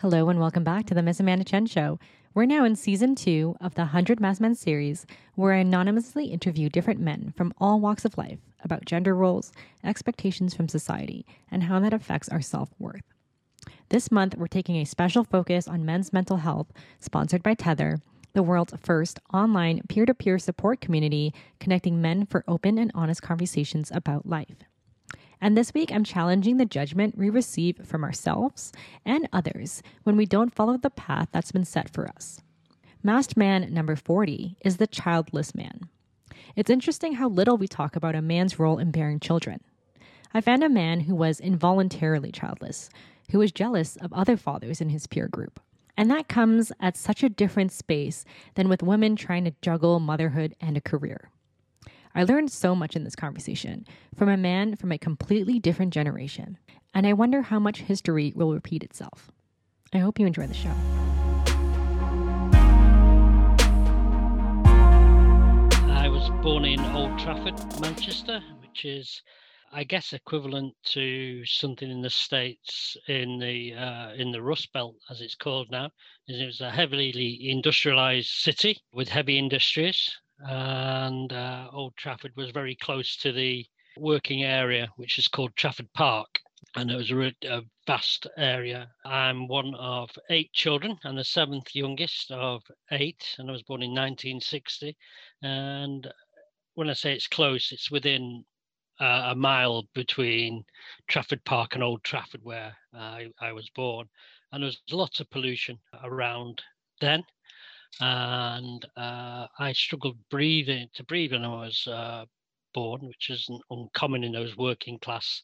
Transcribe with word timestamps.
Hello 0.00 0.30
and 0.30 0.40
welcome 0.40 0.64
back 0.64 0.86
to 0.86 0.94
the 0.94 1.02
Miss 1.02 1.20
Amanda 1.20 1.44
Chen 1.44 1.66
Show. 1.66 1.98
We're 2.32 2.46
now 2.46 2.64
in 2.64 2.74
season 2.74 3.14
two 3.14 3.54
of 3.60 3.74
the 3.74 3.82
100 3.82 4.18
Masked 4.18 4.40
Men 4.40 4.54
series, 4.54 5.04
where 5.34 5.52
I 5.52 5.58
anonymously 5.58 6.28
interview 6.28 6.70
different 6.70 7.00
men 7.00 7.34
from 7.36 7.52
all 7.58 7.80
walks 7.80 8.06
of 8.06 8.16
life 8.16 8.38
about 8.64 8.86
gender 8.86 9.14
roles, 9.14 9.52
expectations 9.84 10.54
from 10.54 10.70
society, 10.70 11.26
and 11.50 11.64
how 11.64 11.78
that 11.80 11.92
affects 11.92 12.30
our 12.30 12.40
self 12.40 12.70
worth. 12.78 13.02
This 13.90 14.10
month, 14.10 14.38
we're 14.38 14.46
taking 14.46 14.76
a 14.76 14.86
special 14.86 15.22
focus 15.22 15.68
on 15.68 15.84
men's 15.84 16.14
mental 16.14 16.38
health, 16.38 16.72
sponsored 16.98 17.42
by 17.42 17.52
Tether, 17.52 18.00
the 18.32 18.42
world's 18.42 18.72
first 18.80 19.18
online 19.34 19.82
peer 19.90 20.06
to 20.06 20.14
peer 20.14 20.38
support 20.38 20.80
community 20.80 21.34
connecting 21.58 22.00
men 22.00 22.24
for 22.24 22.42
open 22.48 22.78
and 22.78 22.90
honest 22.94 23.20
conversations 23.20 23.90
about 23.92 24.24
life. 24.24 24.64
And 25.40 25.56
this 25.56 25.72
week, 25.72 25.90
I'm 25.90 26.04
challenging 26.04 26.58
the 26.58 26.66
judgment 26.66 27.16
we 27.16 27.30
receive 27.30 27.86
from 27.86 28.04
ourselves 28.04 28.72
and 29.04 29.28
others 29.32 29.82
when 30.02 30.16
we 30.16 30.26
don't 30.26 30.54
follow 30.54 30.76
the 30.76 30.90
path 30.90 31.28
that's 31.32 31.52
been 31.52 31.64
set 31.64 31.88
for 31.88 32.08
us. 32.08 32.40
Masked 33.02 33.36
man 33.36 33.72
number 33.72 33.96
40 33.96 34.58
is 34.60 34.76
the 34.76 34.86
childless 34.86 35.54
man. 35.54 35.88
It's 36.54 36.68
interesting 36.68 37.14
how 37.14 37.28
little 37.28 37.56
we 37.56 37.66
talk 37.66 37.96
about 37.96 38.14
a 38.14 38.20
man's 38.20 38.58
role 38.58 38.78
in 38.78 38.90
bearing 38.90 39.20
children. 39.20 39.60
I 40.34 40.42
found 40.42 40.62
a 40.62 40.68
man 40.68 41.00
who 41.00 41.14
was 41.14 41.40
involuntarily 41.40 42.30
childless, 42.30 42.90
who 43.30 43.38
was 43.38 43.52
jealous 43.52 43.96
of 43.96 44.12
other 44.12 44.36
fathers 44.36 44.80
in 44.80 44.90
his 44.90 45.06
peer 45.06 45.28
group. 45.28 45.58
And 45.96 46.10
that 46.10 46.28
comes 46.28 46.72
at 46.80 46.96
such 46.96 47.22
a 47.22 47.28
different 47.28 47.72
space 47.72 48.24
than 48.54 48.68
with 48.68 48.82
women 48.82 49.16
trying 49.16 49.44
to 49.44 49.54
juggle 49.62 50.00
motherhood 50.00 50.54
and 50.60 50.76
a 50.76 50.80
career. 50.80 51.29
I 52.12 52.24
learned 52.24 52.50
so 52.50 52.74
much 52.74 52.96
in 52.96 53.04
this 53.04 53.14
conversation 53.14 53.86
from 54.16 54.28
a 54.28 54.36
man 54.36 54.74
from 54.74 54.90
a 54.90 54.98
completely 54.98 55.60
different 55.60 55.92
generation, 55.92 56.58
and 56.92 57.06
I 57.06 57.12
wonder 57.12 57.42
how 57.42 57.60
much 57.60 57.82
history 57.82 58.32
will 58.34 58.52
repeat 58.52 58.82
itself. 58.82 59.30
I 59.92 59.98
hope 59.98 60.18
you 60.18 60.26
enjoy 60.26 60.48
the 60.48 60.54
show. 60.54 60.74
I 65.88 66.08
was 66.08 66.30
born 66.42 66.64
in 66.64 66.80
Old 66.96 67.16
Trafford, 67.16 67.54
Manchester, 67.80 68.42
which 68.60 68.84
is, 68.84 69.22
I 69.72 69.84
guess, 69.84 70.12
equivalent 70.12 70.74
to 70.86 71.44
something 71.44 71.88
in 71.88 72.00
the 72.00 72.10
states 72.10 72.96
in 73.06 73.38
the 73.38 73.74
uh, 73.74 74.14
in 74.14 74.32
the 74.32 74.42
Rust 74.42 74.72
Belt, 74.72 74.96
as 75.10 75.20
it's 75.20 75.36
called 75.36 75.70
now. 75.70 75.90
It 76.26 76.44
was 76.44 76.60
a 76.60 76.72
heavily 76.72 77.50
industrialized 77.50 78.30
city 78.30 78.78
with 78.92 79.08
heavy 79.08 79.38
industries, 79.38 80.10
and 80.46 81.32
uh, 81.32 81.68
Old 81.72 81.96
Trafford 81.96 82.32
was 82.36 82.50
very 82.50 82.74
close 82.76 83.16
to 83.18 83.32
the 83.32 83.66
working 83.96 84.42
area, 84.42 84.88
which 84.96 85.18
is 85.18 85.28
called 85.28 85.54
Trafford 85.56 85.92
Park. 85.94 86.40
And 86.76 86.90
it 86.90 86.96
was 86.96 87.10
a, 87.10 87.32
a 87.48 87.62
vast 87.86 88.26
area. 88.36 88.88
I'm 89.04 89.48
one 89.48 89.74
of 89.74 90.10
eight 90.30 90.52
children 90.52 90.98
and 91.04 91.18
the 91.18 91.24
seventh 91.24 91.74
youngest 91.74 92.30
of 92.30 92.62
eight, 92.92 93.34
and 93.38 93.48
I 93.48 93.52
was 93.52 93.62
born 93.62 93.82
in 93.82 93.90
1960. 93.90 94.96
And 95.42 96.06
when 96.74 96.88
I 96.88 96.92
say 96.92 97.12
it's 97.12 97.26
close, 97.26 97.72
it's 97.72 97.90
within 97.90 98.44
uh, 99.00 99.30
a 99.30 99.34
mile 99.34 99.84
between 99.94 100.64
Trafford 101.08 101.44
Park 101.44 101.74
and 101.74 101.82
Old 101.82 102.04
Trafford, 102.04 102.42
where 102.44 102.76
I, 102.94 103.28
I 103.40 103.52
was 103.52 103.68
born. 103.70 104.06
And 104.52 104.62
there 104.62 104.66
was 104.66 104.80
lots 104.90 105.20
of 105.20 105.30
pollution 105.30 105.78
around 106.02 106.62
then 107.00 107.24
and 107.98 108.84
uh, 108.96 109.46
I 109.58 109.72
struggled 109.72 110.16
breathing 110.30 110.88
to 110.94 111.04
breathe 111.04 111.32
when 111.32 111.44
I 111.44 111.48
was 111.48 111.86
uh, 111.86 112.26
born, 112.72 113.06
which 113.06 113.30
isn't 113.30 113.62
uncommon 113.70 114.24
in 114.24 114.32
those 114.32 114.56
working 114.56 114.98
class 114.98 115.42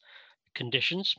conditions. 0.55 1.15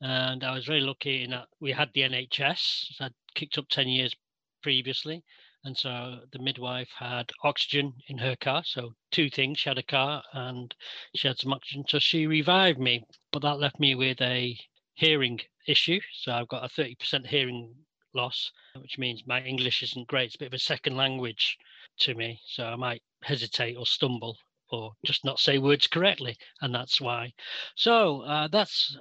And 0.00 0.42
I 0.42 0.54
was 0.54 0.66
very 0.66 0.80
lucky 0.80 1.22
in 1.24 1.30
that 1.30 1.48
we 1.60 1.72
had 1.72 1.90
the 1.92 2.02
NHS. 2.02 3.00
I'd 3.00 3.14
kicked 3.34 3.58
up 3.58 3.68
ten 3.68 3.88
years 3.88 4.14
previously, 4.62 5.22
and 5.64 5.76
so 5.76 6.20
the 6.32 6.38
midwife 6.38 6.90
had 6.98 7.30
oxygen 7.44 7.94
in 8.08 8.18
her 8.18 8.36
car. 8.36 8.64
So 8.64 8.94
two 9.10 9.30
things: 9.30 9.60
she 9.60 9.68
had 9.68 9.78
a 9.78 9.82
car 9.82 10.22
and 10.32 10.74
she 11.14 11.28
had 11.28 11.38
some 11.38 11.52
oxygen. 11.52 11.84
So 11.86 11.98
she 11.98 12.26
revived 12.26 12.80
me, 12.80 13.04
but 13.30 13.42
that 13.42 13.60
left 13.60 13.78
me 13.78 13.94
with 13.94 14.20
a 14.20 14.58
hearing 14.94 15.40
issue. 15.66 16.00
So 16.12 16.32
I've 16.32 16.48
got 16.48 16.64
a 16.64 16.68
30% 16.68 17.26
hearing 17.26 17.74
loss, 18.14 18.52
which 18.80 18.98
means 18.98 19.22
my 19.26 19.42
English 19.42 19.82
isn't 19.82 20.08
great. 20.08 20.26
It's 20.26 20.34
a 20.36 20.38
bit 20.38 20.46
of 20.48 20.54
a 20.54 20.58
second 20.58 20.96
language 20.96 21.56
to 22.00 22.14
me. 22.14 22.40
So 22.46 22.64
I 22.64 22.76
might 22.76 23.02
hesitate 23.22 23.76
or 23.76 23.86
stumble 23.86 24.36
or 24.70 24.92
just 25.04 25.24
not 25.24 25.38
say 25.38 25.58
words 25.58 25.86
correctly. 25.86 26.36
And 26.60 26.74
that's 26.74 27.00
why. 27.00 27.32
So 27.76 28.22
uh, 28.22 28.48
that's, 28.48 28.96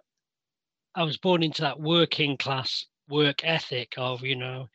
I 0.95 1.03
was 1.03 1.17
born 1.17 1.43
into 1.43 1.61
that 1.61 1.79
working 1.79 2.37
class 2.37 2.85
work 3.09 3.43
ethic 3.43 3.93
of, 3.97 4.23
you 4.23 4.35
know, 4.35 4.67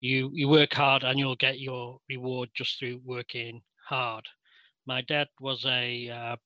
you, 0.00 0.30
you 0.32 0.48
work 0.48 0.74
hard 0.74 1.02
and 1.02 1.18
you'll 1.18 1.36
get 1.36 1.58
your 1.60 1.98
reward 2.08 2.50
just 2.54 2.78
through 2.78 3.00
working 3.04 3.62
hard. 3.86 4.26
My 4.86 5.00
dad 5.02 5.28
was 5.40 5.64
a, 5.66 6.08
uh, 6.08 6.36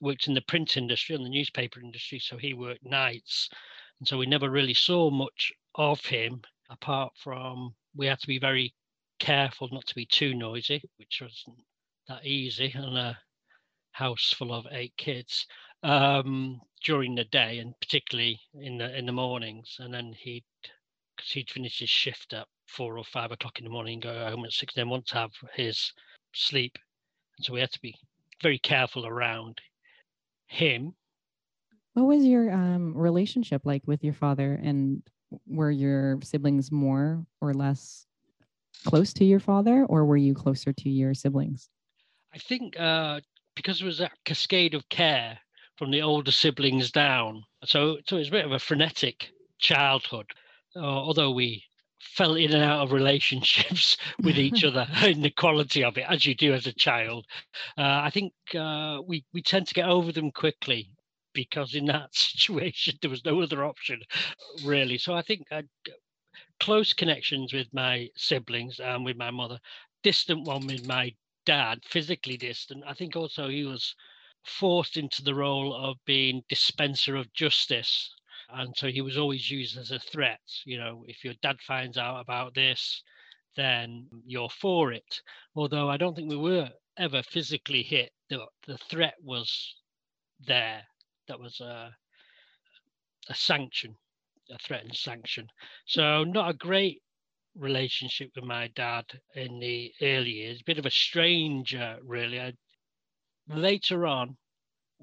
worked 0.00 0.26
in 0.28 0.34
the 0.34 0.42
print 0.42 0.76
industry 0.76 1.14
and 1.14 1.24
the 1.24 1.30
newspaper 1.30 1.80
industry. 1.80 2.18
So 2.18 2.36
he 2.36 2.54
worked 2.54 2.84
nights. 2.84 3.48
And 4.00 4.08
so 4.08 4.18
we 4.18 4.26
never 4.26 4.50
really 4.50 4.74
saw 4.74 5.10
much 5.10 5.52
of 5.74 6.00
him 6.04 6.42
apart 6.70 7.12
from 7.16 7.74
we 7.94 8.06
had 8.06 8.20
to 8.20 8.26
be 8.26 8.38
very 8.38 8.72
careful 9.18 9.68
not 9.70 9.86
to 9.86 9.94
be 9.94 10.06
too 10.06 10.34
noisy, 10.34 10.82
which 10.96 11.20
wasn't 11.20 11.64
that 12.08 12.24
easy 12.24 12.72
in 12.74 12.96
a 12.96 13.18
house 13.92 14.34
full 14.36 14.52
of 14.52 14.66
eight 14.70 14.94
kids 14.96 15.46
um, 15.82 16.60
during 16.84 17.14
the 17.14 17.24
day, 17.24 17.58
and 17.58 17.74
particularly 17.80 18.40
in 18.54 18.78
the 18.78 18.96
in 18.96 19.06
the 19.06 19.12
mornings. 19.12 19.76
And 19.78 19.92
then 19.92 20.14
he'd 20.18 20.44
because 21.16 21.30
he'd 21.32 21.50
finish 21.50 21.80
his 21.80 21.90
shift 21.90 22.32
at 22.32 22.46
four 22.66 22.96
or 22.96 23.04
five 23.04 23.32
o'clock 23.32 23.58
in 23.58 23.64
the 23.64 23.70
morning, 23.70 24.00
go 24.00 24.30
home 24.30 24.44
at 24.44 24.52
six, 24.52 24.74
then 24.74 24.88
want 24.88 25.06
to 25.06 25.16
have 25.16 25.32
his 25.54 25.92
sleep, 26.32 26.78
and 27.36 27.44
so 27.44 27.52
we 27.52 27.60
had 27.60 27.72
to 27.72 27.80
be 27.80 27.94
very 28.42 28.58
careful 28.58 29.06
around 29.06 29.60
him. 30.46 30.94
What 31.94 32.06
was 32.06 32.24
your 32.24 32.50
um, 32.52 32.96
relationship 32.96 33.62
like 33.64 33.82
with 33.86 34.04
your 34.04 34.14
father, 34.14 34.58
and 34.62 35.02
were 35.46 35.70
your 35.70 36.18
siblings 36.22 36.70
more 36.72 37.24
or 37.40 37.54
less 37.54 38.06
close 38.84 39.12
to 39.14 39.24
your 39.24 39.40
father, 39.40 39.84
or 39.88 40.04
were 40.04 40.16
you 40.16 40.34
closer 40.34 40.72
to 40.72 40.88
your 40.88 41.14
siblings? 41.14 41.68
I 42.34 42.38
think 42.38 42.78
uh, 42.78 43.20
because 43.54 43.78
there 43.78 43.86
was 43.86 44.00
a 44.00 44.10
cascade 44.24 44.74
of 44.74 44.88
care 44.88 45.38
from 45.76 45.90
the 45.90 46.02
older 46.02 46.32
siblings 46.32 46.90
down, 46.90 47.44
so 47.64 47.98
so 48.06 48.16
it 48.16 48.20
was 48.20 48.28
a 48.28 48.32
bit 48.32 48.44
of 48.44 48.52
a 48.52 48.58
frenetic 48.58 49.30
childhood. 49.58 50.26
Uh, 50.76 50.80
although 50.80 51.32
we 51.32 51.64
fell 52.00 52.34
in 52.34 52.52
and 52.52 52.62
out 52.62 52.82
of 52.82 52.92
relationships 52.92 53.96
with 54.22 54.38
each 54.38 54.64
other 54.64 54.86
in 55.04 55.22
the 55.22 55.30
quality 55.30 55.84
of 55.84 55.98
it, 55.98 56.04
as 56.08 56.24
you 56.24 56.34
do 56.34 56.54
as 56.54 56.66
a 56.66 56.72
child. 56.72 57.26
Uh, 57.76 58.00
I 58.02 58.10
think 58.10 58.32
uh, 58.54 59.00
we 59.06 59.24
we 59.32 59.42
tend 59.42 59.66
to 59.68 59.74
get 59.74 59.88
over 59.88 60.12
them 60.12 60.30
quickly 60.30 60.90
because 61.32 61.74
in 61.74 61.86
that 61.86 62.14
situation 62.14 62.94
there 63.00 63.10
was 63.10 63.24
no 63.24 63.40
other 63.40 63.64
option 63.64 64.00
really. 64.64 64.98
So 64.98 65.14
i 65.14 65.22
think 65.22 65.46
uh, 65.50 65.56
i 65.56 65.90
close 66.60 66.92
connections 66.92 67.52
with 67.52 67.68
my 67.72 68.08
siblings 68.16 68.80
and 68.80 69.04
with 69.04 69.16
my 69.16 69.30
mother 69.30 69.58
distant 70.02 70.44
one 70.46 70.66
with 70.66 70.86
my 70.86 71.14
dad 71.46 71.80
physically 71.84 72.36
distant. 72.36 72.84
I 72.86 72.94
think 72.94 73.16
also 73.16 73.48
he 73.48 73.64
was 73.64 73.94
forced 74.44 74.96
into 74.96 75.22
the 75.22 75.34
role 75.34 75.74
of 75.74 75.96
being 76.06 76.42
dispenser 76.48 77.16
of 77.16 77.32
justice 77.32 78.14
and 78.50 78.74
so 78.76 78.88
he 78.88 79.00
was 79.00 79.16
always 79.18 79.50
used 79.50 79.76
as 79.78 79.90
a 79.90 79.98
threat. 79.98 80.40
You 80.64 80.78
know 80.78 81.04
if 81.08 81.24
your 81.24 81.34
dad 81.42 81.60
finds 81.62 81.98
out 81.98 82.20
about 82.20 82.54
this 82.54 83.02
then 83.56 84.08
you're 84.26 84.50
for 84.50 84.92
it. 84.92 85.20
Although 85.54 85.88
i 85.90 85.96
don't 85.96 86.14
think 86.14 86.30
we 86.30 86.36
were 86.36 86.70
ever 86.96 87.22
physically 87.22 87.82
hit 87.82 88.12
the, 88.28 88.46
the 88.66 88.78
threat 88.78 89.14
was 89.22 89.74
there 90.38 90.86
that 91.30 91.38
was 91.38 91.60
a, 91.60 91.94
a 93.28 93.34
sanction, 93.34 93.94
a 94.50 94.58
threatened 94.58 94.96
sanction. 94.96 95.46
So 95.86 96.24
not 96.24 96.50
a 96.50 96.54
great 96.54 97.02
relationship 97.56 98.30
with 98.34 98.44
my 98.44 98.68
dad 98.74 99.04
in 99.36 99.60
the 99.60 99.92
early 100.02 100.30
years. 100.30 100.62
Bit 100.62 100.78
of 100.78 100.86
a 100.86 100.90
stranger, 100.90 101.98
really. 102.04 102.40
I, 102.40 102.52
later 103.48 104.06
on, 104.06 104.36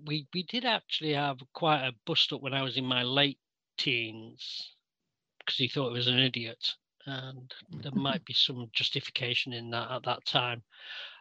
we 0.06 0.28
we 0.34 0.44
did 0.44 0.66
actually 0.66 1.14
have 1.14 1.38
quite 1.54 1.88
a 1.88 1.94
bust 2.06 2.34
up 2.34 2.42
when 2.42 2.54
I 2.54 2.62
was 2.62 2.76
in 2.76 2.86
my 2.86 3.04
late 3.04 3.40
teens 3.78 4.76
because 5.40 5.56
he 5.56 5.70
thought 5.70 5.92
I 5.92 5.94
was 5.94 6.08
an 6.08 6.20
idiot. 6.20 6.76
And 7.06 7.54
there 7.72 7.92
might 7.96 8.26
be 8.26 8.34
some 8.34 8.68
justification 8.74 9.54
in 9.54 9.70
that 9.70 9.92
at 9.92 10.04
that 10.04 10.26
time. 10.26 10.62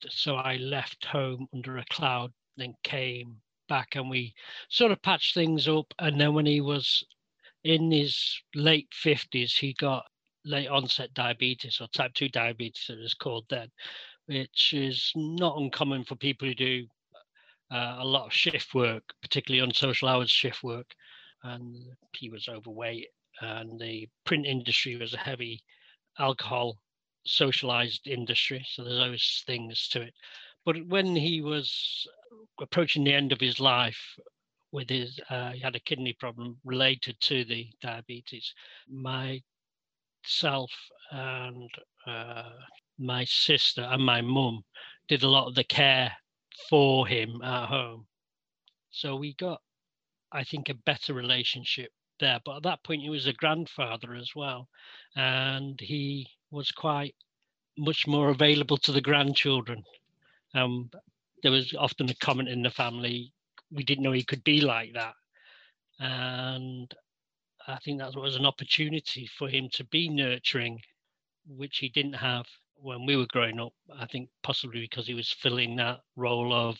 So 0.09 0.35
I 0.35 0.57
left 0.57 1.05
home 1.05 1.47
under 1.55 1.79
a 1.79 1.85
cloud, 1.91 2.33
then 2.57 2.75
came 2.83 3.37
back 3.69 3.97
and 3.97 4.11
we 4.11 4.35
sort 4.69 4.93
of 4.93 5.03
patched 5.03 5.35
things 5.35 5.69
up. 5.69 5.93
And 5.99 6.21
then 6.21 6.35
when 6.35 6.47
he 6.47 6.61
was 6.61 7.05
in 7.65 7.91
his 7.91 8.41
late 8.55 8.89
50s, 9.05 9.59
he 9.59 9.75
got 9.75 10.07
late 10.45 10.69
onset 10.69 11.13
diabetes 11.15 11.79
or 11.81 11.89
type 11.89 12.15
2 12.15 12.29
diabetes, 12.29 12.87
it 12.89 12.99
was 12.99 13.15
called 13.15 13.47
then, 13.51 13.69
which 14.27 14.73
is 14.73 15.13
not 15.15 15.59
uncommon 15.59 16.05
for 16.05 16.15
people 16.17 16.49
who 16.49 16.55
do 16.55 16.87
uh, 17.73 17.97
a 17.99 18.05
lot 18.05 18.27
of 18.27 18.33
shift 18.33 18.75
work, 18.75 19.03
particularly 19.23 19.61
on 19.61 19.75
social 19.75 20.09
hours 20.09 20.31
shift 20.31 20.63
work. 20.63 20.95
And 21.43 21.77
he 22.15 22.31
was 22.31 22.49
overweight 22.49 23.09
and 23.41 23.79
the 23.79 24.09
print 24.25 24.47
industry 24.47 24.97
was 24.97 25.15
a 25.15 25.19
heavy 25.19 25.63
alcohol 26.19 26.79
socialized 27.27 28.07
industry. 28.07 28.65
So 28.71 28.85
there's 28.85 29.01
always 29.01 29.43
things 29.47 29.89
to 29.89 30.03
it. 30.03 30.15
But 30.67 30.85
when 30.87 31.17
he 31.17 31.41
was 31.41 32.07
approaching 32.61 33.05
the 33.05 33.15
end 33.15 33.33
of 33.33 33.41
his 33.41 33.61
life, 33.61 34.19
with 34.73 34.91
his, 34.91 35.19
uh, 35.31 35.53
he 35.53 35.61
had 35.61 35.77
a 35.77 35.81
kidney 35.81 36.13
problem 36.13 36.59
related 36.65 37.17
to 37.21 37.45
the 37.45 37.69
diabetes. 37.81 38.53
Myself 38.91 40.71
and 41.13 41.71
uh, 42.07 42.51
my 42.99 43.25
sister 43.25 43.83
and 43.83 44.05
my 44.05 44.21
mum 44.21 44.65
did 45.09 45.23
a 45.23 45.29
lot 45.29 45.47
of 45.47 45.55
the 45.55 45.65
care 45.65 46.13
for 46.69 47.07
him 47.07 47.41
at 47.43 47.67
home. 47.69 48.07
So 48.91 49.17
we 49.17 49.35
got, 49.35 49.61
I 50.33 50.43
think, 50.45 50.69
a 50.69 50.75
better 50.75 51.15
relationship 51.15 51.91
there. 52.19 52.41
But 52.45 52.57
at 52.57 52.63
that 52.65 52.83
point, 52.83 53.03
he 53.03 53.11
was 53.11 53.27
a 53.27 53.33
grandfather 53.33 54.15
as 54.15 54.33
well. 54.35 54.69
And 55.15 55.81
he 55.81 56.27
was 56.51 56.73
quite 56.73 57.15
much 57.79 58.07
more 58.07 58.31
available 58.31 58.79
to 58.79 58.93
the 58.93 59.01
grandchildren. 59.01 59.85
Um, 60.57 60.91
there 61.43 61.53
was 61.53 61.75
often 61.79 62.09
a 62.11 62.15
comment 62.15 62.49
in 62.49 62.63
the 62.63 62.71
family, 62.71 63.33
we 63.71 63.85
didn't 63.85 64.05
know 64.05 64.13
he 64.13 64.25
could 64.25 64.45
be 64.45 64.61
like 64.61 64.93
that. 64.95 65.15
And 65.99 66.93
I 67.67 67.79
think 67.85 67.99
that 67.99 68.15
was 68.15 68.37
an 68.37 68.47
opportunity 68.47 69.29
for 69.39 69.49
him 69.49 69.69
to 69.73 69.85
be 69.85 70.09
nurturing, 70.09 70.81
which 71.47 71.79
he 71.79 71.89
didn't 71.89 72.15
have 72.15 72.47
when 72.77 73.07
we 73.07 73.17
were 73.17 73.27
growing 73.27 73.61
up. 73.61 73.73
I 73.99 74.07
think 74.07 74.29
possibly 74.43 74.81
because 74.81 75.07
he 75.07 75.15
was 75.15 75.33
filling 75.33 75.77
that 75.77 76.01
role 76.17 76.53
of 76.53 76.77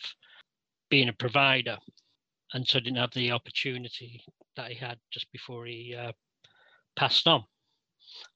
being 0.89 1.09
a 1.09 1.13
provider 1.13 1.77
and 2.53 2.65
so 2.65 2.79
didn't 2.79 2.97
have 2.97 3.13
the 3.13 3.31
opportunity 3.31 4.21
that 4.55 4.71
he 4.71 4.75
had 4.75 4.97
just 5.11 5.31
before 5.31 5.65
he 5.65 5.95
uh, 5.95 6.11
passed 6.95 7.27
on. 7.27 7.43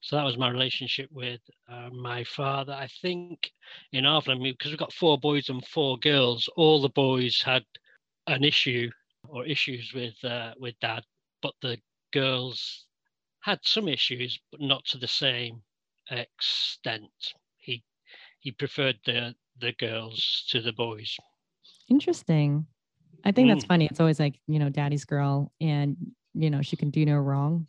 So 0.00 0.16
that 0.16 0.24
was 0.24 0.38
my 0.38 0.50
relationship 0.50 1.08
with 1.12 1.40
uh, 1.70 1.90
my 1.92 2.24
father. 2.24 2.72
I 2.72 2.88
think 3.00 3.50
in 3.92 4.06
our 4.06 4.22
family, 4.22 4.52
because 4.52 4.70
we've 4.70 4.78
got 4.78 4.92
four 4.92 5.18
boys 5.18 5.48
and 5.48 5.64
four 5.66 5.98
girls, 5.98 6.48
all 6.56 6.80
the 6.80 6.88
boys 6.90 7.40
had 7.40 7.64
an 8.26 8.44
issue 8.44 8.90
or 9.28 9.46
issues 9.46 9.92
with 9.94 10.14
uh, 10.24 10.54
with 10.58 10.78
dad, 10.80 11.04
but 11.42 11.54
the 11.62 11.78
girls 12.12 12.86
had 13.40 13.58
some 13.62 13.88
issues, 13.88 14.38
but 14.50 14.60
not 14.60 14.84
to 14.86 14.98
the 14.98 15.08
same 15.08 15.62
extent. 16.10 17.10
He 17.56 17.82
he 18.40 18.52
preferred 18.52 18.98
the 19.04 19.34
the 19.60 19.72
girls 19.72 20.44
to 20.50 20.60
the 20.60 20.72
boys. 20.72 21.16
Interesting. 21.88 22.66
I 23.24 23.32
think 23.32 23.48
mm. 23.48 23.54
that's 23.54 23.64
funny. 23.64 23.86
It's 23.86 24.00
always 24.00 24.18
like, 24.18 24.38
you 24.46 24.58
know, 24.58 24.68
daddy's 24.68 25.04
girl 25.04 25.52
and, 25.60 25.96
you 26.34 26.50
know, 26.50 26.62
she 26.62 26.76
can 26.76 26.90
do 26.90 27.04
no 27.04 27.16
wrong. 27.16 27.66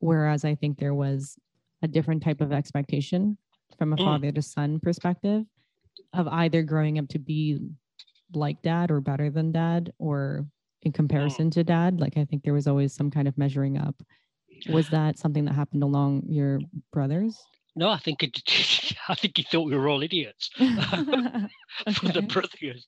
Whereas 0.00 0.44
I 0.44 0.54
think 0.54 0.78
there 0.78 0.94
was 0.94 1.36
a 1.82 1.88
different 1.88 2.22
type 2.22 2.40
of 2.40 2.52
expectation 2.52 3.38
from 3.78 3.92
a 3.92 3.96
mm. 3.96 4.04
father 4.04 4.32
to 4.32 4.42
son 4.42 4.80
perspective 4.80 5.44
of 6.12 6.28
either 6.28 6.62
growing 6.62 6.98
up 6.98 7.08
to 7.08 7.18
be 7.18 7.58
like 8.34 8.62
dad 8.62 8.90
or 8.90 9.00
better 9.00 9.30
than 9.30 9.52
dad 9.52 9.92
or 9.98 10.46
in 10.82 10.92
comparison 10.92 11.48
mm. 11.48 11.52
to 11.52 11.64
dad. 11.64 12.00
Like 12.00 12.16
I 12.16 12.24
think 12.24 12.42
there 12.42 12.54
was 12.54 12.66
always 12.66 12.92
some 12.92 13.10
kind 13.10 13.28
of 13.28 13.36
measuring 13.38 13.78
up. 13.78 14.02
Was 14.68 14.88
that 14.90 15.18
something 15.18 15.44
that 15.44 15.54
happened 15.54 15.82
along 15.82 16.24
your 16.26 16.60
brothers? 16.92 17.38
No, 17.76 17.88
I 17.88 17.98
think 17.98 18.22
it, 18.22 18.40
I 19.08 19.14
think 19.14 19.36
he 19.36 19.44
thought 19.44 19.66
we 19.66 19.76
were 19.76 19.88
all 19.88 20.02
idiots 20.02 20.50
for 20.56 22.08
the 22.08 22.26
brothers 22.28 22.86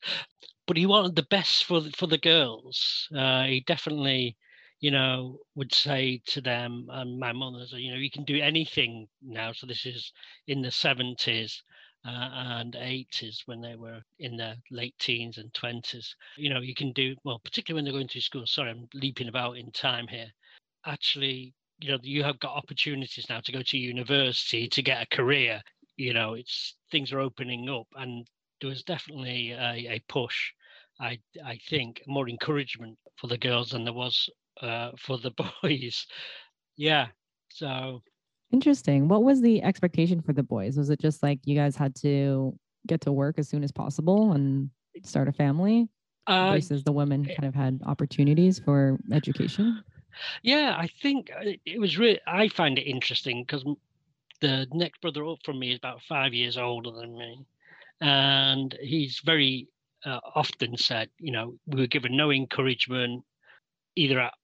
but 0.67 0.77
he 0.77 0.87
wanted 0.87 1.17
the 1.17 1.25
best 1.25 1.65
for 1.65 1.83
for 1.95 2.07
the 2.07 2.19
girls. 2.19 3.09
Uh, 3.15 3.45
he 3.45 3.61
definitely, 3.61 4.37
you 4.83 4.91
know, 4.91 5.39
would 5.55 5.73
say 5.73 6.21
to 6.27 6.41
them 6.41 6.89
and 6.91 7.19
my 7.19 7.33
mother's, 7.33 7.73
you 7.73 7.93
know, 7.93 7.97
you 7.97 8.11
can 8.11 8.25
do 8.25 8.41
anything 8.41 9.07
now. 9.23 9.53
So 9.53 9.65
this 9.67 9.87
is 9.87 10.13
in 10.49 10.61
the 10.61 10.71
seventies. 10.71 11.63
Uh, 12.05 12.31
and 12.59 12.75
80s 12.75 13.43
when 13.47 13.61
they 13.61 13.77
were 13.77 14.01
in 14.19 14.37
their 14.37 14.57
late 14.73 14.99
teens 14.99 15.39
and 15.39 15.53
20s. 15.53 16.17
You 16.37 16.53
know, 16.53 16.61
you 16.61 16.75
can 16.75 16.91
do, 16.91 17.15
well, 17.23 17.39
particularly 17.39 17.79
when 17.79 17.85
they're 17.85 17.97
going 17.97 18.09
to 18.09 18.21
school. 18.21 18.45
Sorry, 18.45 18.71
I'm 18.71 18.89
leaping 18.93 19.29
about 19.29 19.57
in 19.57 19.71
time 19.71 20.09
here. 20.09 20.27
Actually, 20.85 21.55
you 21.79 21.93
know, 21.93 21.99
you 22.03 22.25
have 22.25 22.41
got 22.41 22.57
opportunities 22.57 23.27
now 23.29 23.39
to 23.39 23.53
go 23.53 23.63
to 23.63 23.79
university 23.79 24.67
to 24.67 24.83
get 24.83 25.01
a 25.01 25.17
career. 25.17 25.63
You 25.97 26.13
know, 26.13 26.35
it's 26.35 26.75
things 26.91 27.13
are 27.13 27.21
opening 27.21 27.71
up 27.71 27.87
and 27.95 28.27
there 28.61 28.71
was 28.71 28.83
definitely 28.83 29.53
a, 29.53 29.73
a 29.89 30.03
push. 30.09 30.51
I 30.99 31.21
I 31.47 31.61
think 31.71 32.03
more 32.09 32.29
encouragement 32.29 32.99
for 33.17 33.29
the 33.29 33.39
girls 33.39 33.71
than 33.71 33.85
there 33.85 33.93
was 33.93 34.29
uh, 34.61 34.91
for 34.99 35.19
the 35.19 35.31
boys. 35.63 36.07
yeah. 36.77 37.09
So 37.51 38.03
interesting. 38.53 39.09
What 39.09 39.23
was 39.23 39.41
the 39.41 39.63
expectation 39.63 40.21
for 40.21 40.33
the 40.33 40.43
boys? 40.43 40.77
Was 40.77 40.91
it 40.91 41.01
just 41.01 41.23
like 41.23 41.41
you 41.45 41.57
guys 41.57 41.77
had 41.77 41.95
to 41.97 42.57
get 42.87 43.01
to 43.03 43.13
work 43.13 43.39
as 43.39 43.49
soon 43.49 43.63
as 43.63 43.73
possible 43.73 44.33
and 44.33 44.71
start 45.05 45.29
a 45.29 45.33
family? 45.33 45.89
Uh, 46.29 46.53
versus 46.53 46.85
the 46.85 46.93
women 46.93 47.25
kind 47.25 47.45
of 47.45 47.55
had 47.55 47.81
opportunities 47.85 48.61
for 48.61 48.97
education? 49.13 49.83
Yeah, 50.43 50.77
I 50.79 50.89
think 51.03 51.31
uh, 51.35 51.53
it 51.67 51.81
was 51.81 51.99
really, 51.99 52.21
I 52.29 52.47
find 52.49 52.79
it 52.79 52.83
interesting 52.83 53.43
because 53.43 53.65
the 54.41 54.69
next 54.73 55.01
brother 55.01 55.27
up 55.27 55.39
from 55.45 55.59
me 55.59 55.73
is 55.73 55.79
about 55.79 56.01
five 56.09 56.33
years 56.33 56.57
older 56.57 56.93
than 56.93 57.19
me 57.19 57.45
and 58.03 58.77
he's 58.81 59.21
very 59.25 59.69
uh, 60.05 60.19
often 60.35 60.77
said, 60.77 61.09
you 61.19 61.31
know, 61.31 61.55
we 61.67 61.81
were 61.81 61.87
given 61.87 62.17
no 62.17 62.33
encouragement 62.33 63.25
either 63.95 64.21
at 64.21 64.35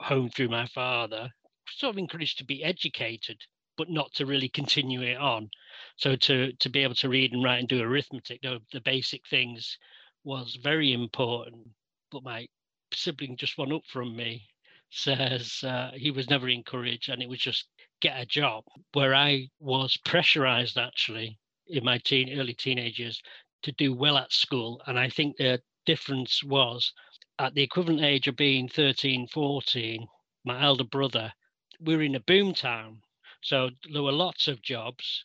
home 0.00 0.30
through 0.30 0.48
my 0.48 0.66
father, 0.66 1.30
sort 1.68 1.94
of 1.94 1.98
encouraged 1.98 2.38
to 2.38 2.44
be 2.44 2.64
educated, 2.64 3.38
but 3.76 3.90
not 3.90 4.12
to 4.14 4.26
really 4.26 4.48
continue 4.48 5.02
it 5.02 5.16
on. 5.16 5.50
So 5.96 6.16
to 6.16 6.52
to 6.52 6.68
be 6.68 6.82
able 6.82 6.94
to 6.96 7.08
read 7.08 7.32
and 7.32 7.44
write 7.44 7.60
and 7.60 7.68
do 7.68 7.80
arithmetic, 7.80 8.42
the, 8.42 8.60
the 8.72 8.80
basic 8.80 9.26
things, 9.28 9.78
was 10.24 10.58
very 10.62 10.92
important. 10.92 11.68
But 12.10 12.24
my 12.24 12.46
sibling, 12.92 13.36
just 13.36 13.58
one 13.58 13.72
up 13.72 13.82
from 13.86 14.16
me, 14.16 14.46
says 14.90 15.62
uh, 15.64 15.90
he 15.94 16.10
was 16.10 16.30
never 16.30 16.48
encouraged, 16.48 17.08
and 17.08 17.22
it 17.22 17.28
was 17.28 17.40
just 17.40 17.66
get 18.00 18.20
a 18.20 18.26
job. 18.26 18.64
Where 18.92 19.14
I 19.14 19.48
was 19.60 19.96
pressurized 20.04 20.78
actually 20.78 21.38
in 21.68 21.84
my 21.84 21.98
teen 21.98 22.38
early 22.38 22.54
teenagers 22.54 23.22
to 23.62 23.72
do 23.72 23.92
well 23.94 24.16
at 24.16 24.32
school 24.32 24.80
and 24.86 24.98
i 24.98 25.08
think 25.08 25.36
the 25.36 25.60
difference 25.86 26.42
was 26.44 26.92
at 27.38 27.54
the 27.54 27.62
equivalent 27.62 28.02
age 28.02 28.26
of 28.28 28.36
being 28.36 28.68
13 28.68 29.28
14 29.28 30.06
my 30.44 30.62
elder 30.62 30.84
brother 30.84 31.32
we 31.80 31.96
were 31.96 32.02
in 32.02 32.14
a 32.14 32.20
boom 32.20 32.52
town 32.52 33.00
so 33.42 33.70
there 33.92 34.02
were 34.02 34.12
lots 34.12 34.48
of 34.48 34.62
jobs 34.62 35.24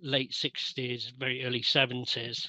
late 0.00 0.32
60s 0.32 1.12
very 1.18 1.44
early 1.44 1.62
70s 1.62 2.48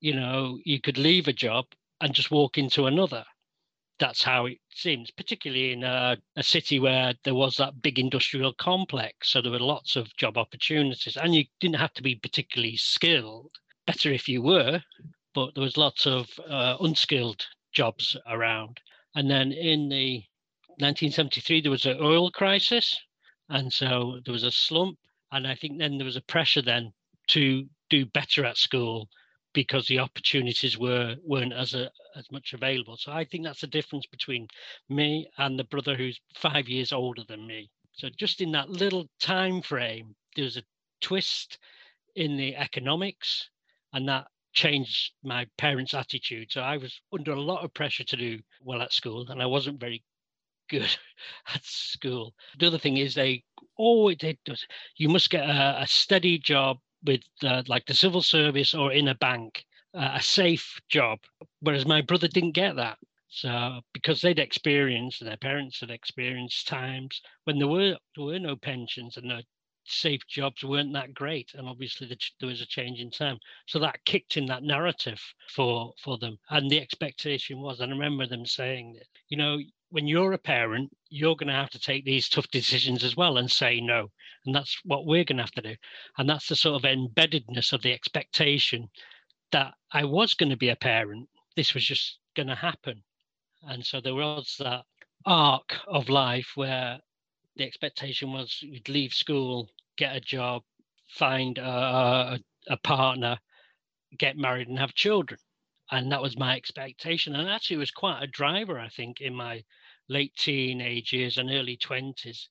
you 0.00 0.14
know 0.14 0.58
you 0.64 0.80
could 0.80 0.98
leave 0.98 1.28
a 1.28 1.32
job 1.32 1.66
and 2.00 2.14
just 2.14 2.30
walk 2.30 2.58
into 2.58 2.86
another 2.86 3.24
that's 4.02 4.24
how 4.24 4.46
it 4.46 4.58
seems, 4.74 5.12
particularly 5.12 5.72
in 5.72 5.84
a, 5.84 6.16
a, 6.34 6.42
city 6.42 6.80
where 6.80 7.14
there 7.22 7.36
was 7.36 7.56
that 7.56 7.82
big 7.82 8.00
industrial 8.00 8.52
complex. 8.54 9.30
So 9.30 9.40
there 9.40 9.52
were 9.52 9.60
lots 9.60 9.94
of 9.94 10.16
job 10.16 10.36
opportunities, 10.36 11.16
and 11.16 11.32
you 11.32 11.44
didn't 11.60 11.76
have 11.76 11.92
to 11.94 12.02
be 12.02 12.16
particularly 12.16 12.76
skilled. 12.76 13.52
Better 13.86 14.12
if 14.12 14.28
you 14.28 14.42
were, 14.42 14.82
but 15.34 15.54
there 15.54 15.62
was 15.62 15.76
lots 15.76 16.04
of 16.04 16.28
uh, 16.48 16.78
unskilled 16.80 17.46
jobs 17.72 18.16
around. 18.28 18.80
And 19.14 19.30
then 19.30 19.52
in 19.52 19.88
the 19.88 20.24
1973, 20.78 21.60
there 21.60 21.70
was 21.70 21.86
an 21.86 21.98
oil 22.00 22.30
crisis, 22.30 22.98
and 23.48 23.72
so 23.72 24.20
there 24.24 24.32
was 24.32 24.44
a 24.44 24.50
slump. 24.50 24.98
And 25.30 25.46
I 25.46 25.54
think 25.54 25.78
then 25.78 25.98
there 25.98 26.04
was 26.04 26.16
a 26.16 26.22
pressure 26.22 26.62
then 26.62 26.92
to 27.28 27.66
do 27.90 28.06
better 28.06 28.44
at 28.44 28.56
school 28.56 29.08
because 29.54 29.86
the 29.86 29.98
opportunities 29.98 30.78
were 30.78 31.16
weren't 31.24 31.52
as 31.52 31.74
a, 31.74 31.90
as 32.16 32.30
much 32.30 32.52
available. 32.54 32.96
So 32.96 33.12
I 33.12 33.24
think 33.24 33.44
that's 33.44 33.60
the 33.60 33.66
difference 33.66 34.06
between 34.06 34.48
me 34.88 35.28
and 35.38 35.58
the 35.58 35.64
brother 35.64 35.94
who's 35.94 36.20
five 36.34 36.68
years 36.68 36.92
older 36.92 37.22
than 37.28 37.46
me. 37.46 37.70
So 37.92 38.08
just 38.16 38.40
in 38.40 38.52
that 38.52 38.70
little 38.70 39.08
time 39.20 39.60
frame, 39.60 40.14
there 40.34 40.44
was 40.44 40.56
a 40.56 40.62
twist 41.00 41.58
in 42.16 42.36
the 42.36 42.56
economics, 42.56 43.50
and 43.92 44.08
that 44.08 44.26
changed 44.52 45.12
my 45.22 45.46
parents' 45.58 45.94
attitude. 45.94 46.50
So 46.50 46.60
I 46.60 46.76
was 46.76 47.00
under 47.12 47.32
a 47.32 47.40
lot 47.40 47.64
of 47.64 47.74
pressure 47.74 48.04
to 48.04 48.16
do 48.16 48.40
well 48.60 48.82
at 48.82 48.92
school, 48.92 49.26
and 49.28 49.42
I 49.42 49.46
wasn't 49.46 49.80
very 49.80 50.02
good 50.68 50.96
at 51.54 51.64
school. 51.64 52.34
The 52.58 52.66
other 52.66 52.78
thing 52.78 52.96
is 52.96 53.14
they 53.14 53.44
always 53.76 54.18
did 54.18 54.38
you 54.96 55.08
must 55.08 55.30
get 55.30 55.48
a, 55.48 55.82
a 55.82 55.86
steady 55.86 56.38
job 56.38 56.78
with 57.04 57.22
uh, 57.42 57.62
like 57.66 57.86
the 57.86 57.94
civil 57.94 58.22
service 58.22 58.74
or 58.74 58.92
in 58.92 59.08
a 59.08 59.14
bank, 59.14 59.64
uh, 59.94 60.12
a 60.14 60.22
safe 60.22 60.80
job. 60.88 61.18
Whereas 61.60 61.86
my 61.86 62.00
brother 62.00 62.28
didn't 62.28 62.52
get 62.52 62.76
that. 62.76 62.98
So 63.28 63.80
because 63.94 64.20
they'd 64.20 64.38
experienced 64.38 65.22
and 65.22 65.30
their 65.30 65.38
parents 65.38 65.80
had 65.80 65.90
experienced 65.90 66.68
times 66.68 67.20
when 67.44 67.58
there 67.58 67.68
were 67.68 67.96
there 68.14 68.24
were 68.24 68.38
no 68.38 68.56
pensions 68.56 69.16
and 69.16 69.30
the 69.30 69.42
safe 69.84 70.26
jobs 70.28 70.64
weren't 70.64 70.92
that 70.94 71.14
great, 71.14 71.52
and 71.54 71.68
obviously 71.68 72.06
the, 72.06 72.16
there 72.40 72.48
was 72.48 72.60
a 72.60 72.66
change 72.66 73.00
in 73.00 73.10
time. 73.10 73.38
So 73.66 73.78
that 73.80 74.04
kicked 74.04 74.36
in 74.36 74.46
that 74.46 74.62
narrative 74.62 75.20
for 75.48 75.92
for 76.02 76.18
them, 76.18 76.38
and 76.50 76.70
the 76.70 76.80
expectation 76.80 77.60
was. 77.60 77.80
And 77.80 77.92
I 77.92 77.96
remember 77.96 78.26
them 78.26 78.46
saying 78.46 78.94
that 78.94 79.06
you 79.28 79.36
know 79.36 79.58
when 79.92 80.06
you're 80.06 80.32
a 80.32 80.38
parent, 80.38 80.90
you're 81.10 81.36
going 81.36 81.48
to 81.48 81.52
have 81.52 81.70
to 81.70 81.78
take 81.78 82.04
these 82.04 82.28
tough 82.28 82.48
decisions 82.50 83.04
as 83.04 83.14
well 83.14 83.36
and 83.36 83.50
say 83.50 83.78
no. 83.78 84.08
And 84.46 84.54
that's 84.54 84.80
what 84.84 85.04
we're 85.04 85.24
going 85.24 85.36
to 85.36 85.42
have 85.42 85.52
to 85.52 85.60
do. 85.60 85.76
And 86.16 86.28
that's 86.28 86.48
the 86.48 86.56
sort 86.56 86.82
of 86.82 86.90
embeddedness 86.90 87.74
of 87.74 87.82
the 87.82 87.92
expectation 87.92 88.88
that 89.52 89.74
I 89.92 90.04
was 90.04 90.32
going 90.32 90.48
to 90.48 90.56
be 90.56 90.70
a 90.70 90.76
parent. 90.76 91.28
This 91.56 91.74
was 91.74 91.84
just 91.84 92.18
going 92.34 92.48
to 92.48 92.54
happen. 92.54 93.02
And 93.64 93.84
so 93.84 94.00
there 94.00 94.14
was 94.14 94.56
that 94.58 94.84
arc 95.26 95.76
of 95.86 96.08
life 96.08 96.52
where 96.54 96.98
the 97.56 97.64
expectation 97.64 98.32
was 98.32 98.58
you'd 98.62 98.88
leave 98.88 99.12
school, 99.12 99.68
get 99.96 100.16
a 100.16 100.20
job, 100.20 100.62
find 101.08 101.58
a, 101.58 102.38
a 102.68 102.76
partner, 102.78 103.38
get 104.18 104.36
married, 104.36 104.68
and 104.68 104.78
have 104.78 104.94
children. 104.94 105.38
And 105.90 106.10
that 106.10 106.22
was 106.22 106.38
my 106.38 106.56
expectation. 106.56 107.34
And 107.34 107.48
actually, 107.48 107.76
was 107.76 107.90
quite 107.90 108.22
a 108.22 108.26
driver, 108.26 108.78
I 108.78 108.88
think, 108.88 109.20
in 109.20 109.34
my 109.34 109.62
late 110.08 110.34
teenage 110.36 111.12
years 111.12 111.38
and 111.38 111.50
early 111.50 111.76
20s, 111.76 112.46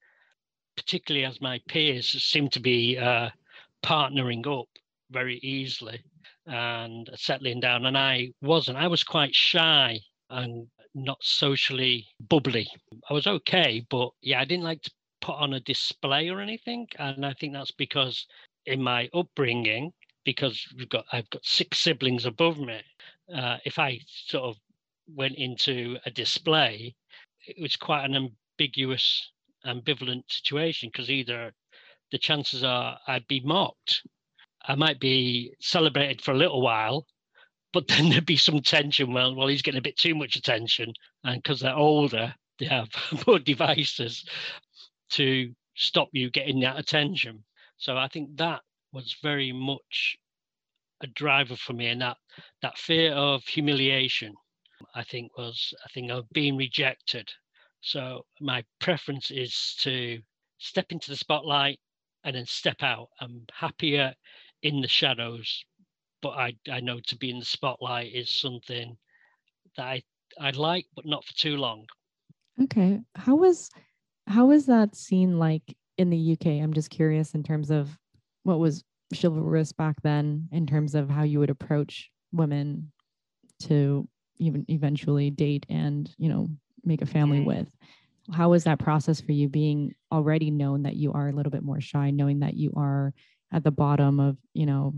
particularly 0.75 1.25
as 1.25 1.41
my 1.41 1.59
peers 1.67 2.09
seemed 2.23 2.51
to 2.53 2.59
be 2.59 2.97
uh, 2.97 3.29
partnering 3.83 4.45
up 4.47 4.67
very 5.09 5.37
easily 5.37 6.03
and 6.45 7.09
settling 7.15 7.59
down. 7.59 7.85
And 7.85 7.97
I 7.97 8.29
wasn't, 8.41 8.77
I 8.77 8.87
was 8.87 9.03
quite 9.03 9.33
shy 9.33 9.99
and 10.29 10.67
not 10.93 11.23
socially 11.23 12.07
bubbly. 12.19 12.67
I 13.09 13.13
was 13.13 13.27
okay, 13.27 13.85
but 13.89 14.11
yeah, 14.21 14.41
I 14.41 14.45
didn't 14.45 14.65
like 14.65 14.81
to 14.83 14.91
put 15.21 15.35
on 15.35 15.53
a 15.53 15.59
display 15.59 16.29
or 16.29 16.41
anything. 16.41 16.87
And 16.97 17.25
I 17.25 17.33
think 17.33 17.53
that's 17.53 17.71
because 17.71 18.25
in 18.65 18.81
my 18.81 19.09
upbringing, 19.13 19.93
because 20.23 20.67
we've 20.77 20.89
got 20.89 21.05
I've 21.11 21.29
got 21.29 21.45
six 21.45 21.79
siblings 21.79 22.25
above 22.25 22.59
me. 22.59 22.81
Uh, 23.33 23.57
if 23.65 23.79
I 23.79 23.99
sort 24.07 24.43
of 24.43 24.57
went 25.07 25.35
into 25.35 25.97
a 26.05 26.11
display, 26.11 26.95
it 27.47 27.61
was 27.61 27.75
quite 27.75 28.05
an 28.05 28.15
ambiguous, 28.59 29.31
ambivalent 29.65 30.23
situation 30.29 30.89
because 30.91 31.09
either 31.09 31.53
the 32.11 32.17
chances 32.17 32.63
are 32.63 32.99
I'd 33.07 33.27
be 33.27 33.39
mocked, 33.39 34.03
I 34.67 34.75
might 34.75 34.99
be 34.99 35.53
celebrated 35.59 36.21
for 36.21 36.31
a 36.31 36.37
little 36.37 36.61
while, 36.61 37.07
but 37.73 37.87
then 37.87 38.09
there'd 38.09 38.25
be 38.25 38.37
some 38.37 38.61
tension. 38.61 39.13
Well, 39.13 39.35
well, 39.35 39.47
he's 39.47 39.61
getting 39.61 39.79
a 39.79 39.83
bit 39.83 39.97
too 39.97 40.15
much 40.15 40.35
attention, 40.35 40.93
and 41.23 41.41
because 41.41 41.59
they're 41.59 41.75
older, 41.75 42.33
they 42.59 42.65
have 42.65 42.89
more 43.27 43.39
devices 43.39 44.25
to 45.11 45.53
stop 45.75 46.09
you 46.11 46.29
getting 46.29 46.59
that 46.61 46.79
attention. 46.79 47.43
So 47.77 47.97
I 47.97 48.07
think 48.07 48.37
that 48.37 48.61
was 48.93 49.15
very 49.23 49.51
much 49.51 50.17
a 51.01 51.07
driver 51.07 51.55
for 51.55 51.73
me, 51.73 51.87
and 51.87 52.01
that 52.01 52.17
that 52.61 52.77
fear 52.77 53.13
of 53.13 53.43
humiliation 53.45 54.33
I 54.95 55.03
think 55.03 55.37
was 55.37 55.73
a 55.85 55.89
thing 55.89 56.11
of 56.11 56.29
being 56.31 56.57
rejected. 56.57 57.31
So 57.81 58.25
my 58.39 58.63
preference 58.79 59.31
is 59.31 59.75
to 59.81 60.21
step 60.57 60.91
into 60.91 61.11
the 61.11 61.17
spotlight 61.17 61.79
and 62.23 62.35
then 62.35 62.45
step 62.45 62.83
out. 62.83 63.09
I'm 63.19 63.45
happier 63.53 64.13
in 64.61 64.81
the 64.81 64.87
shadows, 64.87 65.63
but 66.21 66.29
I, 66.31 66.55
I 66.71 66.79
know 66.79 66.99
to 67.07 67.17
be 67.17 67.29
in 67.29 67.39
the 67.39 67.45
spotlight 67.45 68.13
is 68.13 68.29
something 68.29 68.97
that 69.77 69.85
I, 69.85 70.03
I 70.39 70.51
like, 70.51 70.85
but 70.95 71.05
not 71.05 71.25
for 71.25 71.33
too 71.33 71.57
long. 71.57 71.85
Okay. 72.63 72.99
How 73.15 73.35
was 73.35 73.69
how 74.27 74.45
was 74.45 74.65
that 74.67 74.95
scene 74.95 75.39
like 75.39 75.75
in 75.97 76.09
the 76.09 76.33
UK? 76.33 76.47
I'm 76.47 76.73
just 76.73 76.89
curious 76.89 77.33
in 77.33 77.43
terms 77.43 77.71
of 77.71 77.97
what 78.43 78.59
was 78.59 78.83
chivalrous 79.13 79.71
back 79.71 80.01
then 80.03 80.47
in 80.51 80.65
terms 80.65 80.95
of 80.95 81.09
how 81.09 81.23
you 81.23 81.39
would 81.39 81.49
approach 81.49 82.09
women 82.31 82.91
to 83.59 84.07
even 84.37 84.65
eventually 84.69 85.29
date 85.29 85.65
and 85.69 86.13
you 86.17 86.29
know 86.29 86.49
make 86.83 87.01
a 87.01 87.05
family 87.05 87.39
mm. 87.39 87.45
with 87.45 87.75
how 88.33 88.49
was 88.49 88.63
that 88.63 88.79
process 88.79 89.19
for 89.19 89.33
you 89.33 89.49
being 89.49 89.93
already 90.11 90.49
known 90.49 90.83
that 90.83 90.95
you 90.95 91.11
are 91.11 91.27
a 91.27 91.31
little 91.31 91.51
bit 91.51 91.63
more 91.63 91.81
shy 91.81 92.09
knowing 92.09 92.39
that 92.39 92.55
you 92.55 92.71
are 92.75 93.13
at 93.51 93.63
the 93.63 93.71
bottom 93.71 94.19
of 94.19 94.37
you 94.53 94.65
know 94.65 94.93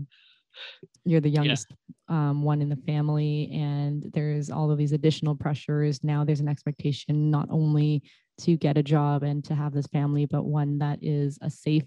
you're 1.04 1.20
the 1.20 1.28
youngest 1.28 1.66
yeah. 2.08 2.30
um, 2.30 2.42
one 2.42 2.62
in 2.62 2.68
the 2.68 2.76
family 2.76 3.50
and 3.52 4.10
there's 4.12 4.50
all 4.50 4.70
of 4.70 4.78
these 4.78 4.92
additional 4.92 5.34
pressures 5.34 6.02
now 6.02 6.24
there's 6.24 6.40
an 6.40 6.48
expectation 6.48 7.30
not 7.30 7.48
only 7.50 8.02
to 8.38 8.56
get 8.56 8.76
a 8.76 8.82
job 8.82 9.22
and 9.22 9.44
to 9.44 9.54
have 9.54 9.72
this 9.72 9.86
family 9.86 10.26
but 10.26 10.44
one 10.44 10.78
that 10.78 10.98
is 11.02 11.38
a 11.42 11.50
safe 11.50 11.86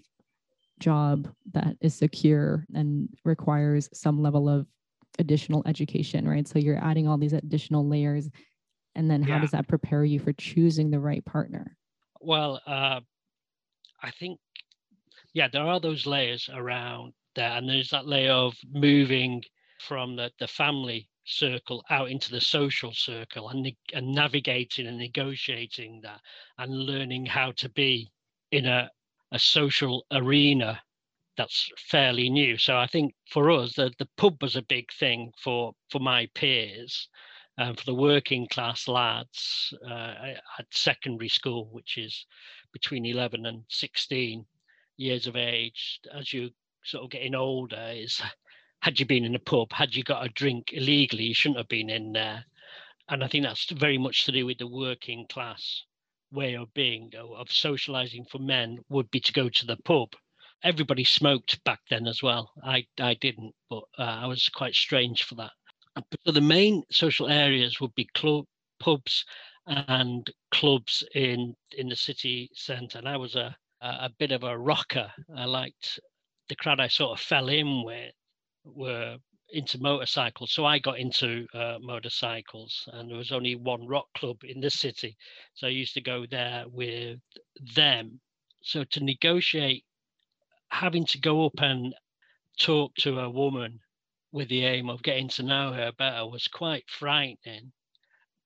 job 0.78 1.28
that 1.52 1.76
is 1.80 1.94
secure 1.94 2.64
and 2.74 3.08
requires 3.24 3.88
some 3.92 4.22
level 4.22 4.48
of 4.48 4.66
additional 5.18 5.62
education, 5.66 6.28
right? 6.28 6.46
So 6.46 6.58
you're 6.58 6.82
adding 6.82 7.08
all 7.08 7.18
these 7.18 7.32
additional 7.32 7.86
layers. 7.86 8.28
And 8.94 9.10
then 9.10 9.22
how 9.22 9.34
yeah. 9.34 9.40
does 9.40 9.50
that 9.52 9.68
prepare 9.68 10.04
you 10.04 10.18
for 10.18 10.32
choosing 10.32 10.90
the 10.90 11.00
right 11.00 11.24
partner? 11.24 11.76
Well, 12.20 12.60
uh, 12.66 13.00
I 14.02 14.10
think, 14.18 14.38
yeah, 15.34 15.48
there 15.52 15.62
are 15.62 15.80
those 15.80 16.06
layers 16.06 16.48
around 16.52 17.12
there. 17.38 17.52
And 17.52 17.68
there's 17.68 17.90
that 17.90 18.06
layer 18.06 18.32
of 18.32 18.54
moving 18.72 19.42
from 19.80 20.16
the, 20.16 20.30
the 20.38 20.48
family 20.48 21.08
circle 21.24 21.84
out 21.90 22.10
into 22.10 22.30
the 22.30 22.40
social 22.40 22.92
circle 22.92 23.48
and, 23.50 23.70
and 23.94 24.12
navigating 24.12 24.86
and 24.86 24.98
negotiating 24.98 26.00
that 26.02 26.20
and 26.58 26.72
learning 26.72 27.26
how 27.26 27.52
to 27.52 27.68
be 27.68 28.10
in 28.50 28.66
a, 28.66 28.90
a 29.32 29.38
social 29.38 30.04
arena 30.12 30.80
that's 31.36 31.70
fairly 31.78 32.28
new. 32.28 32.58
So 32.58 32.76
I 32.76 32.86
think 32.86 33.14
for 33.30 33.50
us, 33.50 33.74
the, 33.74 33.92
the 33.98 34.08
pub 34.16 34.42
was 34.42 34.56
a 34.56 34.62
big 34.62 34.92
thing 34.92 35.32
for 35.40 35.72
for 35.88 36.00
my 36.00 36.28
peers, 36.34 37.08
um, 37.58 37.76
for 37.76 37.84
the 37.84 37.94
working 37.94 38.48
class 38.48 38.88
lads 38.88 39.72
uh, 39.88 40.14
at 40.58 40.66
secondary 40.72 41.28
school, 41.28 41.68
which 41.70 41.96
is 41.96 42.26
between 42.72 43.06
11 43.06 43.46
and 43.46 43.62
16 43.68 44.44
years 44.96 45.28
of 45.28 45.36
age. 45.36 46.00
As 46.12 46.32
you 46.32 46.50
sort 46.84 47.04
of 47.04 47.10
getting 47.10 47.34
older, 47.34 47.92
is 47.94 48.20
had 48.82 49.00
you 49.00 49.06
been 49.06 49.24
in 49.24 49.34
a 49.34 49.40
pub, 49.40 49.72
had 49.72 49.94
you 49.94 50.04
got 50.04 50.24
a 50.24 50.30
drink 50.30 50.72
illegally, 50.72 51.24
you 51.24 51.34
shouldn't 51.34 51.58
have 51.58 51.68
been 51.68 51.90
in 51.90 52.12
there. 52.12 52.44
And 53.08 53.24
I 53.24 53.28
think 53.28 53.44
that's 53.44 53.70
very 53.70 53.98
much 53.98 54.24
to 54.24 54.32
do 54.32 54.46
with 54.46 54.58
the 54.58 54.66
working 54.66 55.26
class 55.28 55.84
way 56.30 56.54
of 56.54 56.72
being, 56.74 57.10
of 57.16 57.50
socializing 57.50 58.26
for 58.30 58.38
men 58.38 58.78
would 58.90 59.10
be 59.10 59.20
to 59.20 59.32
go 59.32 59.48
to 59.48 59.66
the 59.66 59.76
pub 59.84 60.10
everybody 60.62 61.04
smoked 61.04 61.62
back 61.64 61.80
then 61.90 62.06
as 62.06 62.22
well. 62.22 62.50
I 62.64 62.86
I 62.98 63.14
didn't, 63.14 63.54
but 63.70 63.84
uh, 63.98 64.02
I 64.22 64.26
was 64.26 64.48
quite 64.48 64.74
strange 64.74 65.24
for 65.24 65.34
that. 65.36 65.52
But 66.24 66.34
the 66.34 66.40
main 66.40 66.84
social 66.90 67.28
areas 67.28 67.80
would 67.80 67.94
be 67.94 68.08
club, 68.14 68.44
pubs, 68.78 69.24
and 69.66 70.30
clubs 70.50 71.04
in 71.14 71.54
in 71.76 71.88
the 71.88 71.96
city 71.96 72.50
centre. 72.54 72.98
And 72.98 73.08
I 73.08 73.16
was 73.16 73.34
a 73.34 73.56
a 73.80 74.10
bit 74.18 74.32
of 74.32 74.42
a 74.42 74.58
rocker. 74.58 75.10
I 75.36 75.44
liked 75.44 76.00
the 76.48 76.56
crowd 76.56 76.80
I 76.80 76.88
sort 76.88 77.18
of 77.18 77.24
fell 77.24 77.48
in 77.48 77.84
with 77.84 78.12
were 78.64 79.18
into 79.50 79.80
motorcycles. 79.80 80.52
So 80.52 80.64
I 80.66 80.78
got 80.78 80.98
into 80.98 81.46
uh, 81.54 81.78
motorcycles, 81.80 82.88
and 82.92 83.10
there 83.10 83.16
was 83.16 83.32
only 83.32 83.56
one 83.56 83.86
rock 83.86 84.06
club 84.14 84.38
in 84.44 84.60
the 84.60 84.70
city. 84.70 85.16
So 85.54 85.66
I 85.66 85.70
used 85.70 85.94
to 85.94 86.00
go 86.00 86.26
there 86.30 86.64
with 86.68 87.20
them. 87.74 88.20
So 88.62 88.84
to 88.84 89.04
negotiate 89.04 89.84
having 90.70 91.06
to 91.06 91.20
go 91.20 91.46
up 91.46 91.58
and 91.58 91.94
talk 92.58 92.94
to 92.96 93.20
a 93.20 93.30
woman 93.30 93.80
with 94.32 94.48
the 94.48 94.64
aim 94.64 94.90
of 94.90 95.02
getting 95.02 95.28
to 95.28 95.42
know 95.42 95.72
her 95.72 95.92
better 95.92 96.26
was 96.26 96.48
quite 96.48 96.84
frightening. 96.88 97.72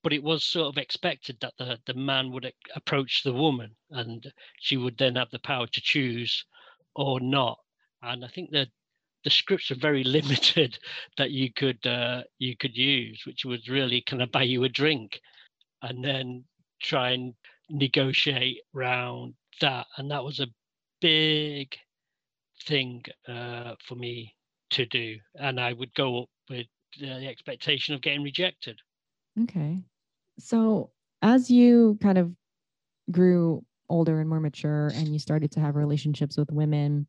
But 0.03 0.13
it 0.13 0.23
was 0.23 0.45
sort 0.45 0.69
of 0.69 0.79
expected 0.79 1.39
that 1.41 1.55
the, 1.59 1.79
the 1.87 1.95
man 1.95 2.31
would 2.33 2.53
approach 2.75 3.23
the 3.23 3.33
woman 3.33 3.77
and 3.91 4.33
she 4.61 4.77
would 4.77 4.99
then 4.99 5.17
have 5.17 5.31
the 5.31 5.39
power 5.39 5.67
to 5.67 5.81
choose 5.81 6.45
or 6.95 7.21
not. 7.21 7.59
And 8.03 8.25
I 8.25 8.29
think 8.29 8.51
that 8.53 8.69
the 9.25 9.31
scripts 9.31 9.71
are 9.71 9.77
very 9.77 10.05
limited 10.19 10.79
that 11.19 11.31
you 11.31 11.53
could 11.53 11.85
uh, 11.87 12.23
you 12.39 12.57
could 12.57 12.77
use, 12.77 13.23
which 13.27 13.45
was 13.45 13.69
really 13.69 14.03
kind 14.03 14.23
of 14.23 14.33
buy 14.33 14.43
you 14.43 14.65
a 14.65 14.69
drink, 14.69 15.21
and 15.83 16.05
then 16.05 16.45
try 16.83 17.11
and 17.11 17.35
negotiate 17.71 18.59
around 18.75 19.35
that. 19.61 19.87
And 19.97 20.11
that 20.11 20.25
was 20.25 20.41
a 20.41 20.49
big 21.01 21.75
thing 22.67 23.03
uh, 23.29 23.75
for 23.87 23.95
me 23.95 24.35
to 24.71 24.87
do, 24.87 25.17
and 25.37 25.61
I 25.61 25.73
would 25.73 25.95
go 25.95 26.23
up 26.23 26.29
with 26.49 26.67
the 26.99 27.27
expectation 27.27 27.95
of 27.95 28.03
getting 28.03 28.23
rejected. 28.23 28.79
Okay, 29.43 29.81
so 30.39 30.91
as 31.23 31.51
you 31.51 31.99
kind 32.03 32.19
of 32.19 32.33
grew 33.11 33.65
older 33.89 34.21
and 34.21 34.29
more 34.29 34.41
mature, 34.41 34.89
and 34.95 35.09
you 35.09 35.19
started 35.19 35.51
to 35.53 35.61
have 35.61 35.77
relationships 35.77 36.37
with 36.37 36.51
women, 36.51 37.07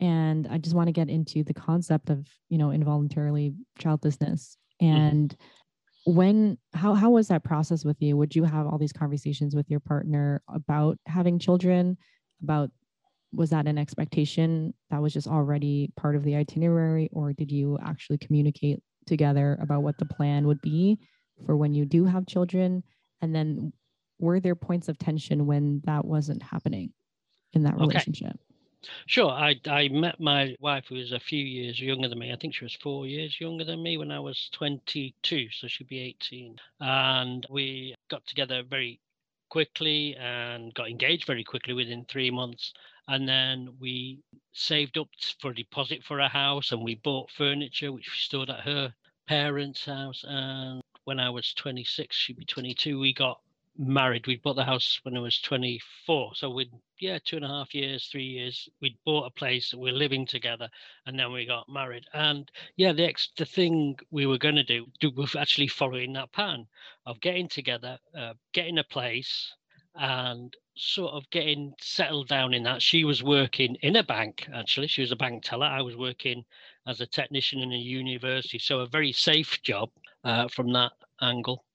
and 0.00 0.46
I 0.50 0.58
just 0.58 0.74
want 0.74 0.88
to 0.88 0.92
get 0.92 1.08
into 1.08 1.42
the 1.42 1.54
concept 1.54 2.10
of 2.10 2.26
you 2.48 2.58
know 2.58 2.70
involuntarily 2.70 3.54
childlessness 3.78 4.56
mm-hmm. 4.82 4.94
and. 4.94 5.30
Mm-hmm 5.30 5.42
when 6.08 6.56
how 6.72 6.94
how 6.94 7.10
was 7.10 7.26
that 7.26 7.42
process 7.42 7.84
with 7.84 8.00
you 8.00 8.16
would 8.16 8.36
you 8.36 8.44
have 8.44 8.64
all 8.64 8.78
these 8.78 8.92
conversations 8.92 9.56
with 9.56 9.68
your 9.68 9.80
partner 9.80 10.40
about 10.48 10.96
having 11.04 11.36
children 11.36 11.96
about 12.44 12.70
was 13.32 13.50
that 13.50 13.66
an 13.66 13.76
expectation 13.76 14.72
that 14.88 15.02
was 15.02 15.12
just 15.12 15.26
already 15.26 15.90
part 15.96 16.14
of 16.14 16.22
the 16.22 16.36
itinerary 16.36 17.08
or 17.12 17.32
did 17.32 17.50
you 17.50 17.76
actually 17.84 18.18
communicate 18.18 18.80
together 19.04 19.58
about 19.60 19.82
what 19.82 19.98
the 19.98 20.04
plan 20.04 20.46
would 20.46 20.60
be 20.60 20.96
for 21.44 21.56
when 21.56 21.74
you 21.74 21.84
do 21.84 22.04
have 22.04 22.24
children 22.24 22.84
and 23.20 23.34
then 23.34 23.72
were 24.18 24.40
there 24.40 24.54
points 24.54 24.88
of 24.88 24.98
tension 24.98 25.46
when 25.46 25.82
that 25.84 26.04
wasn't 26.04 26.42
happening 26.42 26.92
in 27.52 27.64
that 27.64 27.78
relationship? 27.78 28.28
Okay. 28.28 28.38
Sure. 29.06 29.30
I 29.30 29.60
I 29.66 29.88
met 29.88 30.20
my 30.20 30.54
wife 30.60 30.86
who 30.88 30.96
was 30.96 31.10
a 31.12 31.18
few 31.18 31.44
years 31.44 31.80
younger 31.80 32.08
than 32.08 32.18
me. 32.18 32.32
I 32.32 32.36
think 32.36 32.54
she 32.54 32.64
was 32.64 32.74
four 32.74 33.06
years 33.06 33.40
younger 33.40 33.64
than 33.64 33.82
me 33.82 33.96
when 33.96 34.10
I 34.12 34.20
was 34.20 34.48
22, 34.52 35.50
so 35.50 35.66
she'd 35.66 35.88
be 35.88 35.98
18. 36.00 36.58
And 36.80 37.46
we 37.50 37.94
got 38.08 38.26
together 38.26 38.62
very 38.62 39.00
quickly 39.48 40.14
and 40.16 40.74
got 40.74 40.88
engaged 40.90 41.26
very 41.26 41.42
quickly 41.44 41.72
within 41.74 42.04
three 42.04 42.30
months. 42.30 42.72
And 43.08 43.28
then 43.28 43.76
we 43.80 44.20
saved 44.52 44.98
up 44.98 45.08
for 45.40 45.50
a 45.50 45.54
deposit 45.54 46.02
for 46.04 46.20
a 46.20 46.28
house 46.28 46.72
and 46.72 46.82
we 46.82 46.96
bought 46.96 47.30
furniture, 47.30 47.92
which 47.92 48.08
we 48.10 48.16
stored 48.16 48.50
at 48.50 48.60
her 48.60 48.94
parents' 49.26 49.84
house. 49.86 50.24
And 50.26 50.82
when 51.04 51.18
I 51.20 51.30
was 51.30 51.54
26, 51.54 52.14
she'd 52.16 52.36
be 52.38 52.44
22, 52.44 52.98
we 52.98 53.12
got 53.14 53.40
married. 53.78 54.26
We 54.26 54.36
bought 54.36 54.56
the 54.56 54.64
house 54.64 55.00
when 55.02 55.16
I 55.16 55.20
was 55.20 55.40
24. 55.40 56.34
So 56.34 56.50
we 56.50 56.70
yeah, 56.98 57.18
two 57.22 57.36
and 57.36 57.44
a 57.44 57.48
half 57.48 57.74
years, 57.74 58.06
three 58.06 58.24
years, 58.24 58.68
we 58.80 58.96
bought 59.04 59.26
a 59.26 59.30
place, 59.30 59.74
we 59.74 59.80
we're 59.80 59.92
living 59.92 60.26
together, 60.26 60.68
and 61.04 61.18
then 61.18 61.30
we 61.30 61.44
got 61.44 61.68
married. 61.68 62.04
And 62.14 62.50
yeah, 62.76 62.92
the 62.92 63.04
ex- 63.04 63.32
the 63.36 63.44
thing 63.44 63.98
we 64.10 64.26
were 64.26 64.38
going 64.38 64.54
to 64.54 64.64
do, 64.64 64.86
do 65.00 65.10
was 65.14 65.36
actually 65.36 65.68
following 65.68 66.14
that 66.14 66.32
pattern 66.32 66.66
of 67.04 67.20
getting 67.20 67.48
together, 67.48 67.98
uh, 68.16 68.34
getting 68.54 68.78
a 68.78 68.84
place, 68.84 69.52
and 69.94 70.56
sort 70.76 71.12
of 71.12 71.28
getting 71.30 71.74
settled 71.80 72.28
down 72.28 72.54
in 72.54 72.62
that. 72.64 72.82
She 72.82 73.04
was 73.04 73.22
working 73.22 73.76
in 73.82 73.96
a 73.96 74.02
bank, 74.02 74.48
actually. 74.54 74.88
She 74.88 75.02
was 75.02 75.12
a 75.12 75.16
bank 75.16 75.42
teller. 75.44 75.66
I 75.66 75.82
was 75.82 75.96
working 75.96 76.44
as 76.86 77.00
a 77.00 77.06
technician 77.06 77.60
in 77.60 77.72
a 77.72 77.76
university. 77.76 78.58
So 78.58 78.80
a 78.80 78.86
very 78.86 79.12
safe 79.12 79.60
job 79.62 79.90
uh, 80.24 80.48
from 80.48 80.72
that 80.72 80.92
angle 81.20 81.65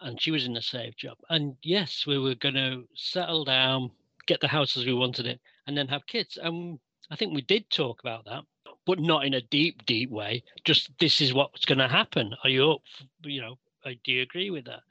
and 0.00 0.20
she 0.20 0.30
was 0.30 0.46
in 0.46 0.56
a 0.56 0.62
safe 0.62 0.96
job. 0.96 1.18
And 1.28 1.56
yes, 1.62 2.06
we 2.06 2.18
were 2.18 2.34
going 2.34 2.54
to 2.54 2.84
settle 2.94 3.44
down, 3.44 3.90
get 4.26 4.40
the 4.40 4.48
house 4.48 4.76
as 4.76 4.86
we 4.86 4.94
wanted 4.94 5.26
it, 5.26 5.40
and 5.66 5.76
then 5.76 5.88
have 5.88 6.06
kids. 6.06 6.38
And 6.40 6.78
I 7.10 7.16
think 7.16 7.34
we 7.34 7.42
did 7.42 7.70
talk 7.70 8.00
about 8.00 8.24
that, 8.26 8.44
but 8.86 9.00
not 9.00 9.24
in 9.24 9.34
a 9.34 9.40
deep, 9.40 9.84
deep 9.86 10.10
way. 10.10 10.44
Just 10.64 10.90
this 10.98 11.20
is 11.20 11.34
what's 11.34 11.64
going 11.64 11.78
to 11.78 11.88
happen. 11.88 12.34
Are 12.44 12.50
you 12.50 12.72
up? 12.72 12.82
You 13.22 13.40
know, 13.40 13.58
uh, 13.84 13.90
do 14.04 14.12
you 14.12 14.22
agree 14.22 14.50
with 14.50 14.66
that? 14.66 14.82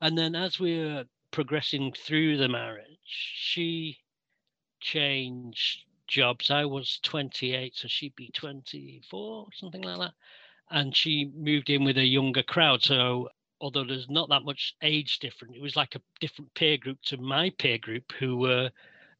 And 0.00 0.16
then 0.16 0.34
as 0.34 0.58
we 0.58 0.78
were 0.78 1.04
progressing 1.30 1.92
through 1.92 2.36
the 2.36 2.48
marriage, 2.48 2.98
she 3.04 3.98
changed 4.80 5.84
jobs. 6.06 6.50
I 6.50 6.64
was 6.64 7.00
28, 7.02 7.74
so 7.74 7.88
she'd 7.88 8.14
be 8.16 8.30
24, 8.34 9.48
something 9.54 9.82
like 9.82 9.98
that. 9.98 10.12
And 10.70 10.94
she 10.96 11.30
moved 11.34 11.70
in 11.70 11.84
with 11.84 11.98
a 11.98 12.04
younger 12.04 12.42
crowd. 12.42 12.82
So 12.82 13.28
although 13.60 13.84
there's 13.84 14.08
not 14.08 14.28
that 14.28 14.44
much 14.44 14.74
age 14.82 15.18
difference, 15.18 15.54
it 15.56 15.62
was 15.62 15.76
like 15.76 15.94
a 15.94 16.02
different 16.20 16.52
peer 16.54 16.76
group 16.76 16.98
to 17.02 17.16
my 17.16 17.50
peer 17.58 17.78
group 17.78 18.12
who 18.18 18.36
were 18.36 18.70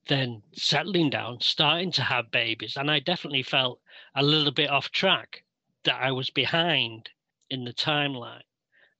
then 0.07 0.43
settling 0.53 1.11
down, 1.11 1.41
starting 1.41 1.91
to 1.93 2.03
have 2.03 2.31
babies. 2.31 2.77
And 2.77 2.91
I 2.91 3.01
definitely 3.01 3.43
felt 3.43 3.81
a 4.15 4.23
little 4.23 4.53
bit 4.53 4.71
off 4.71 4.91
track 4.91 5.45
that 5.85 6.01
I 6.01 6.13
was 6.13 6.31
behind 6.31 7.11
in 7.51 7.65
the 7.65 7.73
timeline. 7.73 8.43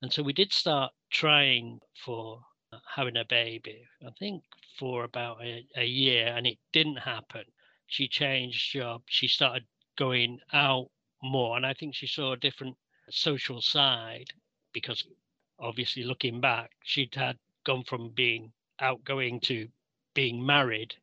And 0.01 0.11
so 0.11 0.23
we 0.23 0.33
did 0.33 0.51
start 0.51 0.91
trying 1.11 1.79
for 2.03 2.41
uh, 2.71 2.77
having 2.95 3.17
a 3.17 3.25
baby, 3.25 3.83
I 4.05 4.09
think 4.19 4.43
for 4.77 5.03
about 5.03 5.43
a, 5.43 5.65
a 5.77 5.85
year, 5.85 6.27
and 6.35 6.45
it 6.45 6.57
didn't 6.73 6.97
happen. 6.97 7.43
She 7.87 8.07
changed 8.07 8.71
job, 8.71 9.03
she 9.05 9.27
started 9.27 9.65
going 9.97 10.39
out 10.53 10.89
more, 11.23 11.55
and 11.55 11.65
I 11.65 11.73
think 11.73 11.95
she 11.95 12.07
saw 12.07 12.33
a 12.33 12.37
different 12.37 12.75
social 13.09 13.61
side 13.61 14.31
because 14.73 15.03
obviously 15.59 16.03
looking 16.03 16.41
back, 16.41 16.71
she'd 16.83 17.15
had 17.15 17.37
gone 17.65 17.83
from 17.83 18.09
being 18.09 18.51
outgoing 18.79 19.39
to 19.41 19.67
being 20.13 20.45
married. 20.45 20.95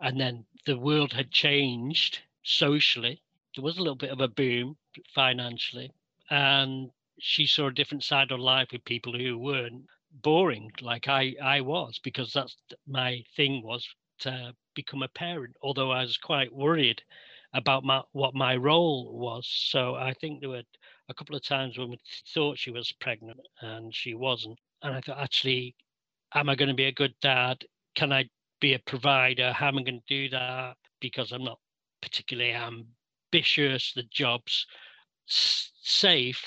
And 0.00 0.20
then 0.20 0.44
the 0.66 0.78
world 0.78 1.12
had 1.12 1.30
changed 1.30 2.20
socially. 2.42 3.22
There 3.54 3.64
was 3.64 3.78
a 3.78 3.80
little 3.80 3.96
bit 3.96 4.10
of 4.10 4.20
a 4.20 4.28
boom 4.28 4.76
financially. 5.14 5.92
And 6.30 6.90
she 7.20 7.46
saw 7.46 7.68
a 7.68 7.72
different 7.72 8.04
side 8.04 8.32
of 8.32 8.40
life 8.40 8.68
with 8.72 8.84
people 8.84 9.16
who 9.16 9.38
weren't 9.38 9.86
boring 10.22 10.70
like 10.80 11.08
I, 11.08 11.34
I 11.42 11.60
was, 11.60 12.00
because 12.02 12.32
that's 12.32 12.56
my 12.86 13.24
thing 13.36 13.62
was 13.62 13.88
to 14.20 14.54
become 14.74 15.02
a 15.02 15.08
parent, 15.08 15.56
although 15.62 15.90
I 15.90 16.02
was 16.02 16.16
quite 16.16 16.52
worried 16.52 17.02
about 17.52 17.84
my, 17.84 18.02
what 18.12 18.34
my 18.34 18.56
role 18.56 19.16
was. 19.16 19.46
So 19.48 19.94
I 19.94 20.12
think 20.14 20.40
there 20.40 20.50
were 20.50 20.62
a 21.08 21.14
couple 21.14 21.36
of 21.36 21.44
times 21.44 21.78
when 21.78 21.90
we 21.90 21.98
thought 22.32 22.58
she 22.58 22.70
was 22.70 22.92
pregnant 23.00 23.40
and 23.60 23.94
she 23.94 24.14
wasn't. 24.14 24.58
And 24.82 24.94
I 24.94 25.00
thought, 25.00 25.18
actually, 25.18 25.74
am 26.34 26.48
I 26.48 26.54
going 26.54 26.68
to 26.68 26.74
be 26.74 26.86
a 26.86 26.92
good 26.92 27.14
dad? 27.20 27.64
Can 27.94 28.12
I 28.12 28.28
be 28.60 28.74
a 28.74 28.78
provider? 28.78 29.52
How 29.52 29.68
am 29.68 29.78
I 29.78 29.82
going 29.82 30.00
to 30.00 30.14
do 30.14 30.28
that? 30.30 30.76
Because 31.00 31.32
I'm 31.32 31.44
not 31.44 31.58
particularly 32.00 32.52
ambitious. 32.52 33.92
The 33.94 34.04
job's 34.10 34.66
safe, 35.26 36.42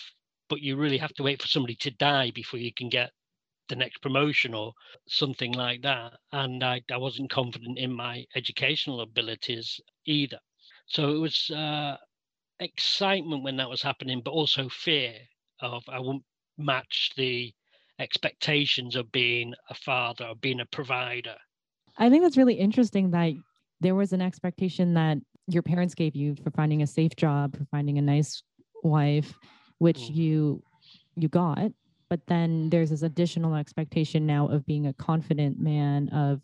but 0.49 0.61
you 0.61 0.75
really 0.75 0.97
have 0.97 1.13
to 1.15 1.23
wait 1.23 1.41
for 1.41 1.47
somebody 1.47 1.75
to 1.75 1.91
die 1.91 2.31
before 2.31 2.59
you 2.59 2.73
can 2.73 2.89
get 2.89 3.11
the 3.69 3.75
next 3.75 4.01
promotion 4.01 4.53
or 4.53 4.73
something 5.07 5.53
like 5.53 5.81
that. 5.81 6.13
And 6.31 6.63
I, 6.63 6.81
I 6.91 6.97
wasn't 6.97 7.29
confident 7.29 7.77
in 7.77 7.91
my 7.91 8.25
educational 8.35 9.01
abilities 9.01 9.79
either. 10.05 10.39
So 10.87 11.09
it 11.09 11.19
was 11.19 11.49
uh, 11.51 11.97
excitement 12.59 13.43
when 13.43 13.57
that 13.57 13.69
was 13.69 13.81
happening, 13.81 14.21
but 14.23 14.31
also 14.31 14.69
fear 14.69 15.13
of 15.61 15.83
I 15.87 15.99
won't 15.99 16.23
match 16.57 17.11
the 17.17 17.53
expectations 17.99 18.95
of 18.95 19.11
being 19.11 19.53
a 19.69 19.73
father 19.73 20.25
or 20.25 20.35
being 20.35 20.59
a 20.59 20.65
provider. 20.65 21.35
I 21.97 22.09
think 22.09 22.23
that's 22.23 22.37
really 22.37 22.55
interesting 22.55 23.11
that 23.11 23.33
there 23.81 23.95
was 23.95 24.13
an 24.13 24.21
expectation 24.21 24.93
that 24.93 25.17
your 25.47 25.63
parents 25.63 25.95
gave 25.95 26.15
you 26.15 26.35
for 26.43 26.51
finding 26.51 26.81
a 26.81 26.87
safe 26.87 27.15
job, 27.15 27.57
for 27.57 27.65
finding 27.65 27.97
a 27.97 28.01
nice 28.01 28.43
wife, 28.83 29.33
which 29.79 29.99
mm. 29.99 30.15
you 30.15 30.63
you 31.15 31.27
got. 31.27 31.71
But 32.09 32.21
then 32.27 32.69
there's 32.69 32.91
this 32.91 33.01
additional 33.01 33.55
expectation 33.55 34.25
now 34.25 34.47
of 34.47 34.65
being 34.65 34.87
a 34.87 34.93
confident 34.93 35.59
man, 35.59 36.09
of 36.09 36.41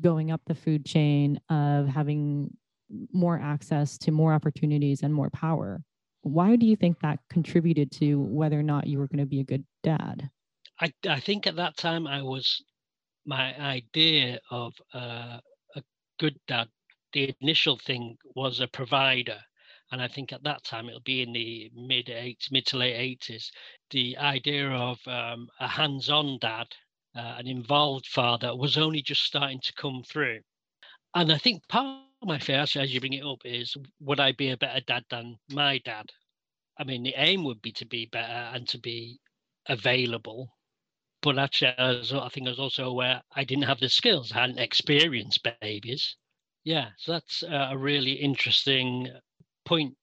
going 0.00 0.30
up 0.30 0.40
the 0.46 0.54
food 0.54 0.84
chain, 0.84 1.40
of 1.50 1.86
having 1.86 2.50
more 3.12 3.38
access 3.40 3.98
to 3.98 4.10
more 4.10 4.32
opportunities 4.32 5.02
and 5.02 5.12
more 5.12 5.30
power. 5.30 5.82
Why 6.22 6.56
do 6.56 6.66
you 6.66 6.76
think 6.76 6.98
that 7.00 7.18
contributed 7.28 7.90
to 7.92 8.20
whether 8.20 8.58
or 8.58 8.62
not 8.62 8.86
you 8.86 8.98
were 8.98 9.08
going 9.08 9.18
to 9.18 9.26
be 9.26 9.40
a 9.40 9.44
good 9.44 9.64
dad? 9.82 10.30
I, 10.80 10.92
I 11.08 11.20
think 11.20 11.46
at 11.46 11.56
that 11.56 11.76
time 11.76 12.06
I 12.06 12.22
was, 12.22 12.62
my 13.26 13.58
idea 13.60 14.38
of 14.50 14.72
uh, 14.94 15.38
a 15.76 15.82
good 16.18 16.38
dad, 16.48 16.68
the 17.12 17.34
initial 17.40 17.78
thing 17.78 18.16
was 18.34 18.60
a 18.60 18.66
provider. 18.66 19.38
And 19.92 20.02
I 20.02 20.08
think 20.08 20.32
at 20.32 20.42
that 20.44 20.64
time 20.64 20.88
it'll 20.88 21.00
be 21.00 21.22
in 21.22 21.32
the 21.32 21.70
mid 21.76 22.08
eight, 22.08 22.48
mid 22.50 22.66
to 22.66 22.78
late 22.78 22.96
eighties. 22.96 23.52
The 23.90 24.16
idea 24.16 24.68
of 24.70 24.98
um, 25.06 25.48
a 25.60 25.68
hands-on 25.68 26.38
dad, 26.40 26.66
uh, 27.14 27.36
an 27.38 27.46
involved 27.46 28.06
father, 28.06 28.56
was 28.56 28.78
only 28.78 29.02
just 29.02 29.22
starting 29.22 29.60
to 29.62 29.72
come 29.74 30.02
through. 30.08 30.40
And 31.14 31.30
I 31.30 31.38
think 31.38 31.68
part 31.68 31.98
my 32.26 32.38
fear, 32.38 32.60
as 32.60 32.74
you 32.74 33.00
bring 33.00 33.12
it 33.12 33.24
up, 33.24 33.40
is 33.44 33.76
would 34.00 34.20
I 34.20 34.32
be 34.32 34.50
a 34.50 34.56
better 34.56 34.80
dad 34.86 35.04
than 35.10 35.36
my 35.50 35.78
dad? 35.84 36.06
I 36.78 36.84
mean, 36.84 37.02
the 37.02 37.14
aim 37.16 37.44
would 37.44 37.62
be 37.62 37.72
to 37.72 37.86
be 37.86 38.06
better 38.06 38.50
and 38.54 38.68
to 38.68 38.78
be 38.78 39.20
available. 39.66 40.50
But 41.22 41.38
actually, 41.38 41.74
I 41.78 42.28
think 42.32 42.46
I 42.46 42.50
was 42.50 42.58
also 42.58 42.84
aware 42.84 43.22
I 43.34 43.44
didn't 43.44 43.64
have 43.64 43.80
the 43.80 43.88
skills. 43.88 44.32
I 44.32 44.40
hadn't 44.40 44.58
experienced 44.58 45.46
babies. 45.60 46.16
Yeah, 46.64 46.88
so 46.98 47.12
that's 47.12 47.42
a 47.42 47.76
really 47.76 48.12
interesting 48.12 49.08
point 49.64 49.94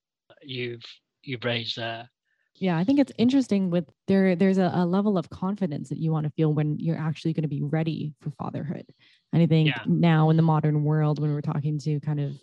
you've 0.42 0.84
you've 1.24 1.44
raised 1.44 1.78
there. 1.78 2.10
Yeah, 2.56 2.78
I 2.78 2.84
think 2.84 3.00
it's 3.00 3.12
interesting 3.18 3.70
with 3.70 3.86
there 4.08 4.36
there's 4.36 4.58
a, 4.58 4.72
a 4.74 4.86
level 4.86 5.18
of 5.18 5.30
confidence 5.30 5.90
that 5.90 5.98
you 5.98 6.12
want 6.12 6.26
to 6.26 6.34
feel 6.34 6.54
when 6.54 6.78
you're 6.80 6.98
actually 6.98 7.34
going 7.34 7.44
to 7.44 7.48
be 7.48 7.64
ready 7.64 8.14
for 8.22 8.32
fatherhood. 8.32 8.86
And 9.34 9.42
I 9.42 9.46
think 9.46 9.70
yeah. 9.70 9.82
now 9.86 10.30
in 10.30 10.38
the 10.38 10.44
modern 10.44 10.84
world, 10.84 11.20
when 11.20 11.34
we're 11.34 11.42
talking 11.42 11.80
to 11.80 12.00
kind 12.02 12.20
of 12.20 12.34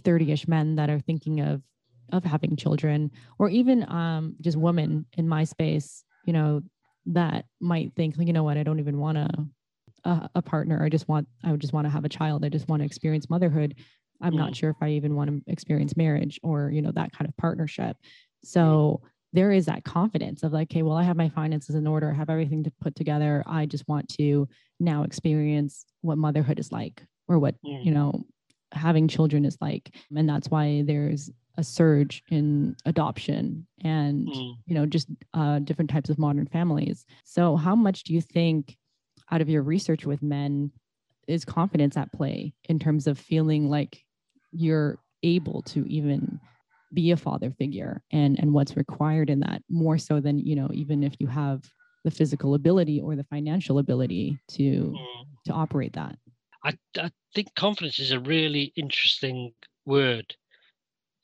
30-ish 0.00 0.46
men 0.46 0.76
that 0.76 0.90
are 0.90 1.00
thinking 1.00 1.40
of 1.40 1.62
of 2.12 2.24
having 2.24 2.56
children, 2.56 3.10
or 3.38 3.48
even 3.48 3.88
um, 3.88 4.34
just 4.40 4.56
women 4.56 5.06
in 5.16 5.28
my 5.28 5.44
space, 5.44 6.04
you 6.24 6.32
know, 6.32 6.60
that 7.06 7.44
might 7.60 7.92
think, 7.94 8.16
you 8.18 8.32
know 8.32 8.42
what, 8.42 8.56
I 8.56 8.62
don't 8.62 8.80
even 8.80 8.98
want 8.98 9.18
a, 9.18 9.28
a, 10.04 10.30
a 10.36 10.42
partner. 10.42 10.82
I 10.82 10.88
just 10.88 11.08
want, 11.08 11.28
I 11.44 11.50
would 11.50 11.60
just 11.60 11.72
want 11.72 11.86
to 11.86 11.90
have 11.90 12.04
a 12.04 12.08
child. 12.08 12.44
I 12.44 12.48
just 12.48 12.68
want 12.68 12.80
to 12.80 12.86
experience 12.86 13.30
motherhood. 13.30 13.76
I'm 14.20 14.32
mm. 14.32 14.38
not 14.38 14.56
sure 14.56 14.70
if 14.70 14.76
I 14.80 14.90
even 14.90 15.14
want 15.14 15.30
to 15.30 15.52
experience 15.52 15.96
marriage 15.96 16.40
or, 16.42 16.70
you 16.70 16.82
know, 16.82 16.92
that 16.92 17.12
kind 17.12 17.28
of 17.28 17.36
partnership. 17.36 17.96
So 18.42 19.02
there 19.32 19.52
is 19.52 19.66
that 19.66 19.84
confidence 19.84 20.42
of 20.42 20.52
like, 20.52 20.70
okay, 20.70 20.82
well, 20.82 20.96
I 20.96 21.04
have 21.04 21.16
my 21.16 21.28
finances 21.28 21.74
in 21.74 21.86
order, 21.86 22.10
I 22.10 22.14
have 22.14 22.30
everything 22.30 22.64
to 22.64 22.72
put 22.80 22.94
together. 22.94 23.42
I 23.46 23.66
just 23.66 23.86
want 23.88 24.08
to 24.16 24.48
now 24.78 25.02
experience 25.04 25.84
what 26.00 26.18
motherhood 26.18 26.58
is 26.58 26.72
like 26.72 27.02
or 27.28 27.38
what, 27.38 27.54
mm. 27.64 27.84
you 27.84 27.92
know, 27.92 28.24
having 28.72 29.08
children 29.08 29.44
is 29.44 29.56
like. 29.60 29.94
And 30.14 30.28
that's 30.28 30.48
why 30.48 30.82
there's 30.84 31.30
a 31.56 31.64
surge 31.64 32.22
in 32.30 32.76
adoption 32.84 33.66
and, 33.82 34.26
mm. 34.28 34.54
you 34.66 34.74
know, 34.74 34.86
just 34.86 35.08
uh, 35.34 35.60
different 35.60 35.90
types 35.90 36.10
of 36.10 36.18
modern 36.18 36.46
families. 36.46 37.04
So, 37.24 37.56
how 37.56 37.76
much 37.76 38.04
do 38.04 38.14
you 38.14 38.20
think? 38.20 38.76
out 39.30 39.40
of 39.40 39.48
your 39.48 39.62
research 39.62 40.04
with 40.04 40.22
men 40.22 40.70
is 41.26 41.44
confidence 41.44 41.96
at 41.96 42.12
play 42.12 42.52
in 42.68 42.78
terms 42.78 43.06
of 43.06 43.18
feeling 43.18 43.68
like 43.68 44.04
you're 44.52 44.98
able 45.22 45.62
to 45.62 45.86
even 45.88 46.40
be 46.92 47.10
a 47.10 47.16
father 47.16 47.50
figure 47.50 48.02
and 48.10 48.38
and 48.38 48.52
what's 48.52 48.76
required 48.76 49.30
in 49.30 49.40
that 49.40 49.62
more 49.68 49.98
so 49.98 50.20
than 50.20 50.38
you 50.38 50.56
know 50.56 50.68
even 50.72 51.02
if 51.02 51.14
you 51.18 51.26
have 51.26 51.62
the 52.04 52.10
physical 52.10 52.54
ability 52.54 53.00
or 53.00 53.14
the 53.14 53.24
financial 53.24 53.78
ability 53.78 54.38
to 54.48 54.62
mm. 54.62 55.24
to 55.46 55.52
operate 55.52 55.92
that. 55.92 56.16
I, 56.64 56.72
I 56.98 57.10
think 57.34 57.54
confidence 57.54 57.98
is 57.98 58.12
a 58.12 58.20
really 58.20 58.72
interesting 58.76 59.52
word. 59.86 60.34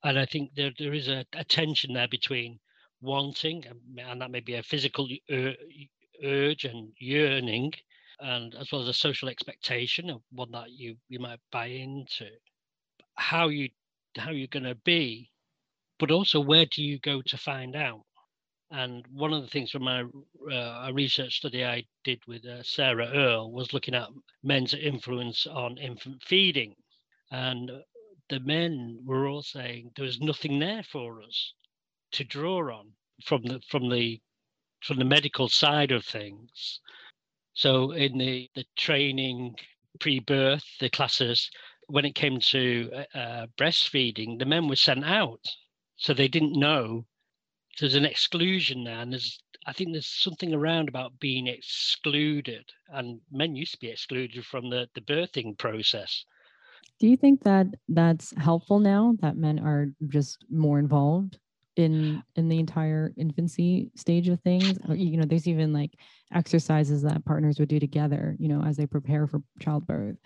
And 0.05 0.19
i 0.19 0.25
think 0.25 0.55
there, 0.55 0.73
there 0.79 0.95
is 0.95 1.09
a, 1.09 1.25
a 1.33 1.45
tension 1.45 1.95
there 1.95 2.09
between 2.09 2.59
wanting 3.01 3.65
and 3.67 4.21
that 4.21 4.31
may 4.31 4.41
be 4.41 4.55
a 4.55 4.63
physical 4.63 5.09
urge 5.31 6.65
and 6.65 6.93
yearning 6.99 7.73
and 8.21 8.55
as 8.55 8.73
well 8.73 8.83
as 8.83 8.89
a 8.89 8.95
social 8.95 9.29
expectation 9.29 10.09
of 10.11 10.23
one 10.31 10.51
that 10.53 10.71
you 10.71 10.97
you 11.09 11.19
might 11.19 11.41
buy 11.53 11.67
into. 11.67 12.27
How 13.15 13.49
you 13.49 13.69
how 14.17 14.31
you're 14.31 14.47
going 14.47 14.65
to 14.65 14.75
be 14.77 15.31
but 15.99 16.11
also 16.11 16.41
where 16.41 16.67
do 16.67 16.83
you 16.83 16.99
go 16.99 17.23
to 17.23 17.37
find 17.37 17.77
out 17.77 18.03
and 18.71 19.07
one 19.13 19.33
of 19.33 19.43
the 19.43 19.49
things 19.49 19.71
from 19.71 19.85
my 19.85 20.05
uh, 20.53 20.91
research 20.93 21.37
study 21.37 21.65
I 21.65 21.85
did 22.03 22.21
with 22.27 22.45
uh, 22.45 22.65
Sarah 22.65 23.11
Earle 23.15 23.53
was 23.53 23.73
looking 23.73 23.95
at 23.95 24.09
men's 24.43 24.75
influence 24.75 25.47
on 25.47 25.79
infant 25.79 26.23
feeding. 26.25 26.75
And 27.31 27.71
the 28.29 28.41
men 28.41 29.03
were 29.05 29.29
all 29.29 29.43
saying 29.43 29.93
there 29.95 30.05
was 30.05 30.21
nothing 30.21 30.59
there 30.59 30.83
for 30.83 31.23
us 31.23 31.55
to 32.13 32.25
draw 32.25 32.59
on 32.77 32.93
from 33.25 33.43
the 33.45 33.61
from 33.69 33.89
the 33.89 34.21
from 34.83 34.99
the 34.99 35.05
medical 35.05 35.49
side 35.49 35.93
of 35.93 36.05
things. 36.05 36.81
So 37.55 37.93
in 37.93 38.19
the, 38.19 38.51
the 38.55 38.65
training 38.77 39.57
pre-birth, 40.01 40.65
the 40.81 40.91
classes, 40.91 41.51
when 41.87 42.05
it 42.05 42.15
came 42.15 42.41
to 42.41 42.91
uh, 42.93 43.19
uh, 43.19 43.47
breastfeeding, 43.57 44.39
the 44.39 44.45
men 44.45 44.69
were 44.69 44.77
sent 44.77 45.05
out. 45.05 45.41
So 45.97 46.15
they 46.15 46.29
didn't 46.29 46.59
know 46.59 47.07
there's 47.81 47.95
an 47.95 48.05
exclusion 48.05 48.85
there. 48.85 48.99
And 48.99 49.13
there's, 49.13 49.43
I 49.67 49.73
think 49.73 49.93
there's 49.93 50.07
something 50.07 50.55
around 50.55 50.89
about 50.89 51.19
being 51.21 51.47
excluded. 51.47 52.71
And 52.89 53.21
men 53.31 53.57
used 53.57 53.73
to 53.73 53.79
be 53.79 53.89
excluded 53.89 54.45
from 54.45 54.71
the, 54.71 54.89
the 54.95 55.01
birthing 55.01 55.59
process. 55.59 56.25
Do 56.99 57.09
you 57.09 57.17
think 57.17 57.43
that 57.45 57.67
that's 57.89 58.35
helpful 58.39 58.79
now 58.79 59.15
that 59.21 59.37
men 59.37 59.59
are 59.59 59.89
just 60.09 60.45
more 60.51 60.79
involved? 60.79 61.39
in 61.77 62.23
in 62.37 62.49
the 62.49 62.59
entire 62.59 63.13
infancy 63.17 63.91
stage 63.95 64.29
of 64.29 64.41
things 64.41 64.79
or, 64.89 64.95
you 64.95 65.17
know 65.17 65.27
there's 65.27 65.47
even 65.47 65.73
like 65.73 65.93
exercises 66.33 67.03
that 67.03 67.25
partners 67.25 67.59
would 67.59 67.69
do 67.69 67.79
together 67.79 68.35
you 68.39 68.49
know 68.49 68.63
as 68.63 68.77
they 68.77 68.87
prepare 68.87 69.27
for 69.27 69.43
childbirth 69.61 70.17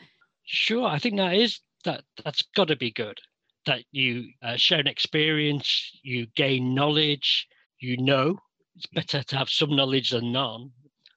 sure 0.44 0.87
i 0.87 0.98
think 0.98 1.16
that 1.16 1.35
is 1.35 1.61
that 1.85 2.04
that's 2.24 2.42
got 2.54 2.68
to 2.68 2.76
be 2.76 2.90
good 2.92 3.20
that 3.66 3.85
you 3.92 4.25
uh, 4.42 4.57
share 4.57 4.81
an 4.81 4.87
experience 4.87 5.90
you 6.03 6.27
gain 6.37 6.75
knowledge 6.75 7.46
you 7.79 7.96
know 7.96 8.38
it's 8.77 8.87
better 8.87 9.23
to 9.23 9.37
have 9.37 9.49
some 9.49 9.75
knowledge 9.75 10.11
than 10.11 10.33
none 10.33 10.70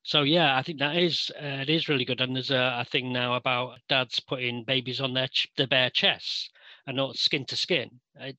so 0.04 0.24
yeah 0.24 0.58
i 0.58 0.62
think 0.62 0.80
that 0.80 0.98
is 0.98 1.32
uh, 1.42 1.62
it 1.62 1.70
is 1.70 1.88
really 1.90 2.06
good 2.06 2.22
and 2.22 2.36
there's 2.36 2.52
a, 2.52 2.78
a 2.80 2.86
thing 2.86 3.14
now 3.14 3.36
about 3.36 3.80
dads 3.90 4.20
putting 4.20 4.64
babies 4.64 5.00
on 5.02 5.14
their 5.14 5.28
ch- 5.28 5.48
their 5.58 5.68
bare 5.68 5.90
chests 5.90 6.50
and 6.86 6.98
not 6.98 7.18
skin 7.18 7.46
to 7.46 7.56
skin. 7.56 7.90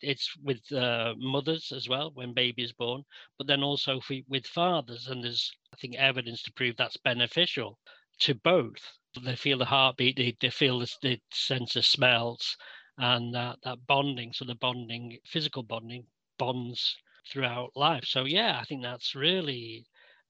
It's 0.02 0.36
with 0.42 0.70
uh, 0.72 1.14
mothers 1.16 1.72
as 1.72 1.88
well 1.88 2.10
when 2.12 2.34
baby 2.34 2.62
is 2.62 2.72
born, 2.72 3.04
but 3.38 3.46
then 3.46 3.62
also 3.62 4.00
for, 4.00 4.16
with 4.28 4.46
fathers. 4.46 5.06
And 5.08 5.24
there's, 5.24 5.50
I 5.72 5.76
think, 5.76 5.94
evidence 5.96 6.42
to 6.42 6.52
prove 6.52 6.76
that's 6.76 6.96
beneficial 6.98 7.78
to 8.20 8.34
both. 8.34 8.98
They 9.22 9.36
feel 9.36 9.58
the 9.58 9.64
heartbeat, 9.64 10.16
they, 10.16 10.36
they 10.40 10.50
feel 10.50 10.80
the, 10.80 10.92
the 11.02 11.20
sense 11.32 11.76
of 11.76 11.86
smells 11.86 12.56
and 12.98 13.34
that, 13.34 13.58
that 13.64 13.86
bonding. 13.86 14.32
So 14.32 14.44
the 14.44 14.54
bonding, 14.54 15.18
physical 15.26 15.62
bonding, 15.62 16.06
bonds 16.38 16.96
throughout 17.30 17.70
life. 17.74 18.04
So, 18.06 18.24
yeah, 18.24 18.58
I 18.60 18.64
think 18.64 18.82
that's 18.82 19.14
really 19.14 19.86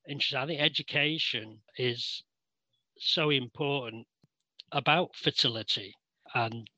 interesting. 0.09 0.39
I 0.39 0.47
think 0.47 0.61
education 0.61 1.59
is 1.79 2.23
so 2.99 3.31
important 3.31 4.07
about 4.73 5.15
fertility 5.17 5.95
and 6.35 6.69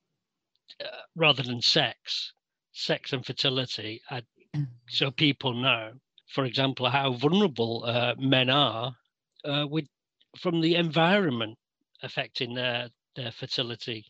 uh, 0.81 0.87
rather 1.15 1.43
than 1.43 1.63
sex, 1.63 2.33
sex 2.73 3.13
and 3.13 3.25
fertility, 3.25 4.03
uh, 4.11 4.21
mm. 4.55 4.67
so 4.89 5.11
people 5.11 5.55
know, 5.55 5.93
for 6.29 6.45
example, 6.45 6.91
how 6.91 7.13
vulnerable 7.13 7.85
uh, 7.87 8.15
men 8.19 8.51
are 8.51 8.95
uh, 9.45 9.67
with 9.69 9.87
from 10.39 10.61
the 10.61 10.75
environment 10.75 11.57
affecting 12.03 12.55
their 12.55 12.91
their 13.15 13.31
fertility. 13.31 14.05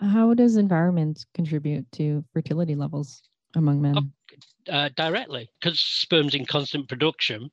How 0.00 0.34
does 0.34 0.56
environment 0.56 1.26
contribute 1.34 1.90
to 1.92 2.24
fertility 2.32 2.74
levels 2.74 3.22
among 3.54 3.82
men? 3.82 4.12
Uh, 4.68 4.90
directly, 4.96 5.50
because 5.60 5.80
sperm's 5.80 6.34
in 6.34 6.46
constant 6.46 6.88
production. 6.88 7.50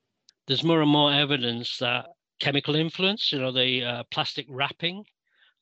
There's 0.48 0.64
more 0.64 0.82
and 0.82 0.92
more 0.92 1.12
evidence 1.12 1.78
that 1.80 2.06
chemical 2.40 2.76
influence, 2.76 3.32
you 3.32 3.40
know, 3.40 3.52
the 3.52 3.84
uh, 3.84 4.04
plastic 4.12 4.46
wrapping 4.50 5.06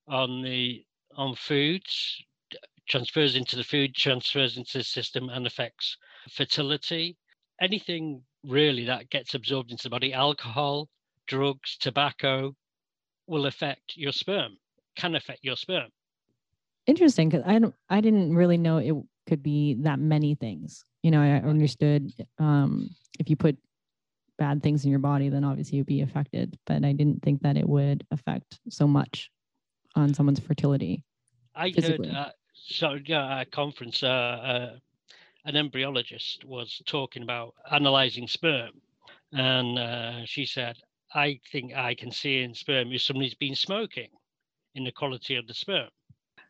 on 0.08 0.42
the 0.42 0.86
on 1.16 1.36
foods 1.36 2.24
transfers 2.88 3.36
into 3.36 3.56
the 3.56 3.64
food, 3.64 3.96
transfers 3.96 4.58
into 4.58 4.80
the 4.80 4.84
system, 4.84 5.30
and 5.30 5.48
affects 5.48 5.98
fertility. 6.30 7.18
Anything 7.62 8.24
really 8.44 8.86
that 8.86 9.10
gets 9.10 9.34
absorbed 9.34 9.72
into 9.72 9.84
the 9.84 9.90
body, 9.90 10.14
alcohol, 10.14 10.90
drugs, 11.28 11.78
tobacco, 11.80 12.56
will 13.28 13.46
affect 13.46 13.96
your 13.96 14.12
sperm, 14.12 14.58
can 14.98 15.16
affect 15.16 15.40
your 15.44 15.56
sperm. 15.56 15.90
Interesting, 16.86 17.30
because 17.30 17.46
I 17.46 17.60
don't, 17.60 17.74
I 17.90 18.02
didn't 18.02 18.36
really 18.36 18.58
know 18.58 18.78
it 18.78 18.94
could 19.28 19.42
be 19.42 19.76
that 19.82 20.00
many 20.00 20.36
things. 20.36 20.84
You 21.02 21.12
know, 21.12 21.22
I 21.22 21.48
understood 21.48 22.12
um, 22.40 22.90
if 23.20 23.30
you 23.30 23.36
put 23.36 23.58
bad 24.38 24.62
things 24.62 24.84
in 24.84 24.92
your 24.92 25.00
body, 25.00 25.30
then 25.30 25.44
obviously 25.44 25.78
you'd 25.78 25.88
be 25.88 26.02
affected. 26.02 26.58
But 26.66 26.84
I 26.84 26.92
didn't 26.92 27.22
think 27.24 27.42
that 27.42 27.58
it 27.58 27.68
would 27.68 28.06
affect 28.12 28.60
so 28.70 28.88
much 28.88 29.32
on 29.96 30.14
someone's 30.14 30.40
fertility. 30.40 31.04
I 31.56 31.72
physically. 31.72 32.10
heard 32.10 32.18
uh, 32.18 32.30
so 32.54 32.98
yeah, 33.06 33.40
at 33.40 33.48
a 33.48 33.50
conference, 33.50 34.04
uh, 34.04 34.08
uh, 34.08 34.76
an 35.46 35.56
embryologist 35.56 36.44
was 36.46 36.82
talking 36.86 37.24
about 37.24 37.54
analyzing 37.72 38.28
sperm, 38.28 38.72
and 39.32 39.78
uh, 39.78 40.26
she 40.26 40.46
said, 40.46 40.78
"I 41.14 41.40
think 41.52 41.74
I 41.76 41.96
can 41.96 42.12
see 42.12 42.42
in 42.42 42.54
sperm 42.54 42.92
if 42.92 43.02
somebody's 43.02 43.36
been 43.36 43.56
smoking, 43.56 44.10
in 44.76 44.84
the 44.84 44.92
quality 44.92 45.36
of 45.36 45.48
the 45.48 45.54
sperm, 45.54 45.90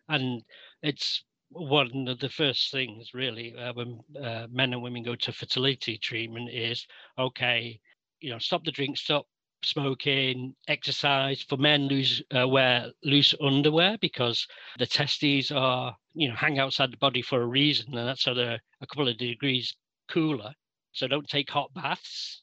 and 0.09 0.43
it's." 0.81 1.23
One 1.55 2.07
of 2.07 2.17
the 2.19 2.29
first 2.29 2.71
things, 2.71 3.13
really, 3.13 3.55
uh, 3.55 3.73
when 3.73 3.99
uh, 4.19 4.47
men 4.49 4.73
and 4.73 4.81
women 4.81 5.03
go 5.03 5.13
to 5.15 5.31
fertility 5.31 5.99
treatment, 5.99 6.49
is 6.49 6.87
okay, 7.19 7.79
you 8.19 8.31
know, 8.31 8.39
stop 8.39 8.63
the 8.63 8.71
drink, 8.71 8.97
stop 8.97 9.27
smoking, 9.63 10.55
exercise. 10.67 11.43
For 11.43 11.57
men, 11.57 11.87
lose 11.87 12.23
uh, 12.35 12.47
wear 12.47 12.91
loose 13.03 13.35
underwear 13.39 13.97
because 14.01 14.47
the 14.79 14.87
testes 14.87 15.51
are, 15.51 15.95
you 16.15 16.27
know, 16.29 16.35
hang 16.35 16.57
outside 16.57 16.91
the 16.91 16.97
body 16.97 17.21
for 17.21 17.41
a 17.41 17.45
reason, 17.45 17.95
and 17.95 18.07
that's 18.07 18.23
so 18.23 18.33
they're 18.33 18.61
a 18.81 18.87
couple 18.87 19.07
of 19.07 19.17
degrees 19.17 19.75
cooler. 20.09 20.53
So 20.91 21.07
don't 21.07 21.27
take 21.27 21.49
hot 21.51 21.71
baths. 21.73 22.41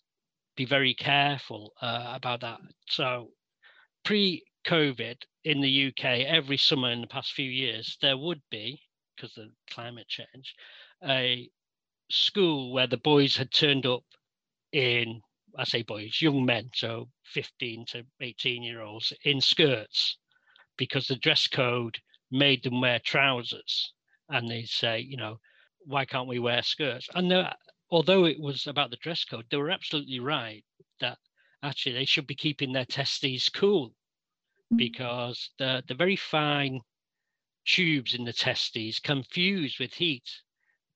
Be 0.56 0.64
very 0.64 0.94
careful 0.94 1.72
uh, 1.82 2.12
about 2.14 2.40
that. 2.42 2.60
So 2.88 3.30
pre-COVID 4.64 5.16
in 5.44 5.60
the 5.60 5.88
UK, 5.88 6.04
every 6.26 6.56
summer 6.56 6.90
in 6.90 7.00
the 7.00 7.06
past 7.06 7.32
few 7.32 7.50
years, 7.50 7.96
there 8.02 8.16
would 8.16 8.42
be, 8.50 8.80
because 9.16 9.36
of 9.38 9.46
climate 9.70 10.08
change, 10.08 10.54
a 11.04 11.48
school 12.10 12.72
where 12.72 12.86
the 12.86 12.96
boys 12.96 13.36
had 13.36 13.52
turned 13.52 13.86
up 13.86 14.04
in 14.72 15.20
I 15.58 15.64
say 15.64 15.82
boys, 15.82 16.20
young 16.20 16.44
men, 16.44 16.70
so 16.74 17.08
15 17.24 17.84
to 17.86 18.04
18 18.20 18.62
year 18.62 18.82
olds 18.82 19.12
in 19.24 19.40
skirts 19.40 20.16
because 20.76 21.08
the 21.08 21.16
dress 21.16 21.46
code 21.48 21.98
made 22.30 22.62
them 22.62 22.80
wear 22.80 23.00
trousers. 23.00 23.92
And 24.28 24.48
they 24.48 24.62
say, 24.62 25.00
you 25.00 25.16
know, 25.16 25.40
why 25.80 26.04
can't 26.04 26.28
we 26.28 26.38
wear 26.38 26.62
skirts? 26.62 27.08
And 27.14 27.32
although 27.90 28.26
it 28.26 28.38
was 28.38 28.66
about 28.66 28.90
the 28.90 28.96
dress 28.98 29.24
code, 29.24 29.46
they 29.50 29.56
were 29.56 29.70
absolutely 29.70 30.20
right 30.20 30.64
that 31.00 31.18
actually 31.62 31.92
they 31.92 32.04
should 32.04 32.26
be 32.26 32.34
keeping 32.34 32.72
their 32.72 32.84
testes 32.84 33.48
cool. 33.48 33.92
Mm. 34.72 34.76
because 34.76 35.50
the, 35.58 35.82
the 35.88 35.94
very 35.94 36.16
fine 36.16 36.80
tubes 37.66 38.14
in 38.14 38.24
the 38.24 38.32
testes 38.32 38.98
can 39.00 39.22
fuse 39.24 39.78
with 39.78 39.92
heat 39.92 40.28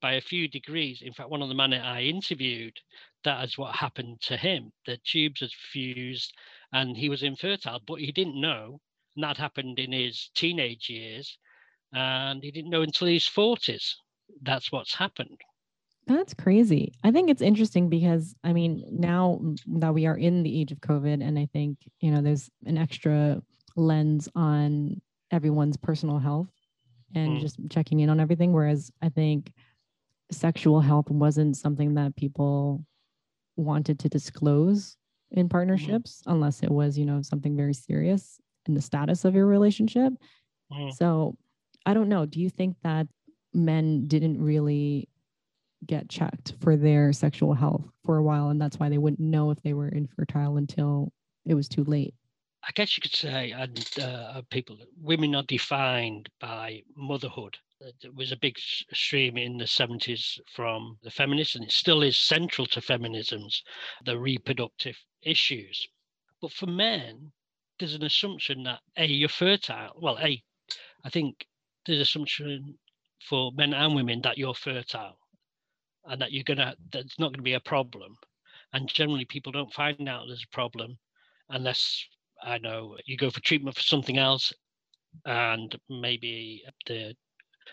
by 0.00 0.14
a 0.14 0.20
few 0.20 0.48
degrees. 0.48 1.02
In 1.02 1.12
fact, 1.12 1.30
one 1.30 1.42
of 1.42 1.48
the 1.48 1.54
men 1.54 1.72
I 1.72 2.02
interviewed 2.02 2.78
that 3.24 3.44
is 3.44 3.58
what 3.58 3.74
happened 3.74 4.20
to 4.22 4.36
him. 4.36 4.70
The 4.86 4.98
tubes 5.04 5.40
had 5.40 5.50
fused 5.50 6.32
and 6.72 6.96
he 6.96 7.08
was 7.08 7.22
infertile, 7.22 7.80
but 7.86 8.00
he 8.00 8.12
didn't 8.12 8.40
know. 8.40 8.80
And 9.16 9.24
that 9.24 9.38
happened 9.38 9.78
in 9.78 9.92
his 9.92 10.30
teenage 10.34 10.88
years. 10.90 11.38
And 11.92 12.42
he 12.42 12.50
didn't 12.50 12.70
know 12.70 12.82
until 12.82 13.08
his 13.08 13.24
40s. 13.24 13.94
That's 14.42 14.70
what's 14.70 14.94
happened. 14.94 15.40
That's 16.06 16.34
crazy. 16.34 16.92
I 17.02 17.10
think 17.10 17.30
it's 17.30 17.40
interesting 17.40 17.88
because 17.88 18.34
I 18.44 18.52
mean, 18.52 18.84
now 18.90 19.40
that 19.78 19.94
we 19.94 20.06
are 20.06 20.16
in 20.16 20.42
the 20.42 20.60
age 20.60 20.70
of 20.70 20.80
COVID, 20.80 21.26
and 21.26 21.38
I 21.38 21.46
think, 21.46 21.78
you 22.00 22.10
know, 22.10 22.20
there's 22.20 22.50
an 22.66 22.76
extra 22.76 23.40
lens 23.76 24.28
on 24.34 25.00
everyone's 25.30 25.76
personal 25.76 26.18
health 26.18 26.48
and 27.14 27.38
mm. 27.38 27.40
just 27.40 27.58
checking 27.70 28.00
in 28.00 28.10
on 28.10 28.20
everything. 28.20 28.52
Whereas 28.52 28.90
I 29.02 29.08
think 29.08 29.52
sexual 30.30 30.80
health 30.80 31.10
wasn't 31.10 31.56
something 31.56 31.94
that 31.94 32.16
people 32.16 32.84
wanted 33.56 33.98
to 34.00 34.08
disclose 34.08 34.96
in 35.30 35.44
mm-hmm. 35.44 35.50
partnerships 35.50 36.22
mm. 36.26 36.32
unless 36.32 36.62
it 36.62 36.70
was, 36.70 36.98
you 36.98 37.06
know, 37.06 37.22
something 37.22 37.56
very 37.56 37.74
serious 37.74 38.38
in 38.66 38.74
the 38.74 38.80
status 38.80 39.24
of 39.24 39.34
your 39.34 39.46
relationship. 39.46 40.12
Mm. 40.72 40.92
So 40.94 41.36
I 41.86 41.94
don't 41.94 42.08
know. 42.08 42.26
Do 42.26 42.40
you 42.40 42.50
think 42.50 42.76
that 42.82 43.06
men 43.52 44.06
didn't 44.06 44.42
really 44.42 45.08
get 45.86 46.08
checked 46.08 46.54
for 46.60 46.76
their 46.76 47.12
sexual 47.12 47.52
health 47.52 47.84
for 48.04 48.16
a 48.16 48.22
while 48.22 48.48
and 48.48 48.60
that's 48.60 48.78
why 48.78 48.88
they 48.88 48.98
wouldn't 48.98 49.20
know 49.20 49.50
if 49.50 49.60
they 49.62 49.74
were 49.74 49.88
infertile 49.88 50.56
until 50.56 51.12
it 51.44 51.54
was 51.54 51.68
too 51.68 51.84
late 51.84 52.14
i 52.66 52.72
guess 52.74 52.96
you 52.96 53.00
could 53.00 53.14
say 53.14 53.50
and 53.52 53.88
uh, 54.00 54.42
people 54.50 54.78
women 55.00 55.34
are 55.34 55.42
defined 55.44 56.28
by 56.40 56.82
motherhood. 56.96 57.56
It 57.80 58.14
was 58.14 58.32
a 58.32 58.36
big 58.36 58.58
stream 58.58 59.36
in 59.36 59.58
the 59.58 59.64
70s 59.64 60.40
from 60.50 60.98
the 61.02 61.10
feminists 61.10 61.54
and 61.54 61.64
it 61.64 61.72
still 61.72 62.02
is 62.02 62.16
central 62.18 62.66
to 62.68 62.80
feminisms 62.80 63.62
the 64.04 64.18
reproductive 64.18 64.96
issues. 65.22 65.86
But 66.40 66.52
for 66.52 66.66
men 66.66 67.32
there's 67.78 67.94
an 67.94 68.04
assumption 68.04 68.62
that 68.64 68.80
a 68.96 69.06
you're 69.06 69.28
fertile 69.28 69.92
well 70.00 70.18
a 70.20 70.42
i 71.04 71.10
think 71.10 71.46
there's 71.84 71.98
an 71.98 72.02
assumption 72.02 72.78
for 73.20 73.52
men 73.52 73.74
and 73.74 73.94
women 73.94 74.20
that 74.22 74.38
you're 74.38 74.54
fertile 74.54 75.18
and 76.06 76.20
that 76.20 76.32
you're 76.32 76.44
gonna 76.44 76.74
that's 76.92 77.18
not 77.18 77.28
going 77.28 77.38
to 77.38 77.42
be 77.42 77.54
a 77.54 77.60
problem. 77.60 78.16
And 78.72 78.88
generally 78.88 79.24
people 79.24 79.52
don't 79.52 79.72
find 79.72 80.08
out 80.08 80.26
there's 80.26 80.44
a 80.44 80.54
problem 80.54 80.98
unless 81.48 82.06
i 82.44 82.58
know 82.58 82.96
you 83.06 83.16
go 83.16 83.30
for 83.30 83.40
treatment 83.40 83.76
for 83.76 83.82
something 83.82 84.18
else 84.18 84.52
and 85.26 85.76
maybe 85.88 86.62
the 86.86 87.14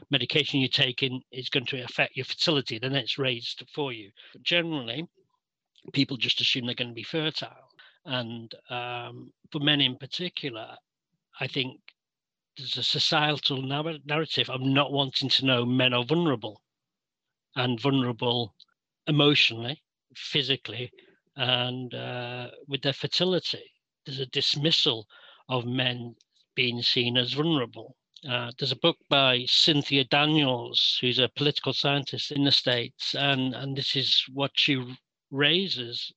medication 0.09 0.59
you're 0.59 0.69
taking 0.69 1.21
is 1.31 1.49
going 1.49 1.65
to 1.65 1.83
affect 1.83 2.15
your 2.15 2.25
fertility 2.25 2.79
then 2.79 2.95
it's 2.95 3.17
raised 3.17 3.63
for 3.73 3.91
you 3.91 4.09
but 4.33 4.43
generally 4.43 5.05
people 5.93 6.17
just 6.17 6.41
assume 6.41 6.65
they're 6.65 6.75
going 6.75 6.89
to 6.89 6.93
be 6.93 7.03
fertile 7.03 7.69
and 8.05 8.53
um, 8.69 9.31
for 9.51 9.59
men 9.59 9.81
in 9.81 9.95
particular 9.97 10.75
i 11.39 11.47
think 11.47 11.79
there's 12.57 12.77
a 12.77 12.83
societal 12.83 13.61
narrative 13.61 14.49
of 14.49 14.61
not 14.61 14.91
wanting 14.91 15.29
to 15.29 15.45
know 15.45 15.65
men 15.65 15.93
are 15.93 16.03
vulnerable 16.03 16.61
and 17.55 17.79
vulnerable 17.79 18.53
emotionally, 19.07 19.81
physically, 20.15 20.91
and 21.35 21.93
uh, 21.93 22.47
with 22.67 22.81
their 22.81 22.93
fertility. 22.93 23.63
There's 24.05 24.19
a 24.19 24.25
dismissal 24.25 25.07
of 25.47 25.65
men 25.65 26.15
being 26.55 26.81
seen 26.81 27.17
as 27.17 27.33
vulnerable. 27.33 27.97
Uh, 28.27 28.51
there's 28.57 28.71
a 28.71 28.77
book 28.77 28.97
by 29.09 29.45
Cynthia 29.47 30.03
Daniels, 30.03 30.97
who's 31.01 31.19
a 31.19 31.29
political 31.29 31.73
scientist 31.73 32.31
in 32.31 32.43
the 32.43 32.51
States, 32.51 33.15
and, 33.15 33.53
and 33.55 33.75
this 33.75 33.95
is 33.95 34.23
what 34.33 34.51
she 34.55 34.97
raises 35.29 36.11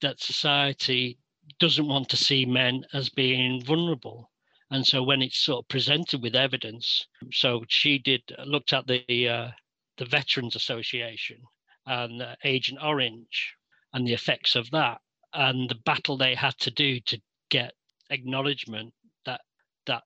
that 0.00 0.20
society 0.20 1.18
doesn't 1.58 1.88
want 1.88 2.08
to 2.08 2.16
see 2.16 2.46
men 2.46 2.84
as 2.92 3.08
being 3.08 3.62
vulnerable. 3.64 4.30
And 4.70 4.86
so 4.86 5.02
when 5.02 5.20
it's 5.20 5.38
sort 5.38 5.64
of 5.64 5.68
presented 5.68 6.22
with 6.22 6.36
evidence, 6.36 7.06
so 7.32 7.64
she 7.68 7.98
did 7.98 8.22
looked 8.44 8.72
at 8.72 8.86
the 8.86 9.28
uh, 9.28 9.50
the 9.96 10.04
Veterans 10.04 10.54
Association 10.56 11.38
and 11.86 12.22
uh, 12.22 12.36
Agent 12.44 12.78
Orange 12.82 13.54
and 13.92 14.06
the 14.06 14.14
effects 14.14 14.54
of 14.54 14.70
that 14.70 15.00
and 15.32 15.68
the 15.68 15.74
battle 15.74 16.16
they 16.16 16.34
had 16.34 16.56
to 16.58 16.70
do 16.70 17.00
to 17.00 17.20
get 17.50 17.74
acknowledgement 18.10 18.92
that 19.26 19.40
that 19.86 20.02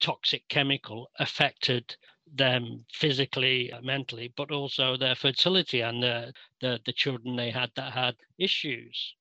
toxic 0.00 0.46
chemical 0.48 1.10
affected 1.18 1.96
them 2.32 2.84
physically 2.92 3.72
mentally 3.82 4.32
but 4.36 4.50
also 4.52 4.96
their 4.96 5.14
fertility 5.14 5.80
and 5.80 6.02
the, 6.02 6.32
the 6.60 6.78
the 6.86 6.92
children 6.92 7.36
they 7.36 7.50
had 7.50 7.70
that 7.74 7.92
had 7.92 8.14
issues 8.38 9.14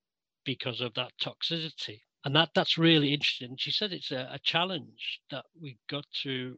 because 0.45 0.79
of 0.79 0.93
that 0.93 1.11
toxicity 1.21 1.99
and 2.25 2.35
that 2.35 2.49
that's 2.53 2.77
really 2.77 3.13
interesting 3.13 3.55
she 3.57 3.71
said 3.71 3.91
it's 3.91 4.11
a, 4.11 4.29
a 4.31 4.39
challenge 4.43 5.21
that 5.31 5.45
we've 5.59 5.85
got 5.89 6.05
to 6.23 6.55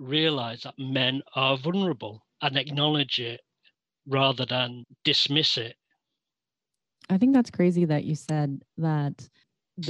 realize 0.00 0.62
that 0.62 0.78
men 0.78 1.22
are 1.34 1.56
vulnerable 1.56 2.24
and 2.42 2.56
acknowledge 2.56 3.18
it 3.18 3.40
rather 4.06 4.46
than 4.46 4.84
dismiss 5.04 5.56
it. 5.56 5.76
I 7.08 7.18
think 7.18 7.34
that's 7.34 7.50
crazy 7.50 7.84
that 7.84 8.04
you 8.04 8.14
said 8.14 8.62
that 8.78 9.28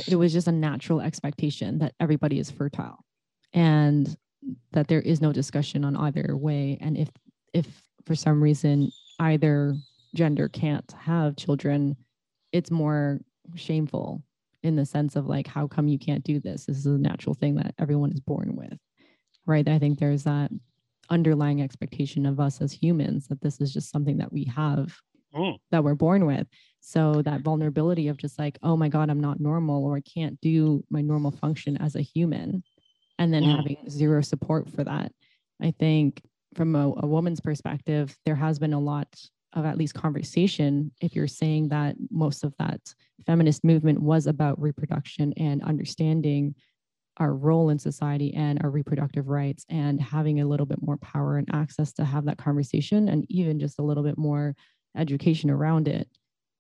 it 0.09 0.17
was 0.17 0.33
just 0.33 0.49
a 0.49 0.53
natural 0.53 1.01
expectation 1.01 1.79
that 1.79 1.95
everybody 2.01 2.39
is 2.39 2.51
fertile 2.51 3.05
and 3.53 4.17
that 4.73 4.89
there 4.89 5.01
is 5.01 5.21
no 5.21 5.33
discussion 5.33 5.85
on 5.85 5.97
either 5.97 6.37
way. 6.37 6.79
And 6.81 6.97
if 6.97 7.11
if 7.53 7.67
for 8.07 8.15
some 8.15 8.43
reason 8.43 8.91
either 9.19 9.75
gender 10.15 10.49
can't 10.49 10.91
have 10.93 11.37
children 11.37 11.97
it's 12.53 12.71
more 12.71 13.21
shameful 13.55 14.23
in 14.63 14.75
the 14.75 14.85
sense 14.85 15.15
of 15.15 15.27
like 15.27 15.47
how 15.47 15.67
come 15.67 15.89
you 15.89 15.99
can't 15.99 16.25
do 16.25 16.41
this? 16.41 16.67
This 16.67 16.79
is 16.79 16.87
a 16.87 16.91
natural 16.91 17.35
thing 17.35 17.55
that 17.57 17.75
everyone 17.79 18.13
is 18.13 18.21
born 18.21 18.57
with 18.57 18.79
right? 19.47 19.69
I 19.69 19.79
think 19.79 19.99
there's 19.99 20.25
that 20.25 20.51
underlying 21.11 21.61
expectation 21.61 22.25
of 22.25 22.39
us 22.39 22.61
as 22.61 22.73
humans 22.73 23.27
that 23.29 23.41
this 23.41 23.61
is 23.61 23.73
just 23.73 23.91
something 23.91 24.19
that 24.19 24.33
we 24.33 24.45
have 24.45 24.97
mm. 25.35 25.59
that 25.71 25.83
we're 25.83 25.95
born 25.95 26.25
with 26.25 26.47
so 26.81 27.23
that 27.23 27.43
vulnerability 27.43 28.09
of 28.09 28.17
just 28.17 28.39
like 28.39 28.59
oh 28.63 28.77
my 28.77 28.89
god 28.89 29.11
i'm 29.11 29.21
not 29.21 29.41
normal 29.41 29.85
or 29.85 29.97
i 29.97 30.01
can't 30.01 30.41
do 30.41 30.83
my 30.91 31.01
normal 31.01 31.31
function 31.31 31.77
as 31.79 31.95
a 31.95 32.01
human 32.01 32.63
and 33.19 33.33
then 33.33 33.43
mm. 33.43 33.57
having 33.57 33.77
zero 33.89 34.21
support 34.21 34.69
for 34.71 34.85
that 34.85 35.13
i 35.63 35.71
think 35.79 36.23
from 36.55 36.75
a, 36.75 36.93
a 36.99 37.07
woman's 37.07 37.41
perspective 37.41 38.17
there 38.25 38.35
has 38.35 38.59
been 38.59 38.73
a 38.73 38.81
lot 38.81 39.09
of 39.53 39.65
at 39.65 39.77
least 39.77 39.95
conversation 39.95 40.91
if 41.01 41.15
you're 41.15 41.27
saying 41.27 41.69
that 41.69 41.97
most 42.11 42.45
of 42.45 42.55
that 42.59 42.81
feminist 43.27 43.65
movement 43.65 44.01
was 44.01 44.27
about 44.27 44.61
reproduction 44.61 45.33
and 45.37 45.63
understanding 45.63 46.55
our 47.17 47.35
role 47.35 47.69
in 47.69 47.79
society 47.79 48.33
and 48.35 48.61
our 48.63 48.71
reproductive 48.71 49.29
rights 49.29 49.67
and 49.69 50.01
having 50.01 50.41
a 50.41 50.47
little 50.47 50.65
bit 50.65 50.81
more 50.81 50.97
power 50.97 51.37
and 51.37 51.49
access 51.53 51.93
to 51.93 52.05
have 52.05 52.25
that 52.25 52.39
conversation 52.39 53.09
and 53.09 53.27
even 53.29 53.61
just 53.61 53.79
a 53.79 53.83
little 53.83 54.03
bit 54.03 54.17
more 54.17 54.55
education 54.97 55.51
around 55.51 55.87
it 55.87 56.09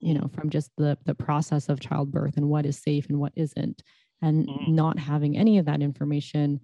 you 0.00 0.14
know 0.14 0.28
from 0.34 0.50
just 0.50 0.70
the 0.76 0.96
the 1.04 1.14
process 1.14 1.68
of 1.68 1.80
childbirth 1.80 2.36
and 2.36 2.48
what 2.48 2.66
is 2.66 2.78
safe 2.78 3.06
and 3.08 3.18
what 3.18 3.32
isn't 3.36 3.82
and 4.22 4.48
mm. 4.48 4.68
not 4.68 4.98
having 4.98 5.36
any 5.36 5.58
of 5.58 5.66
that 5.66 5.82
information 5.82 6.60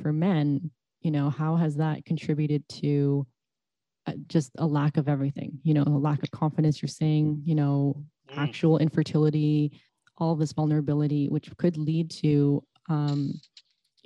for 0.00 0.12
men 0.12 0.70
you 1.00 1.10
know 1.10 1.30
how 1.30 1.56
has 1.56 1.76
that 1.76 2.04
contributed 2.04 2.66
to 2.68 3.26
uh, 4.06 4.12
just 4.28 4.50
a 4.58 4.66
lack 4.66 4.96
of 4.96 5.08
everything 5.08 5.58
you 5.62 5.74
know 5.74 5.84
a 5.86 5.90
lack 5.90 6.22
of 6.22 6.30
confidence 6.30 6.80
you're 6.80 6.88
saying 6.88 7.40
you 7.44 7.54
know 7.54 7.96
mm. 8.30 8.38
actual 8.38 8.78
infertility 8.78 9.80
all 10.18 10.34
this 10.34 10.52
vulnerability 10.52 11.28
which 11.28 11.50
could 11.58 11.76
lead 11.76 12.10
to 12.10 12.62
um, 12.88 13.32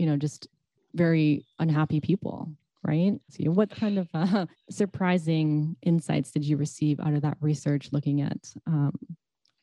you 0.00 0.06
know, 0.06 0.16
just 0.16 0.48
very 0.94 1.44
unhappy 1.58 2.00
people, 2.00 2.50
right? 2.82 3.14
So, 3.30 3.50
what 3.50 3.70
kind 3.70 3.98
of 3.98 4.08
uh, 4.14 4.46
surprising 4.70 5.76
insights 5.82 6.30
did 6.30 6.44
you 6.44 6.56
receive 6.56 7.00
out 7.00 7.14
of 7.14 7.22
that 7.22 7.36
research 7.40 7.90
looking 7.92 8.22
at 8.22 8.52
um, 8.66 8.98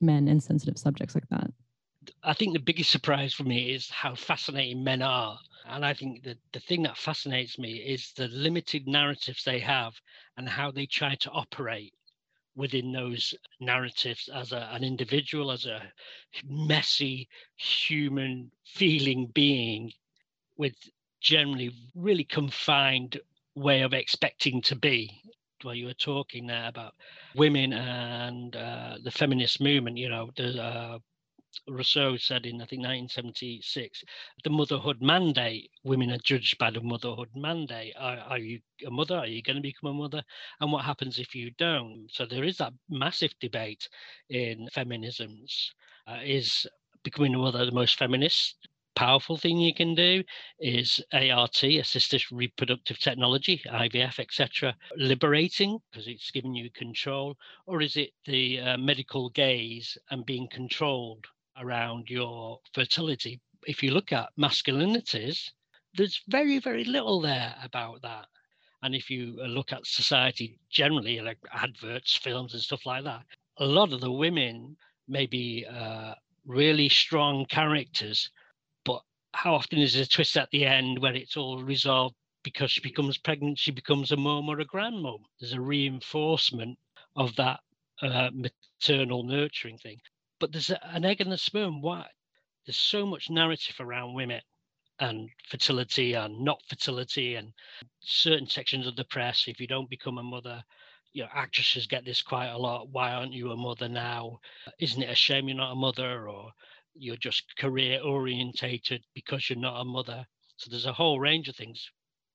men 0.01 0.27
and 0.27 0.41
sensitive 0.41 0.77
subjects 0.77 1.15
like 1.15 1.27
that? 1.29 1.51
I 2.23 2.33
think 2.33 2.53
the 2.53 2.59
biggest 2.59 2.89
surprise 2.89 3.33
for 3.33 3.43
me 3.43 3.73
is 3.73 3.89
how 3.89 4.15
fascinating 4.15 4.83
men 4.83 5.01
are. 5.01 5.37
And 5.65 5.85
I 5.85 5.93
think 5.93 6.23
that 6.23 6.37
the 6.53 6.59
thing 6.61 6.83
that 6.83 6.97
fascinates 6.97 7.59
me 7.59 7.73
is 7.73 8.13
the 8.15 8.29
limited 8.29 8.87
narratives 8.87 9.43
they 9.43 9.59
have 9.59 9.93
and 10.37 10.47
how 10.47 10.71
they 10.71 10.85
try 10.85 11.15
to 11.15 11.31
operate 11.31 11.93
within 12.55 12.91
those 12.91 13.35
narratives 13.59 14.29
as 14.33 14.51
a, 14.51 14.69
an 14.71 14.83
individual, 14.83 15.51
as 15.51 15.65
a 15.65 15.81
messy 16.45 17.27
human 17.55 18.51
feeling 18.65 19.27
being 19.33 19.91
with 20.57 20.75
generally 21.21 21.71
really 21.95 22.23
confined 22.23 23.19
way 23.55 23.81
of 23.81 23.93
expecting 23.93 24.61
to 24.63 24.75
be. 24.75 25.21
While 25.63 25.75
you 25.75 25.87
were 25.87 25.93
talking 25.93 26.45
there 26.45 26.67
about 26.67 26.93
women 27.35 27.73
and 27.73 28.55
uh, 28.55 28.97
the 29.03 29.11
feminist 29.11 29.59
movement, 29.59 29.97
you 29.97 30.09
know, 30.09 30.29
the 30.35 30.61
uh, 30.61 30.99
Russo 31.67 32.15
said 32.17 32.45
in, 32.45 32.61
I 32.61 32.65
think, 32.65 32.81
1976, 32.81 34.03
the 34.43 34.49
motherhood 34.49 35.01
mandate, 35.01 35.71
women 35.83 36.11
are 36.11 36.19
judged 36.19 36.57
by 36.59 36.69
the 36.69 36.81
motherhood 36.81 37.29
mandate. 37.35 37.95
Are, 37.97 38.17
are, 38.17 38.37
you 38.37 38.59
a 38.85 38.91
mother? 38.91 39.17
Are 39.17 39.25
you 39.25 39.41
going 39.41 39.55
to 39.55 39.61
become 39.61 39.89
a 39.89 39.93
mother? 39.93 40.23
And 40.59 40.71
what 40.71 40.85
happens 40.85 41.17
if 41.17 41.33
you 41.33 41.51
don't? 41.57 42.07
So 42.11 42.25
there 42.25 42.43
is 42.43 42.57
that 42.57 42.73
massive 42.89 43.33
debate 43.39 43.89
in 44.29 44.67
feminisms. 44.75 45.71
Uh, 46.07 46.19
is 46.23 46.65
becoming 47.03 47.35
a 47.35 47.37
mother 47.37 47.65
the 47.65 47.71
most 47.71 47.97
feminist 47.97 48.67
powerful 48.97 49.37
thing 49.37 49.59
you 49.59 49.75
can 49.75 49.93
do 49.93 50.23
is 50.59 50.99
ART, 51.13 51.63
assisted 51.63 52.23
reproductive 52.31 52.97
technology, 52.97 53.61
IVF, 53.67 54.17
etc., 54.19 54.75
liberating 54.95 55.77
because 55.91 56.07
it's 56.07 56.31
giving 56.31 56.55
you 56.55 56.71
control, 56.71 57.37
or 57.67 57.83
is 57.83 57.95
it 57.95 58.09
the 58.25 58.59
uh, 58.59 58.77
medical 58.77 59.29
gaze 59.29 59.99
and 60.09 60.25
being 60.25 60.47
controlled 60.47 61.23
around 61.61 62.09
your 62.09 62.59
fertility? 62.73 63.39
If 63.67 63.83
you 63.83 63.91
look 63.91 64.11
at 64.11 64.29
masculinities, 64.39 65.51
there's 65.93 66.19
very, 66.27 66.57
very 66.57 66.83
little 66.83 67.21
there 67.21 67.53
about 67.63 68.01
that. 68.01 68.25
And 68.81 68.95
if 68.95 69.11
you 69.11 69.37
uh, 69.43 69.45
look 69.45 69.71
at 69.73 69.85
society 69.85 70.57
generally, 70.71 71.21
like 71.21 71.37
adverts, 71.53 72.15
films, 72.15 72.53
and 72.53 72.63
stuff 72.63 72.83
like 72.87 73.03
that, 73.03 73.21
a 73.57 73.65
lot 73.65 73.93
of 73.93 74.01
the 74.01 74.11
women 74.11 74.75
may 75.07 75.27
be 75.27 75.67
uh, 75.69 76.15
really 76.47 76.89
strong 76.89 77.45
characters, 77.45 78.31
how 79.37 79.53
often 79.53 79.77
is 79.77 79.93
there 79.93 80.01
a 80.01 80.07
twist 80.07 80.35
at 80.35 80.49
the 80.49 80.65
end 80.65 80.97
where 80.97 81.13
it's 81.13 81.37
all 81.37 81.61
resolved 81.61 82.15
because 82.43 82.71
she 82.71 82.81
becomes 82.81 83.19
pregnant, 83.19 83.59
she 83.59 83.69
becomes 83.69 84.11
a 84.11 84.17
mom 84.17 84.49
or 84.49 84.59
a 84.59 84.65
grandmom? 84.65 85.19
There's 85.39 85.53
a 85.53 85.61
reinforcement 85.61 86.79
of 87.15 87.35
that 87.35 87.59
uh, 88.01 88.31
maternal 88.33 89.23
nurturing 89.23 89.77
thing. 89.77 89.99
But 90.39 90.51
there's 90.51 90.71
a, 90.71 90.79
an 90.87 91.05
egg 91.05 91.21
and 91.21 91.31
the 91.31 91.37
sperm. 91.37 91.83
Why? 91.83 92.07
There's 92.65 92.77
so 92.77 93.05
much 93.05 93.29
narrative 93.29 93.75
around 93.79 94.15
women 94.15 94.41
and 94.99 95.29
fertility 95.47 96.13
and 96.13 96.43
not 96.43 96.63
fertility 96.67 97.35
and 97.35 97.53
certain 97.99 98.47
sections 98.47 98.87
of 98.87 98.95
the 98.95 99.05
press 99.05 99.45
if 99.47 99.59
you 99.59 99.67
don't 99.67 99.89
become 99.89 100.17
a 100.17 100.23
mother 100.23 100.63
you 101.13 101.21
know 101.21 101.29
actresses 101.31 101.85
get 101.85 102.03
this 102.03 102.23
quite 102.23 102.47
a 102.47 102.57
lot 102.57 102.89
why 102.89 103.13
aren't 103.13 103.33
you 103.33 103.51
a 103.51 103.55
mother 103.55 103.87
now 103.87 104.39
isn't 104.79 105.03
it 105.03 105.11
a 105.11 105.15
shame 105.15 105.47
you're 105.47 105.55
not 105.57 105.73
a 105.73 105.75
mother 105.75 106.27
or 106.27 106.51
you're 106.99 107.17
just 107.17 107.55
career 107.57 107.99
orientated 108.01 109.03
because 109.13 109.49
you're 109.49 109.59
not 109.59 109.81
a 109.81 109.85
mother 109.85 110.25
so 110.57 110.69
there's 110.69 110.85
a 110.85 110.93
whole 110.93 111.19
range 111.19 111.47
of 111.47 111.55
things 111.55 111.89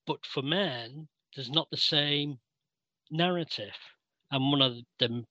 but 0.05 0.25
for 0.25 0.41
men 0.41 1.07
there's 1.35 1.49
not 1.49 1.69
the 1.71 1.77
same 1.77 2.37
narrative 3.11 3.75
and 4.31 4.51
one 4.51 4.61
of 4.61 4.75
the 4.99 5.23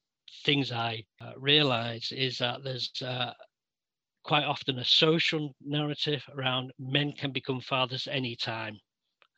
things 0.45 0.73
i 0.73 1.03
uh, 1.21 1.33
realize 1.37 2.13
is 2.13 2.39
that 2.39 2.63
there's 2.65 2.91
uh, 3.03 3.33
quite 4.23 4.45
often 4.45 4.79
a 4.79 4.85
social 4.85 5.55
narrative 5.61 6.25
around 6.37 6.73
men 6.79 7.13
can 7.13 7.33
become 7.33 7.61
fathers 7.61 8.07
anytime. 8.11 8.79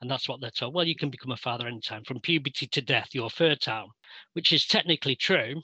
And 0.01 0.11
that's 0.11 0.29
what 0.29 0.41
they're 0.41 0.51
told. 0.51 0.75
Well, 0.75 0.87
you 0.87 0.97
can 0.97 1.09
become 1.09 1.33
a 1.33 1.37
father 1.37 1.67
anytime, 1.67 2.05
from 2.05 2.21
puberty 2.21 2.67
to 2.67 2.83
death, 2.83 3.09
you're 3.13 3.31
fertile, 3.31 3.95
which 4.35 4.53
is 4.53 4.67
technically 4.67 5.17
true. 5.17 5.63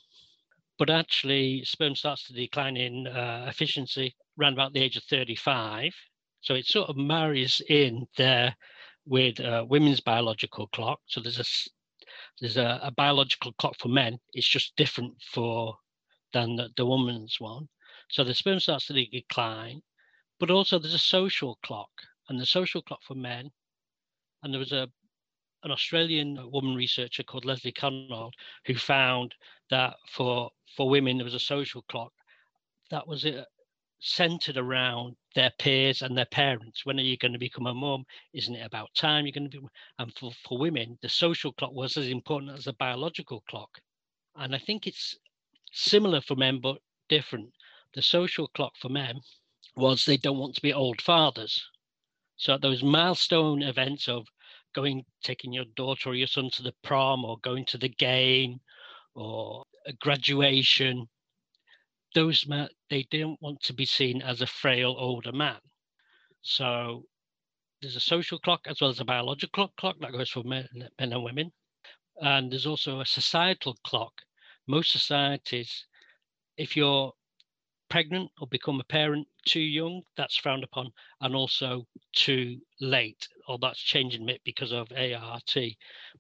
But 0.81 0.89
actually, 0.89 1.63
sperm 1.65 1.95
starts 1.95 2.27
to 2.27 2.33
decline 2.33 2.79
in 2.79 3.07
uh, 3.07 3.45
efficiency 3.47 4.17
around 4.41 4.55
about 4.55 4.73
the 4.73 4.81
age 4.81 4.97
of 4.97 5.05
35. 5.05 5.95
So 6.41 6.55
it 6.55 6.65
sort 6.65 6.89
of 6.89 6.97
marries 6.97 7.61
in 7.69 8.07
there 8.17 8.57
with 9.05 9.41
uh, 9.41 9.67
women's 9.69 10.01
biological 10.01 10.69
clock. 10.69 11.01
So 11.05 11.21
there's 11.21 11.39
a 11.39 11.45
there's 12.41 12.57
a, 12.57 12.81
a, 12.83 12.91
biological 12.93 13.53
clock 13.59 13.75
for 13.79 13.89
men. 13.89 14.21
It's 14.33 14.49
just 14.49 14.75
different 14.77 15.21
for 15.21 15.77
than 16.33 16.57
the, 16.57 16.71
the 16.79 16.87
woman's 16.87 17.37
one. 17.39 17.69
So 18.09 18.25
the 18.25 18.33
sperm 18.33 18.59
starts 18.59 18.87
to 18.87 18.95
decline, 18.95 19.83
but 20.39 20.51
also 20.51 20.79
there's 20.79 20.95
a 20.95 20.99
social 20.99 21.59
clock, 21.63 21.91
and 22.31 22.41
the 22.41 22.47
social 22.47 22.81
clock 22.81 23.01
for 23.03 23.15
men. 23.15 23.51
And 24.43 24.55
there 24.55 24.59
was 24.59 24.73
a 24.73 24.89
an 25.63 25.71
Australian 25.71 26.51
woman 26.51 26.75
researcher 26.75 27.23
called 27.23 27.45
Leslie 27.45 27.73
Cannold 27.73 28.35
who 28.67 28.75
found 28.75 29.35
that 29.71 29.95
for 30.09 30.51
for 30.77 30.89
women 30.89 31.19
there 31.19 31.25
was 31.25 31.35
a 31.35 31.41
social 31.41 31.83
clock 31.83 32.13
that 32.91 33.07
was 33.07 33.25
uh, 33.25 33.45
centered 34.01 34.57
around 34.57 35.17
their 35.35 35.53
peers 35.59 36.03
and 36.03 36.17
their 36.17 36.25
parents. 36.27 36.87
When 36.87 36.99
are 36.99 37.03
you 37.03 37.19
going 37.19 37.35
to 37.35 37.39
become 37.39 37.67
a 37.67 37.75
mum? 37.75 38.05
Isn't 38.33 38.57
it 38.57 38.67
about 38.67 38.95
time 38.95 39.27
you're 39.27 39.33
going 39.33 39.51
to 39.51 39.61
be? 39.61 39.67
And 39.99 40.13
for, 40.15 40.33
for 40.49 40.59
women, 40.59 40.99
the 41.03 41.09
social 41.09 41.53
clock 41.53 41.73
was 41.73 41.97
as 41.97 42.09
important 42.09 42.53
as 42.53 42.65
the 42.65 42.73
biological 42.73 43.43
clock. 43.49 43.79
And 44.37 44.55
I 44.55 44.59
think 44.59 44.87
it's 44.87 45.19
similar 45.71 46.21
for 46.21 46.35
men, 46.35 46.61
but 46.61 46.79
different 47.09 47.53
the 47.93 48.03
social 48.03 48.47
clock 48.49 48.77
for 48.77 48.89
men 48.89 49.21
was 49.77 50.05
they 50.05 50.17
don't 50.17 50.39
want 50.39 50.55
to 50.55 50.63
be 50.63 50.73
old 50.73 51.01
fathers. 51.01 51.69
So 52.37 52.57
those 52.57 52.83
milestone 52.83 53.63
events 53.63 54.09
of 54.09 54.29
going, 54.75 55.05
taking 55.23 55.53
your 55.53 55.65
daughter 55.77 56.11
or 56.11 56.15
your 56.15 56.27
son 56.27 56.51
to 56.55 56.63
the 56.63 56.75
prom 56.83 57.25
or 57.25 57.39
going 57.43 57.65
to 57.67 57.79
the 57.79 57.89
game 57.89 58.61
or 59.15 59.65
a 59.87 59.93
graduation, 59.95 61.07
those 62.15 62.47
men, 62.47 62.69
they 62.89 63.07
didn't 63.11 63.41
want 63.41 63.63
to 63.63 63.73
be 63.73 63.85
seen 63.85 64.23
as 64.23 64.41
a 64.41 64.47
frail 64.47 64.95
older 64.99 65.33
man. 65.33 65.59
So 66.43 67.05
there's 67.81 67.97
a 67.97 68.01
social 68.01 68.39
clock 68.39 68.61
as 68.67 68.81
well 68.81 68.91
as 68.91 69.01
a 69.01 69.05
biological 69.05 69.73
clock 69.79 69.97
that 70.01 70.13
goes 70.13 70.31
for 70.31 70.43
men, 70.45 70.69
men 70.75 71.13
and 71.13 71.23
women. 71.23 71.53
And 72.21 72.51
there's 72.51 72.67
also 72.67 73.01
a 73.01 73.07
societal 73.07 73.77
clock. 73.85 74.13
Most 74.67 74.93
societies, 74.93 75.87
if 76.57 76.77
you're 76.77 77.13
pregnant 77.91 78.31
or 78.41 78.47
become 78.47 78.81
a 78.81 78.85
parent 78.85 79.27
too 79.45 79.61
young, 79.61 80.03
that's 80.17 80.37
frowned 80.37 80.65
upon, 80.65 80.91
and 81.21 81.35
also 81.35 81.87
too 82.15 82.59
late, 82.81 83.29
or 83.49 83.59
that's 83.59 83.81
changing 83.81 84.23
a 84.23 84.27
bit 84.27 84.41
because 84.45 84.73
of 84.73 84.91
ART. 84.97 85.57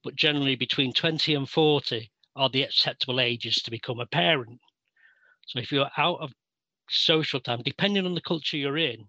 But 0.04 0.16
generally, 0.16 0.56
between 0.56 0.92
20 0.92 1.34
and 1.34 1.48
40 1.48 2.10
are 2.36 2.50
the 2.50 2.64
acceptable 2.64 3.20
ages 3.20 3.56
to 3.62 3.70
become 3.70 4.00
a 4.00 4.06
parent. 4.06 4.60
So 5.46 5.58
if 5.60 5.72
you're 5.72 5.90
out 5.96 6.18
of 6.20 6.32
social 6.90 7.40
time, 7.40 7.62
depending 7.64 8.04
on 8.04 8.14
the 8.14 8.20
culture 8.20 8.56
you're 8.56 8.76
in, 8.76 9.06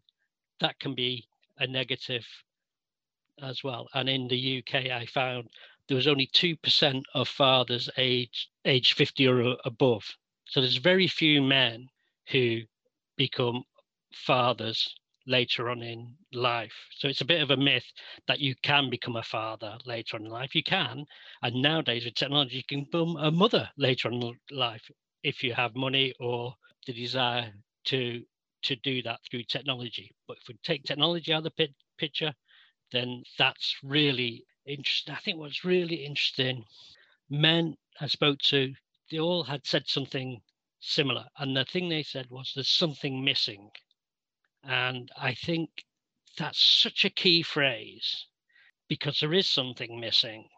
that 0.60 0.80
can 0.80 0.94
be 0.94 1.26
a 1.58 1.68
negative 1.68 2.26
as 3.42 3.64
well. 3.64 3.88
And 3.94 4.08
in 4.08 4.28
the 4.28 4.60
UK, 4.60 4.92
I 4.92 5.06
found 5.08 5.50
there 5.88 5.98
was 5.98 6.08
only 6.08 6.28
2% 6.28 7.04
of 7.16 7.28
fathers 7.28 7.90
age, 7.98 8.50
age 8.66 8.94
50 8.94 9.28
or 9.28 9.58
above. 9.66 10.06
So 10.46 10.62
there's 10.62 10.78
very 10.78 11.08
few 11.08 11.42
men 11.42 11.88
who 12.30 12.62
become 13.18 13.64
fathers 14.14 14.96
later 15.28 15.70
on 15.70 15.82
in 15.84 16.16
life. 16.34 16.74
So 16.98 17.08
it's 17.08 17.22
a 17.22 17.26
bit 17.26 17.42
of 17.42 17.52
a 17.52 17.58
myth 17.58 17.86
that 18.28 18.40
you 18.40 18.56
can 18.64 18.90
become 18.90 19.16
a 19.16 19.24
father 19.24 19.78
later 19.86 20.18
on 20.18 20.26
in 20.26 20.32
life. 20.32 20.56
You 20.56 20.64
can. 20.64 21.06
And 21.42 21.62
nowadays 21.62 22.06
with 22.06 22.16
technology, 22.16 22.58
you 22.58 22.64
can 22.64 22.84
become 22.86 23.18
a 23.18 23.32
mother 23.32 23.70
later 23.78 24.08
on 24.10 24.16
in 24.16 24.34
life 24.52 24.90
if 25.24 25.44
you 25.44 25.54
have 25.54 25.76
money 25.76 26.14
or 26.20 26.56
the 26.88 26.94
desire 26.94 27.54
to 27.86 28.24
to 28.64 28.76
do 28.78 29.02
that 29.02 29.20
through 29.30 29.44
technology. 29.44 30.12
But 30.28 30.38
if 30.38 30.48
we 30.48 30.56
take 30.64 30.84
technology 30.84 31.34
out 31.34 31.46
of 31.46 31.52
the 31.56 31.70
picture, 31.98 32.34
then 32.92 33.24
that's 33.38 33.76
really 33.84 34.46
interesting. 34.68 35.16
I 35.16 35.20
think 35.20 35.40
what's 35.40 35.66
really 35.66 36.06
interesting, 36.06 36.64
men 37.30 37.76
I 38.00 38.08
spoke 38.08 38.38
to, 38.50 38.72
they 39.10 39.20
all 39.20 39.44
had 39.44 39.66
said 39.66 39.88
something 39.88 40.42
similar. 40.82 41.26
And 41.38 41.56
the 41.56 41.64
thing 41.64 41.88
they 41.88 42.04
said 42.04 42.28
was 42.30 42.52
there's 42.54 42.70
something 42.70 43.24
missing. 43.24 43.72
And 44.64 45.10
I 45.18 45.34
think 45.34 45.86
that's 46.38 46.62
such 46.62 47.06
a 47.06 47.10
key 47.10 47.44
phrase 47.44 48.28
because 48.90 49.20
there 49.20 49.34
is 49.34 49.48
something 49.48 50.00
missing. 50.00 50.50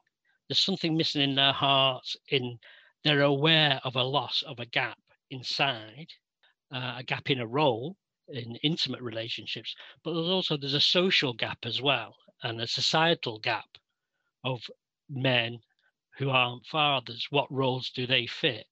There's 0.47 0.59
something 0.59 0.97
missing 0.97 1.21
in 1.21 1.35
their 1.35 1.53
hearts, 1.53 2.17
in 2.29 2.59
they're 3.03 3.21
aware 3.21 3.81
of 3.83 3.95
a 3.95 4.03
loss 4.03 4.43
of 4.43 4.59
a 4.59 4.65
gap 4.65 4.97
inside, 5.29 6.07
uh, 6.71 6.95
a 6.97 7.03
gap 7.03 7.29
in 7.29 7.39
a 7.39 7.47
role 7.47 7.97
in 8.29 8.55
intimate 8.63 9.01
relationships, 9.01 9.75
but 10.03 10.13
there's 10.13 10.29
also 10.29 10.57
there's 10.57 10.73
a 10.73 10.81
social 10.81 11.33
gap 11.33 11.59
as 11.65 11.81
well 11.81 12.15
and 12.41 12.59
a 12.61 12.67
societal 12.67 13.39
gap 13.39 13.77
of 14.43 14.69
men 15.09 15.59
who 16.17 16.29
aren't 16.29 16.65
fathers. 16.65 17.27
What 17.29 17.51
roles 17.51 17.89
do 17.89 18.07
they 18.07 18.25
fit? 18.27 18.67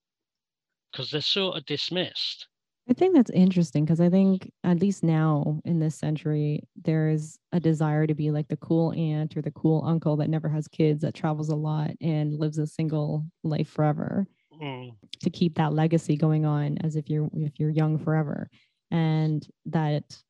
Because 0.92 1.10
they're 1.10 1.20
sort 1.20 1.56
of 1.56 1.64
dismissed. 1.66 2.46
I 2.88 2.94
think 2.94 3.14
that's 3.14 3.30
interesting 3.30 3.84
because 3.84 4.00
I 4.00 4.10
think 4.10 4.50
at 4.64 4.80
least 4.80 5.04
now 5.04 5.60
in 5.64 5.78
this 5.78 5.94
century, 5.94 6.64
there's 6.82 7.38
a 7.52 7.60
desire 7.60 8.06
to 8.06 8.14
be 8.14 8.32
like 8.32 8.48
the 8.48 8.56
cool 8.56 8.92
aunt 8.92 9.36
or 9.36 9.42
the 9.42 9.52
cool 9.52 9.84
uncle 9.86 10.16
that 10.16 10.28
never 10.28 10.48
has 10.48 10.66
kids, 10.66 11.02
that 11.02 11.14
travels 11.14 11.48
a 11.48 11.56
lot 11.56 11.92
and 12.00 12.38
lives 12.38 12.58
a 12.58 12.66
single 12.66 13.24
life 13.44 13.68
forever. 13.68 14.26
Mm. 14.60 14.94
To 15.20 15.30
keep 15.30 15.54
that 15.54 15.72
legacy 15.72 16.16
going 16.16 16.44
on 16.44 16.78
as 16.78 16.96
if 16.96 17.08
you're 17.08 17.28
if 17.34 17.58
you're 17.58 17.70
young 17.70 17.98
forever. 17.98 18.50
And 18.90 19.46
that, 19.66 20.20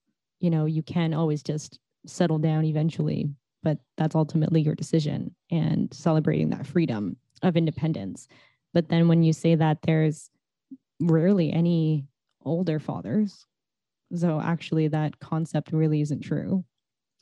you 0.41 0.51
know, 0.51 0.67
you 0.67 0.83
can 0.83 1.15
always 1.15 1.43
just 1.43 1.79
settle 2.07 2.39
down 2.39 2.65
eventually, 2.65 3.31
but 3.63 3.79
that's 3.97 4.15
ultimately 4.15 4.61
your 4.61 4.75
decision 4.75 5.35
and 5.51 5.93
celebrating 5.93 6.51
that 6.51 6.67
freedom 6.67 7.17
of 7.43 7.57
independence. 7.57 8.29
But 8.75 8.89
then 8.89 9.09
when 9.09 9.23
you 9.23 9.33
say 9.33 9.55
that 9.55 9.79
there's 9.83 10.31
rarely 11.07 11.53
any 11.53 12.07
older 12.45 12.79
fathers. 12.79 13.47
So 14.15 14.41
actually, 14.41 14.89
that 14.89 15.19
concept 15.21 15.73
really 15.73 16.01
isn't 16.01 16.21
true. 16.21 16.65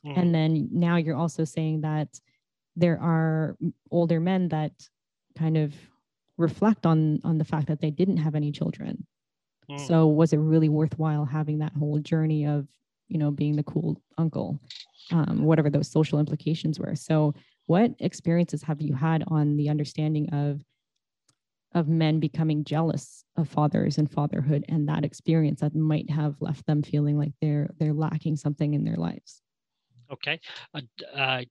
Mm. 0.05 0.17
And 0.17 0.35
then 0.35 0.69
now 0.71 0.97
you're 0.97 1.15
also 1.15 1.43
saying 1.43 1.81
that 1.81 2.19
there 2.75 2.99
are 2.99 3.57
older 3.91 4.19
men 4.19 4.49
that 4.49 4.71
kind 5.37 5.57
of 5.57 5.73
reflect 6.37 6.85
on 6.85 7.19
on 7.23 7.37
the 7.37 7.45
fact 7.45 7.67
that 7.67 7.81
they 7.81 7.91
didn't 7.91 8.17
have 8.17 8.35
any 8.35 8.51
children. 8.51 9.05
Mm. 9.69 9.87
So 9.87 10.07
was 10.07 10.33
it 10.33 10.37
really 10.37 10.69
worthwhile 10.69 11.25
having 11.25 11.59
that 11.59 11.73
whole 11.73 11.99
journey 11.99 12.45
of 12.45 12.67
you 13.11 13.17
know, 13.17 13.29
being 13.29 13.57
the 13.57 13.63
cool 13.63 14.01
uncle, 14.17 14.57
um, 15.11 15.43
whatever 15.43 15.69
those 15.69 15.91
social 15.91 16.17
implications 16.17 16.79
were. 16.79 16.95
So, 16.95 17.35
what 17.65 17.91
experiences 17.99 18.63
have 18.63 18.81
you 18.81 18.93
had 18.93 19.23
on 19.27 19.57
the 19.57 19.69
understanding 19.69 20.29
of 20.33 20.61
of 21.73 21.87
men 21.87 22.19
becoming 22.19 22.63
jealous 22.63 23.23
of 23.37 23.47
fathers 23.47 23.97
and 23.97 24.11
fatherhood 24.11 24.65
and 24.67 24.87
that 24.87 25.05
experience 25.05 25.61
that 25.61 25.75
might 25.75 26.09
have 26.09 26.35
left 26.41 26.65
them 26.65 26.83
feeling 26.83 27.17
like 27.17 27.31
they're 27.41 27.69
they're 27.79 27.93
lacking 27.93 28.35
something 28.35 28.73
in 28.73 28.83
their 28.83 28.95
lives. 28.95 29.41
Okay. 30.11 30.39
Uh, 30.73 30.81
uh, 31.15 31.41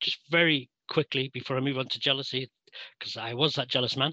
just 0.00 0.18
very 0.30 0.70
quickly 0.88 1.30
before 1.34 1.56
i 1.56 1.60
move 1.60 1.76
on 1.76 1.86
to 1.86 2.00
jealousy 2.00 2.50
because 2.98 3.16
i 3.18 3.34
was 3.34 3.54
that 3.54 3.68
jealous 3.68 3.96
man. 3.96 4.12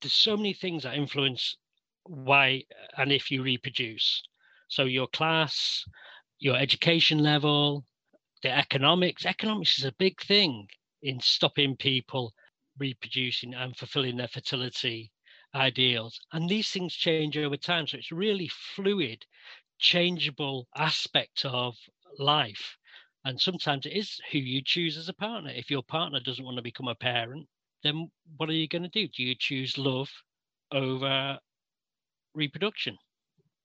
There's 0.00 0.14
so 0.14 0.36
many 0.36 0.54
things 0.54 0.84
that 0.84 0.94
influence 0.94 1.56
why 2.04 2.62
and 2.96 3.12
if 3.12 3.30
you 3.30 3.42
reproduce. 3.42 4.22
So 4.68 4.84
your 4.84 5.08
class 5.08 5.84
your 6.38 6.56
education 6.56 7.18
level 7.18 7.84
the 8.42 8.56
economics 8.56 9.26
economics 9.26 9.78
is 9.78 9.84
a 9.84 9.92
big 9.98 10.20
thing 10.22 10.68
in 11.02 11.20
stopping 11.20 11.76
people 11.76 12.32
reproducing 12.78 13.54
and 13.54 13.76
fulfilling 13.76 14.16
their 14.16 14.28
fertility 14.28 15.12
ideals. 15.54 16.20
And 16.32 16.48
these 16.48 16.70
things 16.70 16.94
change 16.94 17.36
over 17.36 17.50
time. 17.56 17.86
So 17.86 17.90
it's 17.90 18.04
really 18.04 18.42
fluid, 18.48 19.24
changeable 19.78 20.68
aspect 20.76 21.44
of 21.44 21.76
life. 22.18 22.76
And 23.24 23.40
sometimes 23.40 23.86
it 23.86 23.92
is 23.92 24.20
who 24.30 24.38
you 24.38 24.62
choose 24.64 24.96
as 24.96 25.08
a 25.08 25.14
partner. 25.14 25.50
If 25.50 25.70
your 25.70 25.82
partner 25.82 26.20
doesn't 26.20 26.44
want 26.44 26.56
to 26.56 26.62
become 26.62 26.88
a 26.88 26.94
parent, 26.94 27.48
then 27.82 28.10
what 28.36 28.48
are 28.48 28.54
you 28.54 28.68
going 28.68 28.82
to 28.82 28.88
do? 28.88 29.08
Do 29.08 29.22
you 29.22 29.34
choose 29.38 29.78
love 29.78 30.10
over 30.72 31.38
reproduction? 32.34 32.96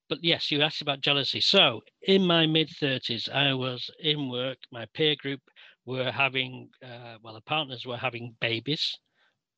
But 0.09 0.23
yes, 0.23 0.51
you 0.51 0.61
asked 0.61 0.81
about 0.81 1.01
jealousy. 1.01 1.41
So 1.41 1.81
in 2.01 2.25
my 2.25 2.45
mid 2.45 2.69
30s, 2.69 3.29
I 3.29 3.53
was 3.53 3.89
in 3.99 4.29
work, 4.29 4.59
my 4.71 4.85
peer 4.93 5.15
group 5.15 5.41
were 5.85 6.11
having, 6.11 6.69
uh, 6.83 7.17
well, 7.21 7.33
the 7.33 7.41
partners 7.41 7.85
were 7.85 7.97
having 7.97 8.35
babies 8.39 8.97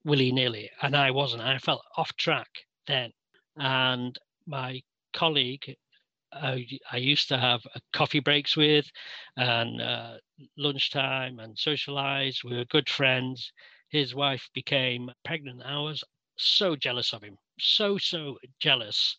willy 0.03 0.31
nilly, 0.31 0.69
and 0.81 0.95
I 0.95 1.11
wasn't. 1.11 1.41
I 1.43 1.57
felt 1.57 1.83
off 1.97 2.15
track 2.15 2.47
then. 2.87 3.11
And 3.57 4.17
my 4.45 4.81
colleague, 5.13 5.75
uh, 6.31 6.57
I 6.91 6.97
used 6.97 7.27
to 7.29 7.37
have 7.37 7.61
coffee 7.93 8.19
breaks 8.19 8.55
with, 8.55 8.85
and 9.37 9.81
uh, 9.81 10.17
lunchtime 10.57 11.39
and 11.39 11.57
socialize. 11.57 12.41
We 12.43 12.55
were 12.57 12.65
good 12.65 12.89
friends. 12.89 13.51
His 13.89 14.13
wife 14.13 14.49
became 14.53 15.11
pregnant. 15.23 15.63
I 15.65 15.79
was 15.79 16.03
so 16.37 16.75
jealous 16.75 17.13
of 17.13 17.23
him, 17.23 17.37
so, 17.59 17.97
so 17.97 18.37
jealous 18.59 19.15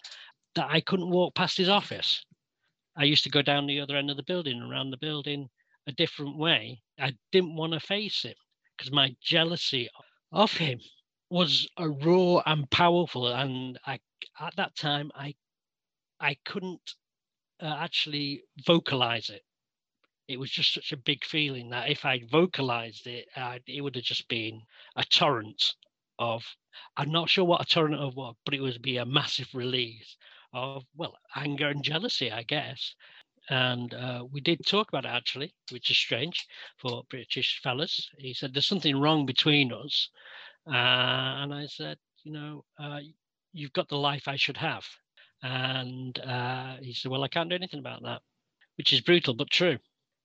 that 0.55 0.69
I 0.71 0.81
couldn't 0.81 1.11
walk 1.11 1.35
past 1.35 1.57
his 1.57 1.69
office. 1.69 2.25
I 2.97 3.05
used 3.05 3.25
to 3.25 3.31
go 3.31 3.43
down 3.43 3.67
the 3.67 3.81
other 3.81 3.97
end 3.97 4.11
of 4.11 4.17
the 4.17 4.23
building, 4.23 4.61
around 4.61 4.91
the 4.91 4.97
building 4.97 5.49
a 5.87 5.93
different 5.93 6.37
way. 6.37 6.83
I 6.99 7.15
didn't 7.33 7.57
want 7.57 7.73
to 7.75 7.81
face 7.81 8.25
it 8.25 8.37
because 8.77 8.93
my 8.93 9.17
jealousy 9.23 9.89
of 10.33 10.53
him 10.53 10.81
was 11.31 11.69
a 11.77 11.89
raw 11.89 12.43
and 12.47 12.71
powerful 12.71 13.27
and 13.29 13.79
i 13.87 13.99
at 14.41 14.55
that 14.57 14.77
time 14.77 15.11
i 15.15 15.35
i 16.21 16.37
couldn't 16.45 16.95
uh, 17.61 17.77
actually 17.81 18.43
vocalize 18.67 19.31
it. 19.31 19.43
It 20.29 20.39
was 20.39 20.51
just 20.51 20.75
such 20.75 20.93
a 20.93 20.97
big 20.97 21.25
feeling 21.25 21.71
that 21.71 21.91
if 21.91 22.05
i 22.05 22.21
vocalized 22.31 23.07
it 23.07 23.29
uh, 23.37 23.59
it 23.67 23.81
would 23.81 23.95
have 23.97 24.05
just 24.05 24.29
been 24.29 24.63
a 24.97 25.05
torrent 25.05 25.75
of 26.19 26.45
i'm 26.97 27.11
not 27.13 27.31
sure 27.31 27.45
what 27.45 27.63
a 27.63 27.65
torrent 27.65 27.97
of 27.97 28.17
what 28.17 28.37
but 28.45 28.55
it 28.55 28.61
would 28.61 28.83
be 28.83 28.97
a 28.99 29.07
massive 29.07 29.49
release 29.55 30.17
of 30.53 30.85
well 30.97 31.17
anger 31.35 31.69
and 31.69 31.85
jealousy 31.85 32.31
i 32.33 32.43
guess 32.43 32.95
and 33.49 33.95
uh, 33.95 34.25
we 34.31 34.41
did 34.41 34.65
talk 34.67 34.89
about 34.89 35.05
it 35.05 35.09
actually, 35.09 35.55
which 35.71 35.91
is 35.91 35.97
strange 35.97 36.47
for 36.79 37.05
British 37.11 37.61
fellas. 37.63 38.09
He 38.19 38.35
said, 38.35 38.53
There's 38.53 38.67
something 38.67 38.99
wrong 38.99 39.27
between 39.27 39.73
us. 39.73 40.11
Uh, 40.67 40.73
and 41.43 41.55
I 41.55 41.67
said, 41.67 41.99
You 42.25 42.33
know, 42.33 42.65
uh, 42.79 43.01
you've 43.53 43.73
got 43.73 43.89
the 43.89 43.99
life 43.99 44.27
I 44.27 44.37
should 44.37 44.57
have. 44.57 44.85
And 45.43 46.19
uh, 46.19 46.77
he 46.83 46.93
said, 46.93 47.11
Well, 47.11 47.23
I 47.23 47.29
can't 47.29 47.49
do 47.49 47.55
anything 47.57 47.81
about 47.81 48.03
that, 48.03 48.23
which 48.77 48.93
is 48.93 49.01
brutal, 49.01 49.35
but 49.35 49.51
true. 49.51 49.79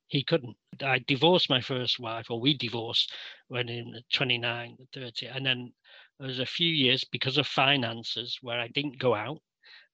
He 0.07 0.23
couldn't. 0.23 0.57
I 0.81 0.99
divorced 1.07 1.49
my 1.49 1.61
first 1.61 1.99
wife, 1.99 2.29
or 2.29 2.39
we 2.39 2.57
divorced 2.57 3.13
when 3.47 3.69
in 3.69 4.01
29, 4.13 4.77
30. 4.93 5.27
And 5.27 5.45
then 5.45 5.73
there 6.19 6.27
was 6.27 6.39
a 6.39 6.45
few 6.45 6.69
years 6.69 7.03
because 7.03 7.37
of 7.37 7.47
finances 7.47 8.37
where 8.41 8.59
I 8.59 8.67
didn't 8.67 8.99
go 8.99 9.15
out 9.15 9.41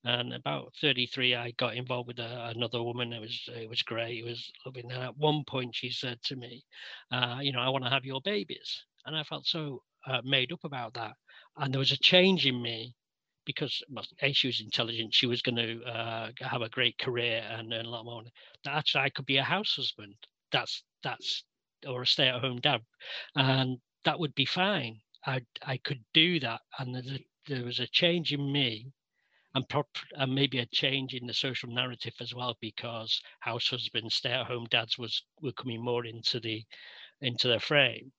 and 0.08 0.34
about 0.34 0.74
33 0.82 1.36
i 1.36 1.51
got 1.51 1.76
involved 1.76 2.08
with 2.08 2.20
a, 2.20 2.51
another 2.55 2.82
woman 2.82 3.14
it 3.14 3.22
was 3.22 3.49
it 3.55 3.70
was 3.70 3.82
great 3.82 4.20
it 4.20 4.26
was 4.26 4.51
loving 4.66 4.91
and 4.91 5.03
at 5.03 5.18
one 5.18 5.43
point 5.47 5.76
she 5.76 5.89
said 5.89 6.18
to 6.24 6.36
me 6.36 6.64
uh, 7.12 7.39
you 7.41 7.51
know 7.51 7.60
i 7.60 7.70
want 7.70 7.84
to 7.84 7.89
have 7.89 8.05
your 8.05 8.22
babies. 8.22 8.84
And 9.05 9.16
i 9.16 9.24
felt 9.24 9.45
so 9.45 9.82
uh, 10.08 10.22
made 10.24 10.51
up 10.51 10.64
about 10.64 10.93
that. 10.93 11.14
And 11.58 11.74
there 11.74 11.80
was 11.80 11.91
a 11.91 11.97
change 11.97 12.45
in 12.45 12.62
me 12.62 12.95
because 13.45 13.82
well, 13.89 14.05
a, 14.22 14.34
she 14.34 14.47
was 14.47 14.62
intelligent 14.62 15.14
she 15.14 15.26
was 15.26 15.41
going 15.41 15.55
to 15.55 15.84
uh, 15.84 16.32
have 16.41 16.62
a 16.62 16.70
great 16.70 16.97
career 16.97 17.43
and 17.49 17.74
earn 17.74 17.86
a 17.86 17.89
lot 17.89 18.05
more 18.05 18.18
money. 18.22 18.34
That 18.64 18.76
actually 18.76 19.03
i 19.05 19.10
could 19.10 19.26
be 19.26 19.38
a 19.38 19.43
house 19.43 19.76
husband. 19.76 20.16
That's 20.51 20.84
that's 21.03 21.43
or 21.88 22.01
a 22.01 22.08
stay-at-home 22.08 22.60
dad. 22.62 22.82
And 23.36 23.78
that 24.05 24.20
would 24.20 24.36
be 24.36 24.45
fine. 24.45 24.99
I 25.26 25.41
i 25.62 25.78
could 25.78 26.03
do 26.14 26.39
that. 26.41 26.62
And 26.80 26.95
there, 26.95 27.20
there 27.47 27.66
was 27.66 27.80
a 27.80 27.88
change 27.88 28.34
in 28.34 28.51
me 28.51 28.91
and, 29.58 29.68
prop, 29.70 29.88
and 30.12 30.36
maybe 30.36 30.60
a 30.60 30.68
change 30.68 31.16
in 31.16 31.26
the 31.26 31.34
social 31.34 31.70
narrative 31.70 32.14
as 32.20 32.32
well 32.32 32.55
because 32.62 33.20
house 33.39 33.68
husbands 33.70 34.14
stay-at-home 34.14 34.68
dads 34.70 34.99
was 34.99 35.24
were 35.41 35.51
coming 35.51 35.84
more 35.84 36.05
into 36.05 36.39
the 36.39 36.64
into 37.22 37.47
the 37.47 37.60
frame. 37.60 38.12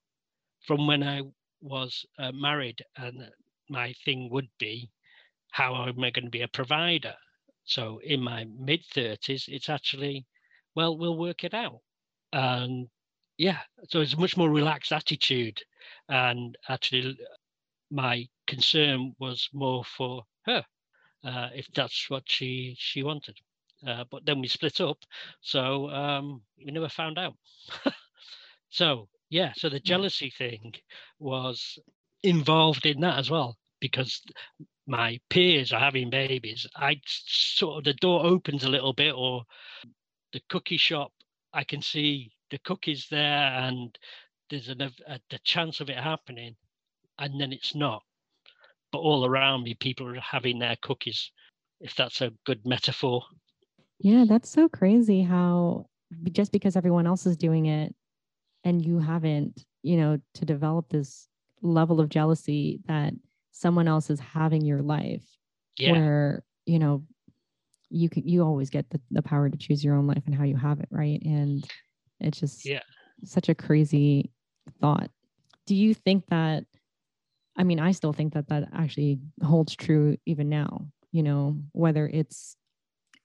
From 0.66 0.88
when 0.88 1.04
i 1.04 1.22
was 1.60 2.04
uh, 2.18 2.32
married 2.32 2.84
and 2.96 3.30
my 3.70 3.94
thing 4.04 4.28
would 4.32 4.48
be 4.58 4.90
how 5.52 5.86
am 5.86 6.02
i 6.02 6.10
going 6.10 6.24
to 6.24 6.38
be 6.38 6.42
a 6.42 6.48
provider? 6.48 7.14
So 7.64 8.00
in 8.02 8.20
my 8.20 8.44
mid 8.58 8.80
30s 8.92 9.44
it's 9.46 9.68
actually 9.68 10.26
well 10.74 10.98
we'll 10.98 11.16
work 11.16 11.44
it 11.44 11.54
out. 11.54 11.82
And 12.32 12.88
yeah 13.36 13.60
so 13.90 14.00
it's 14.00 14.14
a 14.14 14.20
much 14.20 14.36
more 14.36 14.50
relaxed 14.50 14.90
attitude. 14.90 15.62
And 16.08 16.58
actually 16.68 17.16
my 17.92 18.26
concern 18.48 19.14
was 19.20 19.48
more 19.52 19.84
for 19.84 20.24
her 20.46 20.64
uh, 21.24 21.48
if 21.54 21.66
that's 21.74 22.08
what 22.08 22.24
she 22.26 22.76
she 22.78 23.02
wanted. 23.02 23.36
Uh, 23.86 24.04
but 24.10 24.24
then 24.26 24.40
we 24.40 24.48
split 24.48 24.80
up, 24.80 24.98
so 25.40 25.88
um, 25.90 26.42
we 26.64 26.72
never 26.72 26.88
found 26.88 27.18
out. 27.18 27.34
so 28.70 29.08
yeah, 29.30 29.52
so 29.56 29.68
the 29.68 29.80
jealousy 29.80 30.30
thing 30.30 30.74
was 31.18 31.78
involved 32.22 32.86
in 32.86 33.00
that 33.00 33.18
as 33.18 33.30
well 33.30 33.56
because 33.80 34.22
my 34.86 35.20
peers 35.30 35.72
are 35.72 35.80
having 35.80 36.10
babies. 36.10 36.66
I 36.74 37.00
sort 37.06 37.78
of 37.78 37.84
the 37.84 37.94
door 37.94 38.24
opens 38.24 38.64
a 38.64 38.70
little 38.70 38.92
bit, 38.92 39.14
or 39.14 39.44
the 40.32 40.40
cookie 40.48 40.76
shop. 40.76 41.12
I 41.52 41.64
can 41.64 41.82
see 41.82 42.32
the 42.50 42.58
cookies 42.58 43.06
there, 43.10 43.52
and 43.52 43.96
there's 44.50 44.68
a, 44.68 44.90
a 45.06 45.20
the 45.30 45.38
chance 45.44 45.80
of 45.80 45.90
it 45.90 45.96
happening, 45.98 46.56
and 47.18 47.40
then 47.40 47.52
it's 47.52 47.74
not 47.74 48.02
but 48.92 48.98
all 48.98 49.24
around 49.24 49.64
me, 49.64 49.74
people 49.74 50.06
are 50.08 50.20
having 50.20 50.58
their 50.58 50.76
cookies, 50.82 51.30
if 51.80 51.94
that's 51.94 52.20
a 52.20 52.32
good 52.44 52.64
metaphor. 52.64 53.22
Yeah, 53.98 54.24
that's 54.28 54.48
so 54.48 54.68
crazy 54.68 55.22
how 55.22 55.86
just 56.32 56.52
because 56.52 56.76
everyone 56.76 57.06
else 57.06 57.26
is 57.26 57.36
doing 57.36 57.66
it 57.66 57.94
and 58.64 58.84
you 58.84 58.98
haven't, 58.98 59.64
you 59.82 59.96
know, 59.96 60.18
to 60.34 60.44
develop 60.44 60.88
this 60.88 61.28
level 61.62 62.00
of 62.00 62.08
jealousy 62.08 62.80
that 62.86 63.12
someone 63.50 63.88
else 63.88 64.08
is 64.10 64.20
having 64.20 64.64
your 64.64 64.80
life 64.80 65.24
yeah. 65.76 65.92
where, 65.92 66.44
you 66.64 66.78
know, 66.78 67.02
you 67.90 68.08
can 68.08 68.28
you 68.28 68.42
always 68.42 68.70
get 68.70 68.88
the, 68.90 69.00
the 69.10 69.22
power 69.22 69.48
to 69.48 69.56
choose 69.56 69.82
your 69.82 69.94
own 69.94 70.06
life 70.06 70.22
and 70.26 70.34
how 70.34 70.44
you 70.44 70.56
have 70.56 70.78
it, 70.80 70.88
right? 70.90 71.20
And 71.24 71.66
it's 72.20 72.38
just 72.38 72.66
yeah 72.66 72.80
such 73.24 73.48
a 73.48 73.54
crazy 73.54 74.30
thought. 74.80 75.10
Do 75.66 75.74
you 75.74 75.94
think 75.94 76.26
that 76.28 76.64
I 77.58 77.64
mean, 77.64 77.80
I 77.80 77.90
still 77.90 78.12
think 78.12 78.34
that 78.34 78.48
that 78.48 78.68
actually 78.72 79.18
holds 79.42 79.74
true 79.74 80.16
even 80.26 80.48
now, 80.48 80.86
you 81.10 81.24
know, 81.24 81.58
whether 81.72 82.06
it's 82.06 82.56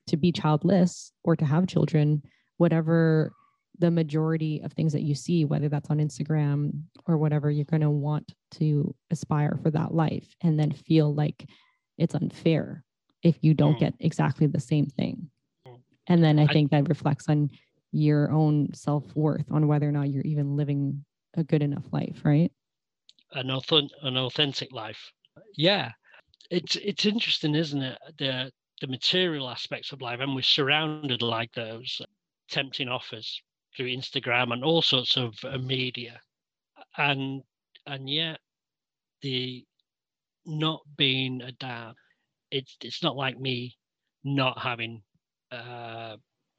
to 0.08 0.18
be 0.18 0.32
childless 0.32 1.12
or 1.24 1.36
to 1.36 1.46
have 1.46 1.68
children, 1.68 2.24
whatever 2.58 3.32
the 3.80 3.92
majority 3.92 4.62
of 4.64 4.74
things 4.74 4.94
that 4.94 5.02
you 5.02 5.16
see, 5.16 5.46
whether 5.46 5.70
that's 5.70 5.90
on 5.90 6.00
Instagram 6.00 6.84
or 7.08 7.18
whatever, 7.18 7.50
you're 7.50 7.66
going 7.66 7.82
to 7.82 7.90
want 7.90 8.34
to 8.52 8.94
aspire 9.12 9.58
for 9.62 9.72
that 9.72 9.94
life 9.94 10.36
and 10.42 10.60
then 10.60 10.72
feel 10.72 11.14
like 11.14 11.48
it's 11.98 12.16
unfair 12.16 12.84
if 13.24 13.38
you 13.42 13.54
don't 13.54 13.76
mm. 13.76 13.80
get 13.80 13.94
exactly 14.00 14.48
the 14.48 14.60
same 14.60 14.88
thing. 14.88 15.30
Mm. 15.68 15.78
And 16.08 16.24
then 16.24 16.40
I 16.40 16.48
think 16.48 16.72
that 16.72 16.90
reflects 16.90 17.30
on 17.30 17.50
your 17.92 18.32
own 18.32 18.74
self 18.74 19.16
worth 19.16 19.46
on 19.52 19.68
whether 19.68 19.88
or 19.88 19.92
not 19.92 20.10
you're 20.10 20.24
even 20.24 20.58
living 20.58 21.06
a 21.36 21.44
good 21.44 21.62
enough 21.62 21.86
life, 21.92 22.22
right? 22.24 22.52
An 23.34 23.52
authentic, 23.52 23.98
an 24.02 24.18
authentic 24.18 24.72
life. 24.72 25.12
Yeah, 25.56 25.92
it's 26.50 26.76
it's 26.76 27.06
interesting, 27.06 27.56
isn't 27.56 27.82
it? 27.82 27.98
The 28.18 28.52
the 28.82 28.88
material 28.88 29.50
aspects 29.50 29.92
of 29.92 30.02
life, 30.02 30.20
and 30.20 30.36
we're 30.36 30.42
surrounded 30.42 31.22
like 31.22 31.52
those 31.54 32.02
tempting 32.50 32.90
offers 32.90 33.42
through 33.76 33.88
Instagram 33.88 34.54
and 34.54 34.64
all 34.64 34.82
sorts 34.82 35.18
of 35.18 35.34
uh, 35.44 35.58
media, 35.58 36.20
and 36.98 37.42
and 37.88 38.10
yet 38.10 38.40
the 39.22 39.66
not 40.46 40.82
being 40.98 41.42
a 41.42 41.52
dad, 41.54 41.94
it's 42.52 42.76
it's 42.82 43.04
not 43.04 43.16
like 43.16 43.40
me 43.40 43.76
not 44.24 44.60
having 44.60 45.02
uh, 45.52 46.16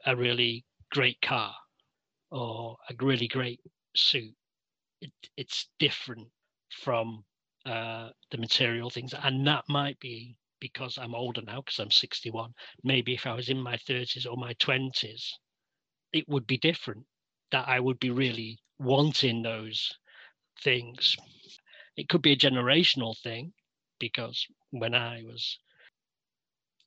a 0.07 0.16
really 0.16 0.64
great 0.91 1.20
car 1.22 1.55
or 2.31 2.77
a 2.91 3.05
really 3.05 3.29
great 3.29 3.61
suit. 3.95 4.35
It, 5.01 5.12
it's 5.37 5.68
different 5.79 6.29
from 6.83 7.25
uh, 7.66 8.11
the 8.31 8.39
material 8.39 8.91
things, 8.91 9.14
and 9.22 9.47
that 9.47 9.64
might 9.68 9.99
be 10.01 10.37
because 10.61 10.99
I'm 10.99 11.14
older 11.14 11.43
now, 11.43 11.61
because 11.61 11.79
I'm 11.79 11.91
61. 11.91 12.53
Maybe 12.83 13.14
if 13.14 13.27
I 13.27 13.35
was 13.35 13.49
in 13.49 13.61
my 13.61 13.77
30s 13.77 14.27
or 14.27 14.37
my 14.37 14.55
20s, 14.55 15.29
it 16.12 16.25
would 16.29 16.47
be 16.47 16.59
different. 16.59 17.05
That 17.53 17.68
I 17.68 17.81
would 17.81 18.01
be 18.01 18.11
really 18.11 18.59
wanting 18.79 19.43
those 19.43 19.93
things. 20.62 21.16
It 21.97 22.09
could 22.09 22.22
be 22.22 22.33
a 22.33 22.37
generational 22.37 23.16
thing, 23.22 23.53
because 23.99 24.47
when 24.70 24.95
I 24.95 25.22
was 25.25 25.59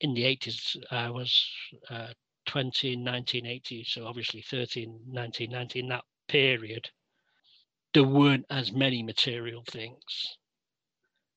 in 0.02 0.14
the 0.14 0.24
80s, 0.24 0.78
I 0.92 1.10
was 1.10 1.48
uh, 1.90 2.14
20 2.48 2.94
in 2.94 3.00
1980, 3.04 3.84
so 3.84 4.08
obviously 4.08 4.42
13, 4.42 4.90
1990, 4.90 5.80
in 5.80 5.88
that 5.90 6.04
period, 6.28 6.90
there 7.94 8.04
weren't 8.04 8.46
as 8.50 8.72
many 8.72 9.04
material 9.04 9.64
things 9.70 10.38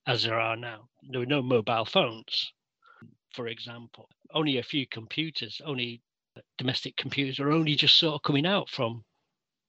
as 0.07 0.25
there 0.25 0.41
are 0.41 0.57
now. 0.57 0.89
There 1.09 1.21
were 1.21 1.27
no 1.27 1.43
mobile 1.43 1.85
phones, 1.85 2.53
for 3.33 3.47
example. 3.47 4.09
Only 4.33 4.59
a 4.59 4.63
few 4.63 4.87
computers, 4.87 5.61
only 5.65 6.03
domestic 6.59 6.97
computers 6.97 7.39
are 7.41 7.53
only 7.53 7.75
just 7.75 7.99
sort 7.99 8.15
of 8.15 8.23
coming 8.23 8.47
out 8.47 8.69
from 8.69 9.05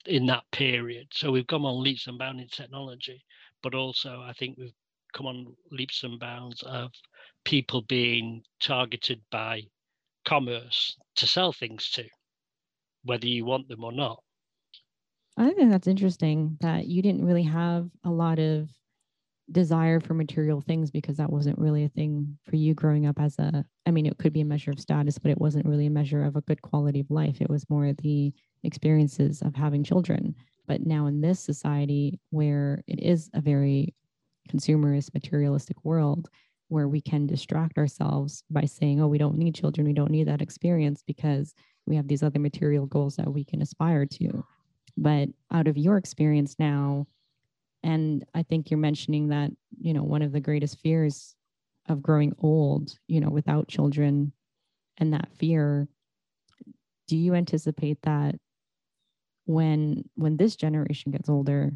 in 0.06 0.26
that 0.28 0.44
period. 0.52 1.08
So 1.14 1.32
we've 1.32 1.48
gone 1.48 1.66
on 1.66 1.84
leaps 1.84 2.08
and 2.08 2.18
bounds 2.18 2.42
in 2.42 2.48
technology, 2.48 3.24
but 3.62 3.76
also 3.76 4.22
I 4.22 4.34
think 4.34 4.58
we've 4.58 4.74
come 5.14 5.28
on 5.28 5.56
leaps 5.72 6.04
and 6.04 6.20
bounds 6.20 6.64
of 6.64 6.92
people 7.44 7.82
being 7.82 8.44
targeted 8.60 9.22
by 9.32 9.64
commerce 10.26 10.98
to 11.16 11.28
sell 11.28 11.52
things 11.52 11.90
to, 11.92 12.06
whether 13.04 13.28
you 13.28 13.46
want 13.46 13.68
them 13.68 13.84
or 13.84 13.92
not. 13.92 14.24
I 15.42 15.54
think 15.54 15.72
that's 15.72 15.88
interesting 15.88 16.56
that 16.62 16.86
you 16.86 17.02
didn't 17.02 17.26
really 17.26 17.44
have 17.44 17.90
a 18.04 18.12
lot 18.12 18.38
of 18.38 18.70
desire 19.52 20.00
for 20.00 20.14
material 20.14 20.62
things 20.62 20.92
because 20.92 21.18
that 21.18 21.32
wasn't 21.32 21.58
really 21.58 21.84
a 21.84 21.90
thing 21.90 22.38
for 22.44 22.58
you 22.58 22.76
growing 22.76 23.08
up 23.08 23.20
as 23.20 23.40
a 23.40 23.66
I 23.88 23.92
mean 23.92 24.06
it 24.06 24.20
could 24.20 24.34
be 24.34 24.42
a 24.42 24.46
measure 24.46 24.70
of 24.70 24.80
status 24.80 25.18
but 25.18 25.32
it 25.32 25.42
wasn't 25.42 25.66
really 25.66 25.88
a 25.88 25.92
measure 25.92 26.24
of 26.24 26.36
a 26.36 26.42
good 26.42 26.62
quality 26.62 27.00
of 27.00 27.10
life. 27.10 27.42
It 27.42 27.50
was 27.50 27.70
more 27.72 27.92
the 27.92 28.32
experiences 28.64 29.42
of 29.42 29.56
having 29.56 29.84
children. 29.84 30.36
But 30.68 30.86
now 30.86 31.08
in 31.08 31.22
this 31.22 31.40
society 31.40 32.20
where 32.30 32.84
it 32.88 33.00
is 33.02 33.32
a 33.34 33.42
very 33.42 33.96
consumerist 34.48 35.12
materialistic 35.16 35.84
world 35.84 36.30
where 36.68 36.88
we 36.88 37.02
can 37.02 37.26
distract 37.26 37.80
ourselves 37.80 38.44
by 38.52 38.66
saying 38.66 39.02
oh 39.02 39.08
we 39.08 39.18
don't 39.18 39.40
need 39.40 39.56
children. 39.56 39.88
We 39.88 39.94
don't 39.94 40.12
need 40.12 40.28
that 40.28 40.44
experience 40.44 41.04
because 41.06 41.56
we 41.88 41.96
have 41.96 42.08
these 42.08 42.22
other 42.22 42.40
material 42.40 42.86
goals 42.86 43.16
that 43.16 43.34
we 43.34 43.44
can 43.44 43.64
aspire 43.64 44.06
to 44.06 44.46
but 44.98 45.30
out 45.52 45.68
of 45.68 45.78
your 45.78 45.98
experience 45.98 46.56
now 46.60 47.06
and 47.84 48.26
i 48.34 48.44
think 48.44 48.70
you're 48.70 48.78
mentioning 48.78 49.30
that 49.30 49.52
you 49.80 49.94
know 49.94 50.04
one 50.04 50.22
of 50.22 50.32
the 50.32 50.40
greatest 50.40 50.80
fears 50.80 51.36
of 51.88 52.02
growing 52.02 52.34
old 52.40 52.98
you 53.08 53.20
know 53.20 53.30
without 53.30 53.68
children 53.68 54.32
and 54.98 55.14
that 55.14 55.30
fear 55.38 55.88
do 57.08 57.18
you 57.18 57.34
anticipate 57.34 57.98
that 58.04 58.36
when 59.46 60.04
when 60.16 60.38
this 60.38 60.56
generation 60.56 61.12
gets 61.12 61.30
older 61.30 61.72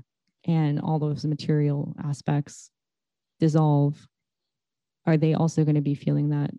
and 0.46 0.80
all 0.80 1.00
those 1.00 1.26
material 1.26 1.96
aspects 2.04 2.70
dissolve 3.40 4.08
are 5.08 5.18
they 5.18 5.34
also 5.34 5.64
going 5.64 5.76
to 5.76 5.82
be 5.82 5.96
feeling 5.96 6.30
that 6.30 6.52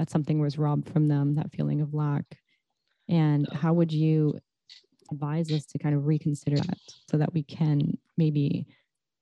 that 0.00 0.10
something 0.10 0.40
was 0.40 0.58
robbed 0.58 0.88
from 0.90 1.08
them 1.08 1.34
that 1.34 1.52
feeling 1.52 1.80
of 1.82 1.92
lack? 1.92 2.24
And 3.08 3.46
how 3.52 3.74
would 3.74 3.92
you 3.92 4.38
advise 5.10 5.50
us 5.50 5.66
to 5.66 5.78
kind 5.78 5.94
of 5.94 6.06
reconsider 6.06 6.56
that 6.56 6.78
so 7.08 7.16
that 7.16 7.32
we 7.32 7.42
can 7.42 7.96
maybe 8.16 8.66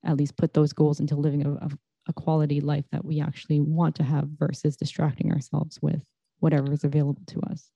at 0.04 0.16
least 0.16 0.36
put 0.36 0.54
those 0.54 0.72
goals 0.72 1.00
into 1.00 1.16
living 1.16 1.44
a, 1.46 1.68
a 2.08 2.12
quality 2.12 2.60
life 2.60 2.84
that 2.92 3.04
we 3.04 3.20
actually 3.20 3.60
want 3.60 3.94
to 3.96 4.02
have 4.02 4.28
versus 4.38 4.76
distracting 4.76 5.32
ourselves 5.32 5.78
with 5.82 6.02
whatever 6.40 6.72
is 6.72 6.84
available 6.84 7.22
to 7.26 7.40
us. 7.50 7.70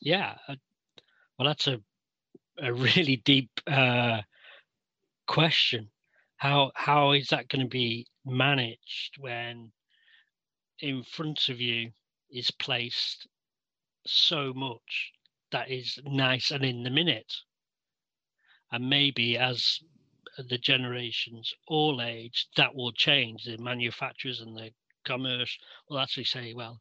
Yeah 0.00 0.34
uh, 0.48 0.56
well 1.38 1.48
that's 1.48 1.66
a, 1.66 1.80
a 2.58 2.72
really 2.72 3.16
deep 3.16 3.50
uh, 3.66 4.20
question. 5.26 5.88
How 6.36 6.72
how 6.74 7.12
is 7.12 7.28
that 7.28 7.48
going 7.48 7.64
to 7.64 7.68
be 7.68 8.06
managed 8.26 9.16
when 9.18 9.72
in 10.80 11.02
front 11.02 11.48
of 11.48 11.60
you 11.60 11.90
is 12.30 12.50
placed 12.50 13.26
so 14.06 14.52
much 14.54 15.12
that 15.52 15.70
is 15.70 15.98
nice 16.04 16.50
and 16.50 16.64
in 16.64 16.82
the 16.82 16.90
minute. 16.90 17.32
And 18.72 18.88
maybe 18.88 19.36
as 19.36 19.80
the 20.38 20.58
generations 20.58 21.52
all 21.66 22.00
age, 22.02 22.46
that 22.56 22.74
will 22.74 22.92
change. 22.92 23.44
The 23.44 23.58
manufacturers 23.58 24.40
and 24.40 24.56
the 24.56 24.70
commerce 25.04 25.58
will 25.88 25.98
actually 25.98 26.24
say, 26.24 26.54
well, 26.54 26.80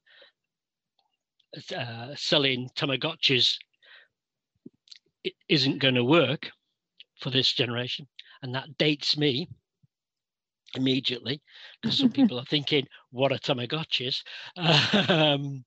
uh, 1.75 2.13
selling 2.15 2.69
Tamagotchis 2.75 3.57
isn't 5.47 5.79
going 5.79 5.95
to 5.95 6.03
work 6.03 6.51
for 7.19 7.29
this 7.31 7.51
generation. 7.51 8.07
And 8.41 8.53
that 8.55 8.77
dates 8.77 9.17
me 9.17 9.49
immediately 10.75 11.41
because 11.81 11.97
some 11.97 12.11
people 12.11 12.39
are 12.39 12.45
thinking, 12.49 12.87
what 13.11 13.31
are 13.31 13.39
Tamagotchis? 13.39 14.21
Um, 15.09 15.65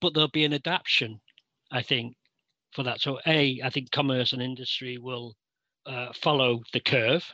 but 0.00 0.14
there'll 0.14 0.28
be 0.28 0.44
an 0.46 0.54
adaptation, 0.54 1.20
I 1.70 1.82
think, 1.82 2.16
for 2.72 2.82
that. 2.84 3.00
So, 3.00 3.18
A, 3.26 3.60
I 3.64 3.70
think 3.70 3.90
commerce 3.90 4.32
and 4.32 4.42
industry 4.42 4.98
will 4.98 5.36
uh, 5.86 6.12
follow 6.12 6.62
the 6.72 6.80
curve. 6.80 7.24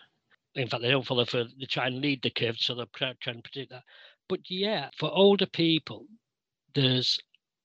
In 0.55 0.69
fact, 0.69 0.83
they 0.83 0.91
don't 0.91 1.07
follow 1.07 1.25
for 1.25 1.45
they 1.45 1.67
try 1.67 1.87
and 1.87 2.01
lead 2.01 2.23
the 2.23 2.31
curve, 2.31 2.57
so 2.59 2.75
they're 2.75 2.87
trying 2.95 3.37
to 3.37 3.43
predict 3.43 3.71
that. 3.71 3.83
But 4.29 4.41
yeah, 4.49 4.89
for 4.99 5.11
older 5.13 5.47
people, 5.47 6.07
there's 6.75 7.19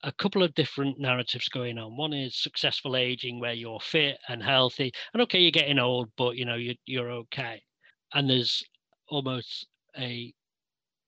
a 0.03 0.11
couple 0.11 0.43
of 0.43 0.53
different 0.55 0.99
narratives 0.99 1.47
going 1.49 1.77
on. 1.77 1.95
One 1.95 2.13
is 2.13 2.35
successful 2.35 2.95
aging, 2.95 3.39
where 3.39 3.53
you're 3.53 3.79
fit 3.79 4.17
and 4.27 4.43
healthy, 4.43 4.91
and 5.13 5.21
okay, 5.23 5.39
you're 5.39 5.51
getting 5.51 5.79
old, 5.79 6.09
but 6.17 6.35
you 6.35 6.45
know 6.45 6.55
you're 6.55 6.75
you're 6.85 7.11
okay. 7.11 7.61
And 8.13 8.29
there's 8.29 8.63
almost 9.09 9.67
a 9.97 10.33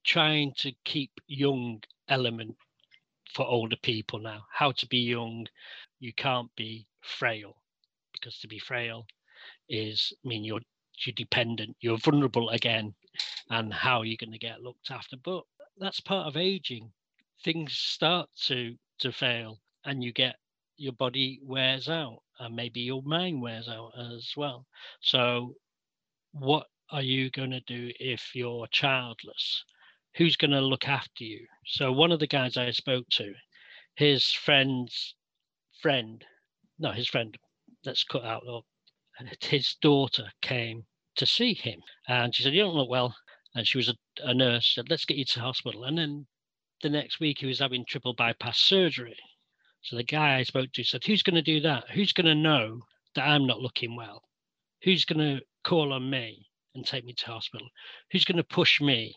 trying 0.05 0.53
to 0.57 0.72
keep 0.86 1.11
young 1.28 1.82
element 2.07 2.55
for 3.34 3.45
older 3.45 3.78
people 3.82 4.20
now. 4.20 4.45
How 4.51 4.72
to 4.72 4.88
be 4.88 4.99
young, 4.99 5.47
you 6.04 6.12
can't 6.14 6.54
be 6.58 6.86
frail 6.99 7.56
because 8.12 8.38
to 8.39 8.47
be 8.47 8.60
frail 8.60 9.08
is 9.70 10.12
I 10.24 10.28
mean 10.28 10.43
you're 10.43 10.60
you're 11.06 11.14
dependent, 11.16 11.78
you're 11.80 11.97
vulnerable 11.97 12.49
again, 12.49 12.93
and 13.49 13.74
how 13.74 13.99
you're 13.99 14.12
you 14.12 14.18
going 14.18 14.34
to 14.34 14.38
get 14.38 14.62
looked 14.62 14.91
after? 14.91 15.16
But 15.16 15.43
that's 15.78 16.01
part 16.01 16.28
of 16.28 16.36
aging. 16.38 16.91
Things 17.43 17.74
start 17.74 18.30
to 18.47 18.76
to 18.99 19.12
fail, 19.14 19.62
and 19.86 20.04
you 20.04 20.12
get 20.12 20.36
your 20.76 20.91
body 20.91 21.39
wears 21.41 21.88
out, 21.88 22.20
and 22.39 22.54
maybe 22.54 22.82
your 22.82 23.01
mind 23.04 23.41
wears 23.41 23.70
out 23.70 23.93
as 23.97 24.34
well. 24.36 24.66
So, 24.99 25.56
what 26.34 26.68
are 26.89 27.01
you 27.01 27.30
going 27.32 27.51
to 27.51 27.62
do 27.62 27.91
if 27.99 28.36
you're 28.36 28.68
childless? 28.68 29.64
Who's 30.16 30.36
going 30.36 30.51
to 30.51 30.62
look 30.62 30.88
after 30.88 31.24
you? 31.24 31.47
So, 31.66 31.93
one 31.93 32.12
of 32.12 32.20
the 32.20 32.28
guys 32.28 32.58
I 32.58 32.72
spoke 32.72 33.08
to, 33.12 33.34
his 33.95 34.32
friend's 34.32 35.16
friend, 35.84 36.24
no, 36.80 36.92
his 36.92 37.10
friend, 37.10 37.38
let's 37.86 38.06
cut 38.06 38.24
out, 38.24 38.44
his 39.42 39.76
daughter 39.82 40.32
came 40.42 40.86
to 41.18 41.26
see 41.26 41.54
him. 41.54 41.82
And 42.08 42.34
she 42.34 42.42
said, 42.42 42.54
You 42.54 42.64
don't 42.64 42.76
look 42.76 42.90
well. 42.90 43.16
And 43.54 43.68
she 43.68 43.78
was 43.78 43.90
a, 43.90 43.96
a 44.24 44.34
nurse, 44.34 44.74
said, 44.74 44.90
Let's 44.90 45.06
get 45.06 45.18
you 45.18 45.26
to 45.26 45.42
hospital. 45.42 45.84
And 45.84 45.98
then 45.98 46.26
the 46.82 46.90
next 46.90 47.20
week, 47.20 47.40
he 47.40 47.46
was 47.46 47.60
having 47.60 47.86
triple 47.86 48.14
bypass 48.14 48.60
surgery. 48.60 49.18
So 49.82 49.98
the 49.98 50.04
guy 50.04 50.38
I 50.38 50.44
spoke 50.44 50.72
to 50.72 50.84
said, 50.86 51.04
Who's 51.04 51.22
going 51.22 51.36
to 51.36 51.42
do 51.42 51.60
that? 51.62 51.90
Who's 51.92 52.14
going 52.14 52.28
to 52.28 52.36
know 52.36 52.80
that 53.16 53.28
I'm 53.28 53.46
not 53.46 53.60
looking 53.60 53.96
well? 53.96 54.24
Who's 54.84 55.04
going 55.04 55.20
to 55.20 55.44
call 55.66 55.92
on 55.92 56.10
me 56.10 56.48
and 56.76 56.86
take 56.86 57.04
me 57.04 57.14
to 57.14 57.26
hospital? 57.26 57.68
Who's 58.12 58.26
going 58.26 58.38
to 58.38 58.44
push 58.44 58.80
me? 58.80 59.14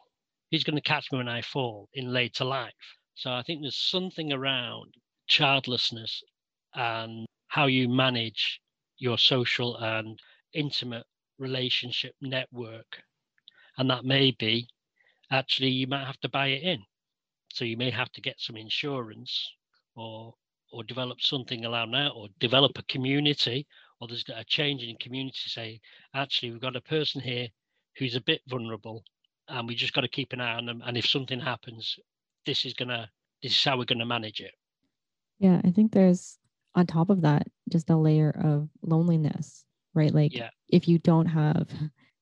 Who's 0.50 0.64
going 0.64 0.76
to 0.76 0.82
catch 0.82 1.12
me 1.12 1.18
when 1.18 1.28
I 1.28 1.42
fall 1.42 1.88
in 1.94 2.12
later 2.12 2.44
life? 2.44 2.74
So 3.14 3.30
I 3.30 3.42
think 3.42 3.62
there's 3.62 3.78
something 3.90 4.32
around 4.32 4.94
childlessness 5.28 6.22
and 6.76 7.26
how 7.48 7.66
you 7.66 7.88
manage 7.88 8.60
your 8.98 9.18
social 9.18 9.76
and 9.78 10.18
intimate 10.52 11.04
relationship 11.38 12.14
network. 12.20 13.02
And 13.78 13.90
that 13.90 14.04
may 14.04 14.30
be 14.38 14.68
actually 15.30 15.70
you 15.70 15.86
might 15.86 16.06
have 16.06 16.20
to 16.20 16.28
buy 16.28 16.48
it 16.48 16.62
in. 16.62 16.82
So 17.52 17.64
you 17.64 17.76
may 17.76 17.90
have 17.90 18.12
to 18.12 18.20
get 18.20 18.36
some 18.38 18.56
insurance 18.56 19.50
or 19.96 20.34
or 20.72 20.84
develop 20.84 21.20
something 21.20 21.64
around 21.64 21.92
that 21.92 22.10
or 22.14 22.28
develop 22.38 22.78
a 22.78 22.82
community 22.84 23.66
or 24.00 24.08
there's 24.08 24.24
a 24.34 24.44
change 24.44 24.82
in 24.82 24.96
community 24.96 25.48
say 25.48 25.80
actually 26.14 26.50
we've 26.50 26.60
got 26.60 26.76
a 26.76 26.80
person 26.80 27.20
here 27.20 27.48
who's 27.96 28.16
a 28.16 28.20
bit 28.20 28.40
vulnerable 28.48 29.02
and 29.48 29.68
we 29.68 29.74
just 29.74 29.94
got 29.94 30.02
to 30.02 30.08
keep 30.08 30.32
an 30.32 30.40
eye 30.40 30.54
on 30.54 30.66
them 30.66 30.82
and 30.84 30.96
if 30.96 31.06
something 31.06 31.40
happens 31.40 31.98
this 32.44 32.64
is 32.64 32.74
gonna 32.74 33.08
this 33.42 33.52
is 33.52 33.64
how 33.64 33.78
we're 33.78 33.84
gonna 33.84 34.04
manage 34.04 34.40
it 34.40 34.52
yeah 35.38 35.60
i 35.64 35.70
think 35.70 35.92
there's 35.92 36.38
on 36.76 36.86
top 36.86 37.10
of 37.10 37.22
that 37.22 37.46
just 37.70 37.90
a 37.90 37.96
layer 37.96 38.30
of 38.44 38.68
loneliness 38.82 39.64
right 39.94 40.14
like 40.14 40.34
yeah. 40.34 40.50
if 40.68 40.86
you 40.86 40.98
don't 40.98 41.26
have 41.26 41.68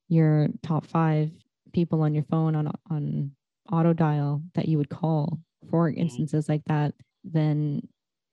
your 0.09 0.49
top 0.63 0.87
five 0.87 1.31
people 1.73 2.03
on 2.03 2.15
your 2.15 2.25
phone 2.25 2.55
on 2.55 2.71
on 2.89 3.31
auto 3.73 3.93
dial 3.93 4.43
that 4.55 4.69
you 4.69 4.79
would 4.79 4.89
call 4.89 5.39
for 5.71 5.91
mm-hmm. 5.91 6.01
instances 6.01 6.49
like 6.49 6.63
that 6.67 6.95
then 7.25 7.83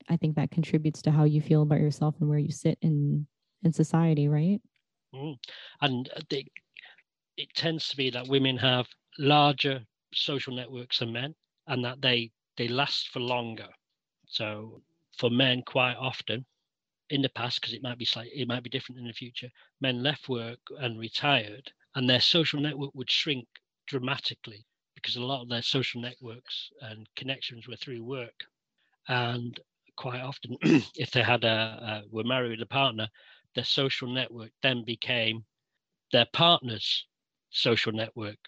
i 0.08 0.16
think 0.16 0.36
that 0.36 0.50
contributes 0.50 1.02
to 1.02 1.10
how 1.10 1.24
you 1.24 1.40
feel 1.40 1.62
about 1.62 1.80
yourself 1.80 2.14
and 2.20 2.28
where 2.28 2.38
you 2.38 2.50
sit 2.50 2.78
in 2.82 3.26
in 3.64 3.72
society 3.72 4.28
right 4.28 4.60
mm. 5.14 5.36
and 5.80 6.08
they, 6.30 6.46
it 7.36 7.48
tends 7.54 7.88
to 7.88 7.96
be 7.96 8.10
that 8.10 8.28
women 8.28 8.56
have 8.56 8.86
larger 9.18 9.80
social 10.14 10.54
networks 10.54 10.98
than 10.98 11.12
men 11.12 11.34
and 11.66 11.84
that 11.84 12.00
they 12.00 12.30
they 12.56 12.68
last 12.68 13.08
for 13.08 13.20
longer 13.20 13.68
so 14.26 14.82
for 15.22 15.30
men 15.30 15.62
quite 15.62 15.96
often 15.96 16.44
in 17.10 17.22
the 17.22 17.28
past 17.30 17.60
because 17.60 17.74
it 17.74 17.82
might 17.82 17.98
be 17.98 18.04
slightly 18.04 18.32
it 18.34 18.48
might 18.48 18.64
be 18.64 18.70
different 18.70 19.00
in 19.00 19.06
the 19.06 19.12
future 19.12 19.48
men 19.80 20.02
left 20.02 20.28
work 20.28 20.58
and 20.80 20.98
retired 20.98 21.72
and 21.94 22.10
their 22.10 22.20
social 22.20 22.60
network 22.60 22.90
would 22.94 23.10
shrink 23.10 23.46
dramatically 23.86 24.66
because 24.94 25.16
a 25.16 25.24
lot 25.24 25.42
of 25.42 25.48
their 25.48 25.62
social 25.62 26.00
networks 26.00 26.70
and 26.80 27.08
connections 27.16 27.66
were 27.66 27.76
through 27.76 28.04
work. 28.04 28.44
And 29.08 29.58
quite 29.96 30.20
often 30.20 30.56
if 30.96 31.10
they 31.10 31.22
had 31.22 31.44
a, 31.44 32.02
were 32.10 32.24
married 32.24 32.50
with 32.52 32.62
a 32.62 32.66
partner 32.66 33.08
their 33.54 33.64
social 33.64 34.08
network 34.08 34.50
then 34.62 34.82
became 34.84 35.44
their 36.12 36.26
partner's 36.32 37.06
social 37.50 37.92
network. 37.92 38.38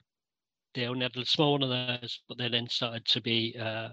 They 0.74 0.86
only 0.86 1.02
had 1.02 1.16
a 1.16 1.26
small 1.26 1.52
one 1.52 1.62
of 1.62 1.68
those 1.68 2.20
but 2.28 2.38
they 2.38 2.48
then 2.48 2.68
started 2.68 3.04
to 3.06 3.20
be 3.20 3.56
uh, 3.60 3.90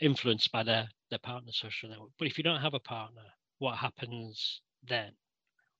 influenced 0.00 0.50
by 0.52 0.62
their 0.62 0.88
their 1.10 1.18
partner's 1.18 1.58
social 1.58 1.88
network 1.88 2.10
but 2.18 2.28
if 2.28 2.38
you 2.38 2.44
don't 2.44 2.60
have 2.60 2.74
a 2.74 2.80
partner 2.80 3.22
what 3.58 3.76
happens 3.76 4.60
then 4.88 5.12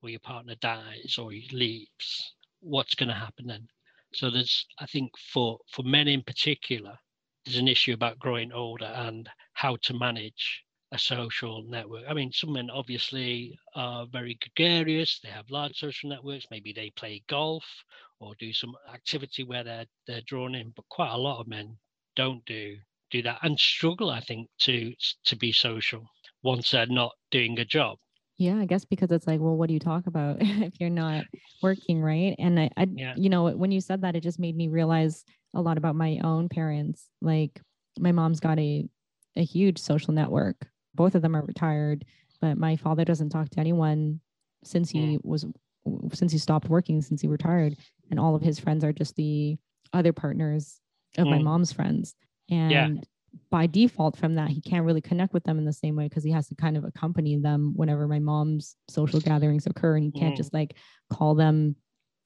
or 0.03 0.11
your 0.11 0.21
partner 0.21 0.55
dies 0.57 1.17
or 1.19 1.33
he 1.33 1.49
leaves 1.53 2.35
what's 2.61 2.95
going 2.95 3.09
to 3.09 3.15
happen 3.15 3.47
then 3.47 3.67
so 4.13 4.31
there's 4.31 4.67
i 4.79 4.87
think 4.87 5.11
for 5.33 5.59
for 5.71 5.83
men 5.83 6.09
in 6.09 6.23
particular 6.23 6.99
there's 7.45 7.59
an 7.59 7.69
issue 7.69 7.93
about 7.93 8.19
growing 8.19 8.53
older 8.53 8.85
and 8.85 9.29
how 9.55 9.77
to 9.83 9.95
manage 9.95 10.65
a 10.93 10.99
social 10.99 11.65
network. 11.69 12.05
I 12.09 12.13
mean, 12.13 12.31
some 12.33 12.53
men 12.53 12.69
obviously 12.71 13.59
are 13.75 14.07
very 14.07 14.39
gregarious. 14.41 15.19
They 15.21 15.31
have 15.31 15.51
large 15.51 15.79
social 15.79 16.11
networks. 16.11 16.47
Maybe 16.51 16.73
they 16.73 16.91
play 16.91 17.23
golf 17.29 17.65
or 18.21 18.35
do 18.39 18.53
some 18.53 18.75
activity 18.93 19.43
where 19.43 19.65
they're 19.65 19.87
they're 20.07 20.21
drawn 20.27 20.55
in. 20.55 20.73
But 20.77 20.89
quite 20.91 21.13
a 21.13 21.17
lot 21.17 21.41
of 21.41 21.49
men 21.49 21.79
don't 22.15 22.45
do 22.45 22.77
do 23.13 23.23
that 23.23 23.39
and 23.43 23.59
struggle, 23.59 24.11
I 24.11 24.21
think, 24.21 24.49
to 24.61 24.93
to 25.27 25.37
be 25.37 25.53
social 25.53 26.05
once 26.43 26.71
they're 26.71 26.87
not 26.87 27.13
doing 27.31 27.59
a 27.59 27.65
job. 27.65 27.99
Yeah, 28.39 28.57
I 28.57 28.65
guess 28.65 28.85
because 28.85 29.13
it's 29.13 29.27
like, 29.27 29.41
well, 29.41 29.57
what 29.57 29.69
do 29.69 29.75
you 29.75 29.81
talk 29.81 30.07
about 30.07 30.39
if 30.41 30.81
you're 30.81 30.91
not 30.91 31.25
working, 31.63 32.03
right? 32.03 32.35
And 32.39 32.59
I, 32.59 32.71
I 32.77 32.87
yeah. 32.91 33.15
you 33.17 33.29
know, 33.29 33.51
when 33.51 33.71
you 33.71 33.81
said 33.81 34.03
that, 34.03 34.17
it 34.17 34.23
just 34.23 34.41
made 34.41 34.57
me 34.57 34.69
realize 34.69 35.25
a 35.55 35.61
lot 35.61 35.79
about 35.79 35.95
my 35.95 36.19
own 36.25 36.49
parents. 36.49 37.09
Like, 37.21 37.61
my 37.99 38.13
mom's 38.13 38.41
got 38.41 38.59
a 38.59 38.89
a 39.37 39.45
huge 39.45 39.79
social 39.79 40.13
network. 40.13 40.67
Both 40.95 41.15
of 41.15 41.23
them 41.23 41.37
are 41.37 41.45
retired, 41.45 42.05
but 42.41 42.59
my 42.59 42.77
father 42.77 43.05
doesn't 43.05 43.31
talk 43.31 43.49
to 43.51 43.61
anyone 43.61 44.21
since 44.65 44.91
he 44.91 45.19
mm. 45.19 45.25
was 45.25 45.47
since 46.13 46.33
he 46.33 46.39
stopped 46.39 46.69
working, 46.69 47.03
since 47.03 47.21
he 47.21 47.29
retired, 47.29 47.77
and 48.11 48.19
all 48.19 48.35
of 48.35 48.43
his 48.43 48.59
friends 48.59 48.85
are 48.85 48.93
just 48.93 49.15
the 49.17 49.57
other 49.93 50.13
partners 50.13 50.81
of 51.19 51.27
mm. 51.27 51.31
my 51.31 51.39
mom's 51.39 51.73
friends. 51.73 52.15
And 52.51 52.71
yeah 52.71 52.89
by 53.51 53.67
default 53.67 54.17
from 54.17 54.35
that 54.35 54.51
he 54.51 54.61
can't 54.61 54.85
really 54.85 55.01
connect 55.01 55.33
with 55.33 55.45
them 55.45 55.59
in 55.59 55.65
the 55.65 55.73
same 55.73 55.97
way 55.97 56.09
because 56.09 56.25
he 56.25 56.31
has 56.31 56.49
to 56.49 56.55
kind 56.55 56.77
of 56.77 56.85
accompany 56.85 57.37
them 57.37 57.73
whenever 57.77 58.07
my 58.07 58.19
mom's 58.19 58.77
social 58.89 59.21
gatherings 59.21 59.67
occur 59.67 59.97
and 59.97 60.05
he 60.05 60.11
can't 60.13 60.35
mm. 60.35 60.37
just 60.37 60.53
like 60.53 60.77
call 61.11 61.35
them 61.35 61.77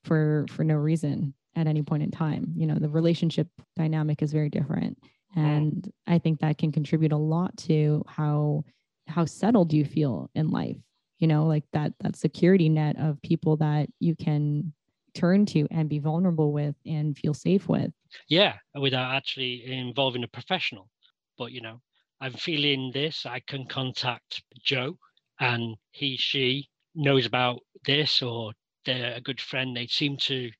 for 0.05 0.47
for 0.51 0.65
no 0.65 0.75
reason 0.75 1.35
at 1.55 1.67
any 1.67 1.83
point 1.83 2.03
in 2.03 2.11
time 2.11 2.53
you 2.57 2.67
know 2.67 2.77
the 2.77 2.89
relationship 2.89 3.49
dynamic 3.77 4.23
is 4.23 4.33
very 4.33 4.49
different 4.49 4.99
mm. 5.37 5.43
and 5.43 5.93
i 6.07 6.19
think 6.19 6.41
that 6.41 6.59
can 6.59 6.73
contribute 6.73 7.13
a 7.13 7.17
lot 7.17 7.57
to 7.57 8.05
how 8.09 8.65
how 9.07 9.25
settled 9.25 9.73
you 9.73 9.85
feel 9.85 10.31
in 10.35 10.51
life 10.51 10.77
you 11.19 11.27
know 11.27 11.47
like 11.47 11.65
that 11.73 11.93
that 12.01 12.17
security 12.17 12.69
net 12.69 12.97
of 12.99 13.21
people 13.23 13.57
that 13.57 13.89
you 14.01 14.15
can 14.17 14.73
turn 15.17 15.47
to 15.47 15.67
and 15.71 15.89
be 15.89 15.99
vulnerable 15.99 16.53
with 16.53 16.75
and 16.85 17.17
feel 17.17 17.35
safe 17.35 17.69
with 17.69 17.91
yeah 18.29 18.55
without 18.79 19.15
actually 19.15 19.65
involving 19.67 20.23
a 20.25 20.29
professional 20.29 20.89
but 21.37 21.53
you 21.53 21.61
know, 21.61 21.81
I'm 22.21 22.33
feeling 22.33 22.91
this, 22.93 23.27
I 23.27 23.41
can 23.41 23.67
contact 23.67 24.43
Joe 24.63 24.99
and 25.39 25.77
he, 25.91 26.17
she 26.17 26.69
knows 26.95 27.27
about 27.27 27.61
this 27.85 28.23
or 28.23 28.53
they're 28.85 29.15
a 29.15 29.21
good 29.21 29.41
friend. 29.41 29.77
They 29.77 29.87
seem 29.87 30.17
to, 30.19 30.51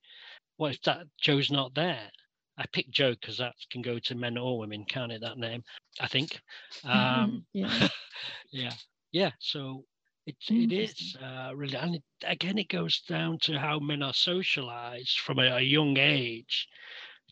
what 0.57 0.75
if 0.75 0.83
that 0.83 1.07
Joe's 1.21 1.51
not 1.51 1.75
there? 1.75 2.11
I 2.59 2.65
picked 2.73 2.91
Joe 2.91 3.13
because 3.13 3.39
that 3.39 3.55
can 3.71 3.83
go 3.83 3.99
to 3.99 4.15
men 4.15 4.39
or 4.39 4.59
women, 4.59 4.85
can't 4.87 5.13
it? 5.13 5.21
That 5.21 5.39
name, 5.39 5.63
I 6.01 6.09
think. 6.09 6.41
Um, 6.85 7.47
yeah. 7.53 7.89
yeah. 8.53 8.73
Yeah. 9.13 9.31
So 9.41 9.85
it, 10.27 10.37
it 10.49 10.73
is 10.73 11.17
uh, 11.23 11.55
really, 11.55 11.77
and 11.77 11.97
it, 11.97 12.03
again, 12.25 12.59
it 12.59 12.69
goes 12.69 13.01
down 13.03 13.39
to 13.43 13.59
how 13.59 13.79
men 13.79 14.03
are 14.03 14.15
socialized 14.15 15.19
from 15.21 15.39
a, 15.39 15.57
a 15.57 15.61
young 15.61 15.97
age 15.99 16.69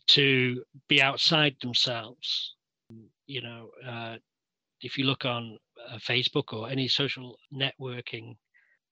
to 0.07 0.63
be 0.87 1.01
outside 1.01 1.55
themselves 1.61 2.55
you 3.27 3.41
know, 3.41 3.69
uh, 3.87 4.17
if 4.81 4.97
you 4.97 5.05
look 5.05 5.25
on 5.25 5.57
uh, 5.89 5.97
Facebook 5.97 6.53
or 6.53 6.69
any 6.69 6.87
social 6.87 7.37
networking 7.53 8.35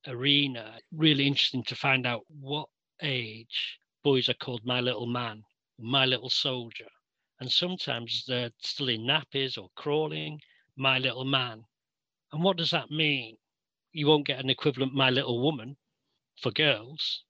arena, 0.08 0.78
really 0.92 1.28
interesting 1.28 1.64
to 1.66 1.76
find 1.76 2.06
out 2.06 2.22
what 2.28 2.68
age 3.02 3.80
boys 4.04 4.30
are 4.30 4.36
called 4.36 4.62
my 4.66 4.82
little 4.82 5.06
man, 5.06 5.44
my 5.80 6.06
little 6.06 6.30
soldier. 6.30 6.90
And 7.40 7.52
sometimes 7.52 8.24
they're 8.28 8.52
still 8.62 8.90
in 8.90 9.02
nappies 9.02 9.58
or 9.58 9.70
crawling, 9.76 10.40
my 10.78 10.98
little 10.98 11.26
man. 11.26 11.64
And 12.32 12.44
what 12.44 12.58
does 12.58 12.72
that 12.72 12.90
mean? 12.90 13.38
You 13.94 14.08
won't 14.08 14.28
get 14.28 14.44
an 14.44 14.50
equivalent 14.50 14.94
my 14.94 15.10
little 15.10 15.42
woman 15.42 15.78
for 16.42 16.52
girls, 16.52 17.24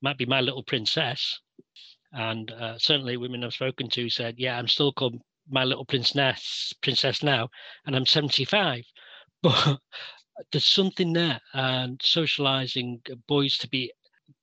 might 0.00 0.18
be 0.18 0.26
my 0.26 0.40
little 0.40 0.62
princess. 0.62 1.40
And 2.12 2.50
uh, 2.50 2.78
certainly 2.78 3.16
women 3.16 3.42
I've 3.42 3.54
spoken 3.54 3.88
to 3.90 4.08
said, 4.08 4.36
yeah, 4.38 4.58
I'm 4.58 4.68
still 4.68 4.92
called 4.92 5.20
my 5.50 5.64
little 5.64 5.84
princess 5.84 6.72
princess 6.82 7.22
now 7.22 7.48
and 7.86 7.96
i'm 7.96 8.06
75 8.06 8.84
but 9.42 9.78
there's 10.50 10.64
something 10.64 11.12
there 11.12 11.40
and 11.52 12.00
socializing 12.02 13.00
boys 13.26 13.58
to 13.58 13.68
be 13.68 13.92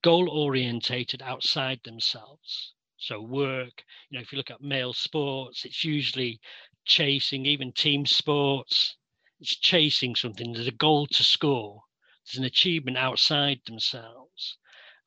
goal 0.03 0.29
orientated 0.29 1.21
outside 1.21 1.79
themselves. 1.83 2.73
So 2.97 3.21
work 3.21 3.83
you 4.09 4.17
know 4.17 4.21
if 4.21 4.31
you 4.31 4.37
look 4.37 4.51
at 4.51 4.61
male 4.61 4.93
sports 4.93 5.65
it's 5.65 5.83
usually 5.83 6.39
chasing 6.85 7.45
even 7.45 7.71
team 7.71 8.05
sports 8.05 8.97
it's 9.39 9.57
chasing 9.57 10.15
something 10.15 10.53
there's 10.53 10.67
a 10.67 10.71
goal 10.71 11.07
to 11.07 11.23
score 11.23 11.81
there's 12.25 12.39
an 12.39 12.45
achievement 12.45 12.97
outside 12.97 13.59
themselves 13.65 14.57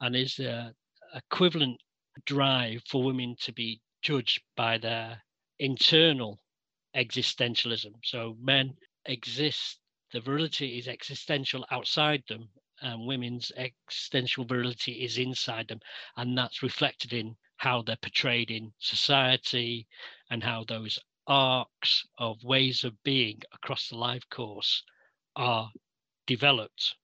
and 0.00 0.16
is 0.16 0.36
there 0.36 0.72
equivalent 1.14 1.78
drive 2.26 2.82
for 2.88 3.02
women 3.02 3.36
to 3.40 3.52
be 3.52 3.80
judged 4.02 4.42
by 4.56 4.78
their 4.78 5.22
internal 5.58 6.42
existentialism. 6.94 7.92
So 8.04 8.36
men 8.40 8.74
exist, 9.06 9.78
the 10.12 10.20
virility 10.20 10.78
is 10.78 10.88
existential 10.88 11.64
outside 11.70 12.22
them, 12.28 12.48
and 12.80 13.06
women's 13.06 13.52
existential 13.56 14.44
virility 14.44 15.04
is 15.04 15.18
inside 15.18 15.68
them. 15.68 15.80
And 16.16 16.36
that's 16.36 16.62
reflected 16.62 17.12
in 17.12 17.36
how 17.56 17.82
they're 17.82 17.96
portrayed 17.96 18.50
in 18.50 18.72
society 18.80 19.86
and 20.30 20.42
how 20.42 20.64
those 20.64 20.98
arcs 21.26 22.06
of 22.18 22.42
ways 22.42 22.84
of 22.84 22.94
being 23.04 23.40
across 23.54 23.88
the 23.88 23.96
life 23.96 24.22
course 24.30 24.82
are 25.36 25.70
developed. 26.26 26.94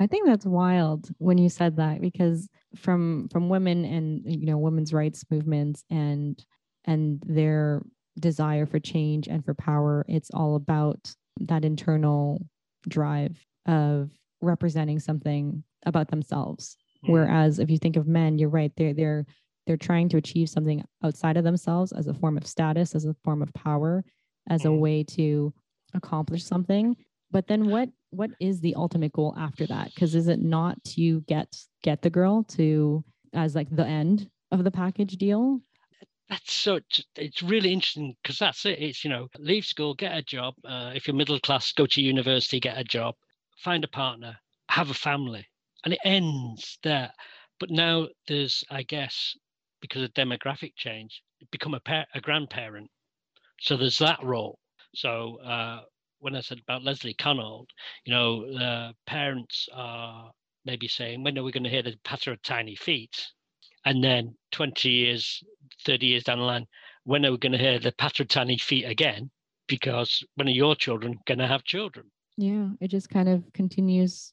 I 0.00 0.06
think 0.06 0.26
that's 0.26 0.44
wild 0.44 1.08
when 1.18 1.38
you 1.38 1.48
said 1.48 1.76
that 1.76 2.00
because 2.00 2.48
from 2.76 3.28
from 3.30 3.48
women 3.48 3.84
and 3.84 4.22
you 4.26 4.46
know 4.46 4.58
women's 4.58 4.92
rights 4.92 5.24
movements 5.30 5.84
and 5.88 6.44
and 6.84 7.22
their 7.26 7.82
desire 8.18 8.66
for 8.66 8.78
change 8.78 9.28
and 9.28 9.44
for 9.44 9.54
power. 9.54 10.04
It's 10.08 10.30
all 10.32 10.56
about 10.56 11.14
that 11.40 11.64
internal 11.64 12.44
drive 12.88 13.44
of 13.66 14.10
representing 14.40 15.00
something 15.00 15.62
about 15.86 16.08
themselves. 16.08 16.76
Mm. 17.04 17.12
Whereas 17.12 17.58
if 17.58 17.70
you 17.70 17.78
think 17.78 17.96
of 17.96 18.06
men, 18.06 18.38
you're 18.38 18.48
right, 18.48 18.72
they're 18.76 18.94
they're 18.94 19.26
they're 19.66 19.76
trying 19.76 20.08
to 20.10 20.16
achieve 20.16 20.48
something 20.48 20.84
outside 21.02 21.36
of 21.36 21.44
themselves 21.44 21.92
as 21.92 22.06
a 22.06 22.14
form 22.14 22.36
of 22.36 22.46
status, 22.46 22.94
as 22.94 23.04
a 23.04 23.14
form 23.24 23.42
of 23.42 23.52
power. 23.54 24.04
as 24.48 24.64
a 24.64 24.72
Mm. 24.72 24.78
way 24.80 25.02
to 25.02 25.54
accomplish 25.94 26.44
something. 26.44 26.96
But 27.30 27.46
then 27.46 27.66
what 27.68 27.88
what 28.10 28.30
is 28.40 28.60
the 28.60 28.74
ultimate 28.74 29.12
goal 29.12 29.34
after 29.36 29.66
that? 29.66 29.94
Because 29.94 30.14
is 30.14 30.28
it 30.28 30.40
not 30.40 30.82
to 30.84 31.22
get 31.22 31.56
get 31.82 32.02
the 32.02 32.10
girl 32.10 32.44
to 32.44 33.04
as 33.32 33.54
like 33.54 33.68
the 33.70 33.86
end 33.86 34.30
of 34.52 34.64
the 34.64 34.70
package 34.70 35.16
deal? 35.16 35.60
that's 36.28 36.52
so 36.52 36.80
it's 37.16 37.42
really 37.42 37.72
interesting 37.72 38.14
because 38.22 38.38
that's 38.38 38.64
it 38.64 38.78
it's 38.80 39.04
you 39.04 39.10
know 39.10 39.28
leave 39.38 39.64
school 39.64 39.94
get 39.94 40.16
a 40.16 40.22
job 40.22 40.54
uh, 40.64 40.92
if 40.94 41.06
you're 41.06 41.16
middle 41.16 41.38
class 41.40 41.72
go 41.72 41.86
to 41.86 42.00
university 42.00 42.58
get 42.60 42.78
a 42.78 42.84
job 42.84 43.14
find 43.58 43.84
a 43.84 43.88
partner 43.88 44.36
have 44.70 44.90
a 44.90 44.94
family 44.94 45.46
and 45.84 45.92
it 45.94 46.00
ends 46.04 46.78
there 46.82 47.12
but 47.60 47.70
now 47.70 48.06
there's 48.26 48.64
i 48.70 48.82
guess 48.82 49.34
because 49.84 50.02
of 50.02 50.14
demographic 50.14 50.72
change 50.76 51.22
become 51.50 51.74
a, 51.74 52.06
a 52.14 52.20
grandparent. 52.22 52.90
So 53.60 53.76
there's 53.76 53.98
that 53.98 54.18
role. 54.22 54.58
So 54.94 55.36
uh, 55.44 55.80
when 56.20 56.34
i 56.34 56.40
said 56.40 56.58
about 56.60 56.82
leslie 56.82 57.12
Cannold, 57.12 57.68
you 58.06 58.14
know 58.14 58.46
uh, 58.58 58.92
parents 59.06 59.68
are 59.74 60.30
maybe 60.64 60.88
saying 60.88 61.22
when 61.22 61.36
are 61.36 61.42
we 61.42 61.52
going 61.52 61.64
to 61.64 61.68
hear 61.68 61.82
the 61.82 61.96
patter 62.02 62.32
of 62.32 62.40
tiny 62.40 62.74
feet? 62.76 63.26
And 63.84 64.02
then 64.02 64.34
20 64.52 64.88
years 64.88 65.44
30 65.84 66.06
years 66.06 66.24
down 66.24 66.38
the 66.38 66.44
line 66.44 66.66
when 67.02 67.26
are 67.26 67.32
we 67.32 67.36
going 67.36 67.52
to 67.52 67.58
hear 67.58 67.78
the 67.78 67.92
patter 67.92 68.22
of 68.22 68.30
tiny 68.30 68.56
feet 68.56 68.84
again? 68.84 69.30
Because 69.68 70.24
when 70.36 70.48
are 70.48 70.60
your 70.62 70.74
children 70.76 71.18
going 71.26 71.40
to 71.40 71.46
have 71.46 71.64
children. 71.64 72.10
Yeah, 72.38 72.68
it 72.80 72.88
just 72.88 73.10
kind 73.10 73.28
of 73.28 73.44
continues 73.52 74.32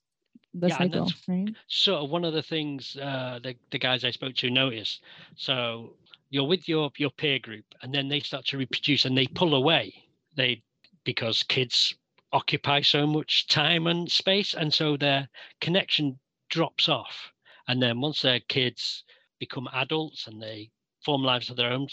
the 0.54 0.70
Yeah, 0.70 0.76
cycle, 0.76 1.16
right? 1.28 1.56
sort 1.68 2.04
of 2.04 2.10
one 2.10 2.24
of 2.26 2.34
the 2.34 2.42
things 2.44 2.96
uh, 2.98 3.40
the, 3.44 3.56
the 3.72 3.80
guys 3.80 4.04
I 4.04 4.12
spoke 4.12 4.36
to 4.36 4.50
notice. 4.50 5.00
So 5.36 5.98
you're 6.30 6.48
with 6.48 6.68
your 6.68 6.92
your 6.98 7.12
peer 7.12 7.40
group, 7.40 7.66
and 7.82 7.94
then 7.94 8.08
they 8.10 8.20
start 8.20 8.46
to 8.48 8.58
reproduce, 8.58 9.06
and 9.06 9.18
they 9.18 9.28
pull 9.28 9.54
away. 9.56 10.08
They 10.36 10.64
because 11.04 11.44
kids 11.44 11.96
occupy 12.32 12.82
so 12.82 13.08
much 13.08 13.48
time 13.48 13.88
and 13.88 14.12
space, 14.12 14.54
and 14.54 14.74
so 14.74 14.98
their 14.98 15.30
connection 15.60 16.20
drops 16.50 16.88
off. 16.90 17.32
And 17.68 17.82
then 17.82 18.02
once 18.02 18.22
their 18.22 18.40
kids 18.40 19.04
become 19.40 19.68
adults 19.74 20.28
and 20.28 20.42
they 20.42 20.72
form 21.04 21.24
lives 21.24 21.50
of 21.50 21.58
their 21.58 21.72
own, 21.72 21.88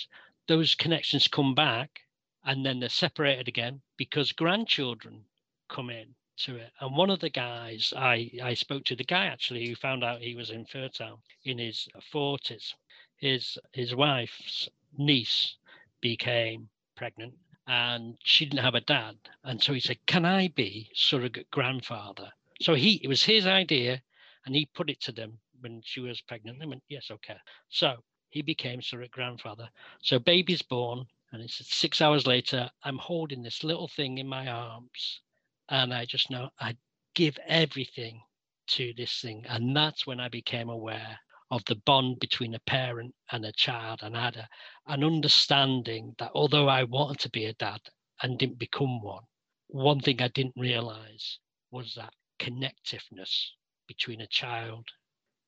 those 0.49 0.75
connections 0.75 1.29
come 1.29 1.55
back, 1.55 2.01
and 2.45 2.65
then 2.67 2.81
they're 2.81 2.89
separated 2.89 3.49
again 3.49 3.83
because 3.97 4.33
grandchildren 4.33 5.25
come 5.69 5.91
in 5.91 6.15
to 6.39 6.57
it. 6.57 6.71
And 6.81 6.97
one 6.97 7.11
of 7.11 7.21
the 7.21 7.31
guys 7.31 7.93
I, 7.97 8.31
I 8.43 8.55
spoke 8.55 8.85
to, 8.85 8.97
the 8.97 9.05
guy 9.05 9.27
actually 9.27 9.67
who 9.67 9.75
found 9.75 10.05
out 10.05 10.21
he 10.21 10.35
was 10.35 10.51
infertile 10.51 11.23
in 11.45 11.59
his 11.59 11.89
40s, 12.13 12.75
his 13.17 13.59
his 13.73 13.95
wife's 13.95 14.69
niece 14.97 15.57
became 16.01 16.69
pregnant 16.97 17.35
and 17.67 18.17
she 18.23 18.45
didn't 18.47 18.65
have 18.65 18.75
a 18.75 18.81
dad. 18.81 19.17
And 19.45 19.63
so 19.63 19.73
he 19.73 19.81
said, 19.81 19.99
Can 20.07 20.25
I 20.25 20.49
be 20.49 20.91
surrogate 20.95 21.51
grandfather? 21.51 22.33
So 22.61 22.75
he 22.75 23.01
it 23.03 23.09
was 23.09 23.23
his 23.25 23.47
idea 23.47 24.03
and 24.47 24.55
he 24.55 24.67
put 24.67 24.91
it 24.91 25.01
to 25.03 25.13
them 25.13 25.39
when 25.61 25.83
she 25.85 26.01
was 26.01 26.21
pregnant. 26.21 26.59
They 26.59 26.67
went, 26.67 26.83
Yes, 26.89 27.11
okay. 27.11 27.39
So 27.69 27.97
he 28.31 28.43
became 28.43 28.81
surrogate 28.83 29.11
grandfather. 29.11 29.69
So 30.03 30.19
baby's 30.19 30.63
born, 30.63 31.07
and 31.33 31.43
it's 31.43 31.67
six 31.75 32.01
hours 32.01 32.27
later, 32.27 32.71
I'm 32.85 32.99
holding 32.99 33.43
this 33.43 33.65
little 33.65 33.89
thing 33.89 34.19
in 34.19 34.27
my 34.27 34.47
arms 34.47 35.21
and 35.69 35.93
I 35.93 36.05
just 36.05 36.31
know 36.31 36.51
I 36.61 36.77
give 37.15 37.39
everything 37.47 38.21
to 38.69 38.93
this 38.97 39.21
thing. 39.21 39.45
And 39.49 39.75
that's 39.77 40.07
when 40.07 40.21
I 40.21 40.29
became 40.29 40.69
aware 40.69 41.19
of 41.51 41.65
the 41.67 41.77
bond 41.87 42.21
between 42.21 42.55
a 42.55 42.61
parent 42.61 43.15
and 43.33 43.45
a 43.45 43.53
child. 43.53 44.01
And 44.03 44.15
had 44.15 44.37
a, 44.37 44.49
an 44.87 45.05
understanding 45.05 46.15
that 46.19 46.31
although 46.35 46.69
I 46.69 46.85
wanted 46.85 47.19
to 47.21 47.31
be 47.31 47.47
a 47.47 47.55
dad 47.55 47.81
and 48.23 48.39
didn't 48.39 48.59
become 48.59 49.03
one, 49.03 49.25
one 49.69 50.01
thing 50.01 50.23
I 50.23 50.29
didn't 50.29 50.55
realize 50.57 51.39
was 51.71 51.95
that 51.97 52.13
connectiveness 52.39 53.49
between 53.87 54.21
a 54.21 54.27
child 54.29 54.87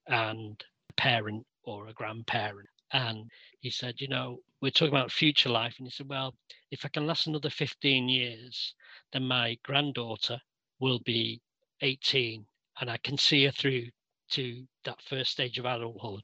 and 0.06 0.62
a 0.90 0.92
parent 0.94 1.46
or 1.64 1.88
a 1.88 1.92
grandparent. 1.92 2.68
And 2.92 3.30
he 3.60 3.70
said, 3.70 4.00
you 4.00 4.08
know, 4.08 4.40
we're 4.60 4.70
talking 4.70 4.94
about 4.94 5.12
future 5.12 5.48
life. 5.48 5.74
And 5.78 5.86
he 5.86 5.90
said, 5.90 6.08
well, 6.08 6.34
if 6.70 6.84
I 6.84 6.88
can 6.88 7.06
last 7.06 7.26
another 7.26 7.50
15 7.50 8.08
years, 8.08 8.74
then 9.12 9.24
my 9.24 9.58
granddaughter 9.62 10.40
will 10.80 11.00
be 11.00 11.40
18 11.82 12.44
and 12.80 12.90
I 12.90 12.96
can 12.98 13.16
see 13.16 13.44
her 13.44 13.50
through 13.50 13.86
to 14.30 14.64
that 14.84 15.02
first 15.02 15.32
stage 15.32 15.58
of 15.58 15.66
adulthood. 15.66 16.22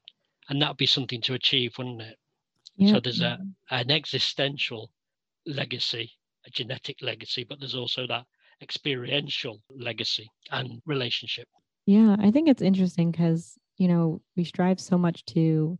And 0.49 0.61
that 0.61 0.69
would 0.69 0.77
be 0.77 0.85
something 0.85 1.21
to 1.21 1.33
achieve, 1.33 1.77
wouldn't 1.77 2.01
it? 2.01 2.17
Yeah. 2.77 2.93
So 2.93 2.99
there's 2.99 3.21
a, 3.21 3.37
an 3.69 3.91
existential 3.91 4.91
legacy, 5.45 6.11
a 6.45 6.49
genetic 6.49 6.97
legacy, 7.01 7.43
but 7.43 7.59
there's 7.59 7.75
also 7.75 8.07
that 8.07 8.25
experiential 8.61 9.61
legacy 9.69 10.29
and 10.51 10.81
relationship. 10.85 11.47
Yeah, 11.85 12.15
I 12.19 12.31
think 12.31 12.49
it's 12.49 12.61
interesting 12.61 13.11
because, 13.11 13.57
you 13.77 13.87
know, 13.87 14.21
we 14.35 14.43
strive 14.43 14.79
so 14.79 14.97
much 14.97 15.23
to 15.25 15.77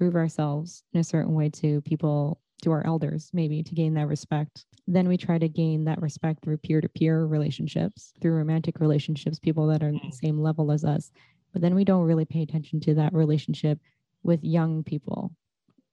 prove 0.00 0.16
ourselves 0.16 0.82
in 0.94 1.00
a 1.00 1.04
certain 1.04 1.34
way 1.34 1.50
to 1.50 1.82
people, 1.82 2.40
to 2.62 2.70
our 2.70 2.86
elders, 2.86 3.28
maybe 3.34 3.62
to 3.62 3.74
gain 3.74 3.92
that 3.92 4.08
respect. 4.08 4.64
Then 4.86 5.06
we 5.08 5.18
try 5.18 5.36
to 5.36 5.46
gain 5.46 5.84
that 5.84 6.00
respect 6.00 6.42
through 6.42 6.56
peer 6.56 6.80
to 6.80 6.88
peer 6.88 7.26
relationships, 7.26 8.14
through 8.22 8.32
romantic 8.32 8.80
relationships, 8.80 9.38
people 9.38 9.66
that 9.66 9.82
are 9.82 9.88
on 9.88 10.00
the 10.02 10.08
Mm. 10.10 10.14
same 10.14 10.38
level 10.40 10.72
as 10.72 10.86
us. 10.86 11.12
But 11.52 11.60
then 11.60 11.74
we 11.74 11.84
don't 11.84 12.06
really 12.06 12.24
pay 12.24 12.40
attention 12.40 12.80
to 12.80 12.94
that 12.94 13.12
relationship 13.12 13.78
with 14.22 14.42
young 14.42 14.82
people 14.84 15.32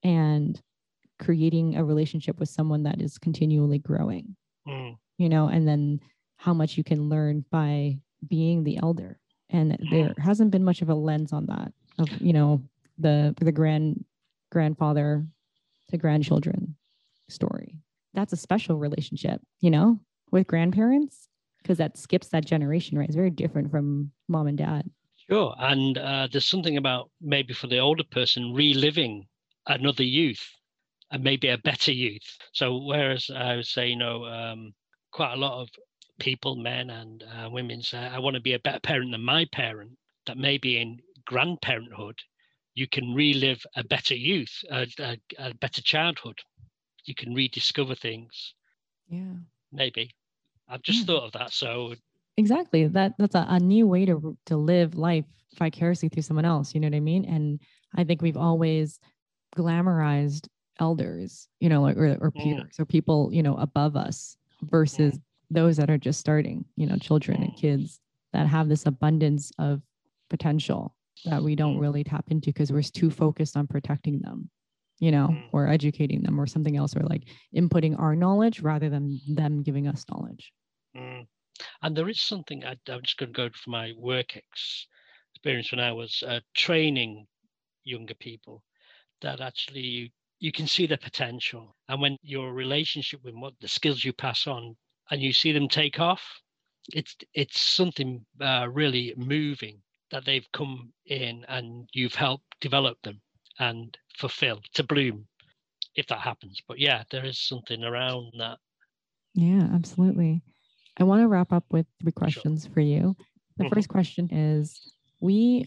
and 0.02 0.58
creating 1.18 1.76
a 1.76 1.84
relationship 1.84 2.40
with 2.40 2.48
someone 2.48 2.84
that 2.84 3.02
is 3.02 3.18
continually 3.18 3.78
growing, 3.78 4.36
Mm, 4.66 4.96
you 5.18 5.28
know, 5.28 5.48
and 5.48 5.68
then 5.68 6.00
how 6.36 6.54
much 6.54 6.78
you 6.78 6.84
can 6.84 7.10
learn 7.10 7.44
by 7.50 8.00
being 8.26 8.64
the 8.64 8.78
elder 8.82 9.20
and 9.50 9.76
there 9.80 10.14
hasn't 10.16 10.50
been 10.50 10.64
much 10.64 10.80
of 10.80 10.88
a 10.88 10.94
lens 10.94 11.30
on 11.32 11.44
that 11.46 11.72
of 11.98 12.08
you 12.22 12.32
know 12.32 12.62
the 12.98 13.34
the 13.40 13.52
grand 13.52 14.04
grandfather 14.50 15.26
to 15.88 15.96
grandchildren 15.96 16.76
story 17.28 17.78
that's 18.14 18.32
a 18.32 18.36
special 18.36 18.78
relationship 18.78 19.40
you 19.60 19.70
know 19.70 20.00
with 20.30 20.46
grandparents 20.46 21.28
because 21.62 21.78
that 21.78 21.96
skips 21.96 22.28
that 22.28 22.44
generation 22.44 22.98
right 22.98 23.08
it's 23.08 23.16
very 23.16 23.30
different 23.30 23.70
from 23.70 24.10
mom 24.28 24.46
and 24.46 24.58
dad 24.58 24.88
Sure. 25.30 25.54
And 25.58 25.98
uh, 25.98 26.28
there's 26.32 26.46
something 26.46 26.78
about 26.78 27.10
maybe 27.20 27.52
for 27.52 27.66
the 27.66 27.78
older 27.78 28.04
person 28.04 28.54
reliving 28.54 29.26
another 29.66 30.02
youth 30.02 30.42
and 31.10 31.22
maybe 31.22 31.48
a 31.48 31.58
better 31.58 31.92
youth. 31.92 32.38
So, 32.52 32.78
whereas 32.78 33.30
I 33.34 33.56
would 33.56 33.66
say, 33.66 33.88
you 33.88 33.96
know, 33.96 34.24
um, 34.24 34.72
quite 35.10 35.34
a 35.34 35.36
lot 35.36 35.60
of 35.60 35.68
people, 36.18 36.56
men 36.56 36.88
and 36.88 37.22
uh, 37.24 37.50
women, 37.50 37.82
say, 37.82 37.98
I 37.98 38.18
want 38.18 38.34
to 38.34 38.40
be 38.40 38.54
a 38.54 38.58
better 38.58 38.80
parent 38.80 39.12
than 39.12 39.22
my 39.22 39.44
parent, 39.52 39.92
that 40.26 40.38
maybe 40.38 40.80
in 40.80 40.98
grandparenthood, 41.28 42.18
you 42.78 42.88
can 42.88 43.14
relive 43.14 43.62
a 43.76 43.84
better 43.84 44.14
youth, 44.16 44.54
a, 44.70 44.86
a, 45.00 45.18
a 45.38 45.54
better 45.54 45.82
childhood. 45.82 46.38
You 47.06 47.14
can 47.14 47.34
rediscover 47.34 47.94
things, 47.96 48.54
yeah 49.08 49.34
maybe. 49.72 50.14
I've 50.68 50.82
just 50.82 51.00
Yeah. 51.00 51.06
thought 51.06 51.24
of 51.24 51.32
that. 51.32 51.52
So, 51.52 51.94
exactly 52.36 52.86
that 52.86 53.14
that's 53.18 53.34
a, 53.34 53.46
a 53.48 53.58
new 53.60 53.86
way 53.86 54.04
to 54.06 54.36
to 54.46 54.56
live 54.56 54.94
life 54.94 55.24
vicariously 55.56 56.08
through 56.08 56.22
someone 56.22 56.44
else 56.44 56.74
you 56.74 56.80
know 56.80 56.86
what 56.86 56.94
i 56.94 57.00
mean 57.00 57.24
and 57.24 57.60
i 57.96 58.04
think 58.04 58.22
we've 58.22 58.36
always 58.36 59.00
glamorized 59.56 60.48
elders 60.80 61.48
you 61.60 61.68
know 61.68 61.86
or, 61.86 62.18
or 62.20 62.32
Mm. 62.34 62.58
peers 62.58 62.76
or 62.80 62.86
people 62.86 63.30
you 63.32 63.42
know 63.42 63.56
above 63.56 63.96
us 63.96 64.36
versus 64.62 65.18
those 65.50 65.78
that 65.78 65.90
are 65.90 65.98
just 65.98 66.20
starting 66.20 66.66
you 66.76 66.86
know 66.86 66.96
children 66.98 67.42
and 67.42 67.52
Mm. 67.52 67.56
kids 67.56 68.00
that 68.32 68.48
have 68.48 68.68
this 68.68 68.86
abundance 68.86 69.52
of 69.58 69.82
potential 70.30 70.96
that 71.24 71.42
we 71.42 71.54
don't 71.54 71.78
really 71.78 72.04
tap 72.04 72.26
into 72.30 72.46
because 72.50 72.72
we're 72.72 72.82
too 72.82 73.10
focused 73.10 73.56
on 73.56 73.66
protecting 73.66 74.20
them 74.20 74.50
you 74.98 75.10
know 75.10 75.28
Mm. 75.28 75.48
or 75.52 75.68
educating 75.68 76.22
them 76.22 76.40
or 76.40 76.46
something 76.46 76.76
else 76.76 76.96
or 76.96 77.00
like 77.00 77.24
inputting 77.54 77.98
our 77.98 78.16
knowledge 78.16 78.60
rather 78.60 78.88
than 78.88 79.20
them 79.28 79.62
giving 79.62 79.86
us 79.86 80.04
knowledge 80.10 80.52
Mm. 80.96 81.26
And 81.82 81.96
there 81.96 82.08
is 82.08 82.20
something 82.20 82.64
I, 82.64 82.76
I'm 82.88 83.02
just 83.02 83.16
going 83.18 83.32
to 83.32 83.36
go 83.36 83.50
for 83.50 83.70
my 83.70 83.92
work 83.96 84.36
ex- 84.36 84.86
experience 85.34 85.70
when 85.70 85.80
I 85.80 85.92
was 85.92 86.22
uh, 86.26 86.40
training 86.54 87.26
younger 87.84 88.14
people 88.14 88.62
that 89.20 89.40
actually 89.40 89.80
you, 89.80 90.08
you 90.38 90.52
can 90.52 90.66
see 90.66 90.86
their 90.86 90.96
potential. 90.98 91.76
And 91.88 92.00
when 92.00 92.16
your 92.22 92.52
relationship 92.52 93.24
with 93.24 93.34
what 93.34 93.54
the 93.60 93.68
skills 93.68 94.04
you 94.04 94.12
pass 94.12 94.46
on 94.46 94.76
and 95.10 95.20
you 95.20 95.32
see 95.32 95.52
them 95.52 95.68
take 95.68 96.00
off, 96.00 96.22
it's 96.92 97.16
it's 97.34 97.60
something 97.60 98.24
uh, 98.40 98.68
really 98.70 99.14
moving 99.16 99.82
that 100.10 100.24
they've 100.24 100.46
come 100.52 100.92
in 101.06 101.44
and 101.48 101.88
you've 101.92 102.14
helped 102.14 102.58
develop 102.60 103.00
them 103.02 103.20
and 103.58 103.96
fulfill 104.16 104.60
to 104.74 104.82
bloom 104.82 105.26
if 105.94 106.06
that 106.06 106.20
happens. 106.20 106.60
But 106.66 106.78
yeah, 106.78 107.04
there 107.10 107.24
is 107.24 107.38
something 107.38 107.84
around 107.84 108.32
that. 108.38 108.58
Yeah, 109.34 109.68
absolutely. 109.72 110.42
I 110.98 111.04
want 111.04 111.22
to 111.22 111.28
wrap 111.28 111.52
up 111.52 111.64
with 111.70 111.86
three 112.00 112.12
questions 112.12 112.66
for 112.66 112.80
you. 112.80 113.16
The 113.56 113.64
Mhm. 113.64 113.74
first 113.74 113.88
question 113.88 114.32
is 114.32 114.94
We 115.20 115.66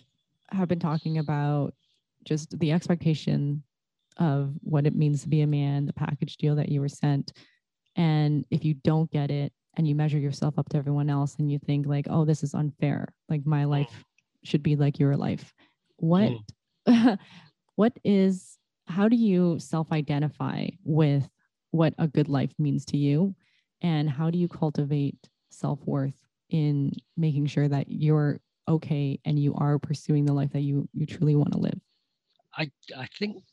have 0.52 0.70
been 0.70 0.80
talking 0.80 1.18
about 1.18 1.76
just 2.24 2.58
the 2.60 2.72
expectation 2.72 3.64
of 4.18 4.56
what 4.62 4.86
it 4.88 4.96
means 4.96 5.24
to 5.24 5.30
be 5.30 5.42
a 5.42 5.48
man, 5.48 5.86
the 5.86 5.94
package 5.94 6.38
deal 6.38 6.56
that 6.56 6.70
you 6.70 6.80
were 6.80 6.88
sent. 6.88 7.34
And 7.98 8.46
if 8.50 8.64
you 8.64 8.76
don't 8.76 9.12
get 9.12 9.30
it 9.30 9.54
and 9.76 9.88
you 9.88 9.96
measure 9.96 10.20
yourself 10.20 10.58
up 10.58 10.70
to 10.70 10.78
everyone 10.78 11.10
else 11.10 11.36
and 11.38 11.52
you 11.52 11.60
think 11.60 11.86
like, 11.86 12.08
oh, 12.10 12.24
this 12.24 12.44
is 12.44 12.54
unfair, 12.54 13.14
like 13.28 13.46
my 13.46 13.66
life 13.66 14.06
should 14.44 14.64
be 14.64 14.76
like 14.76 15.00
your 15.00 15.16
life. 15.18 15.54
What 15.98 16.32
mm. 16.88 17.20
what 17.76 17.94
is 18.04 18.58
how 18.88 19.08
do 19.08 19.16
you 19.16 19.58
self-identify 19.60 20.68
with 20.84 21.30
what 21.72 21.94
a 21.98 22.08
good 22.08 22.28
life 22.28 22.54
means 22.60 22.86
to 22.86 22.98
you? 22.98 23.36
And 23.82 24.10
how 24.10 24.30
do 24.30 24.38
you 24.38 24.48
cultivate 24.48 25.18
self-worth 25.50 26.14
in 26.50 26.92
making 27.18 27.48
sure 27.48 27.68
that 27.68 27.86
you're 27.90 28.40
okay 28.68 29.20
and 29.26 29.40
you 29.40 29.54
are 29.56 29.80
pursuing 29.80 30.26
the 30.26 30.34
life 30.34 30.52
that 30.54 30.62
you 30.62 30.88
you 30.94 31.06
truly 31.06 31.36
want 31.36 31.52
to 31.54 31.60
live? 31.60 31.80
I 32.58 32.70
I 32.98 33.08
think 33.18 33.44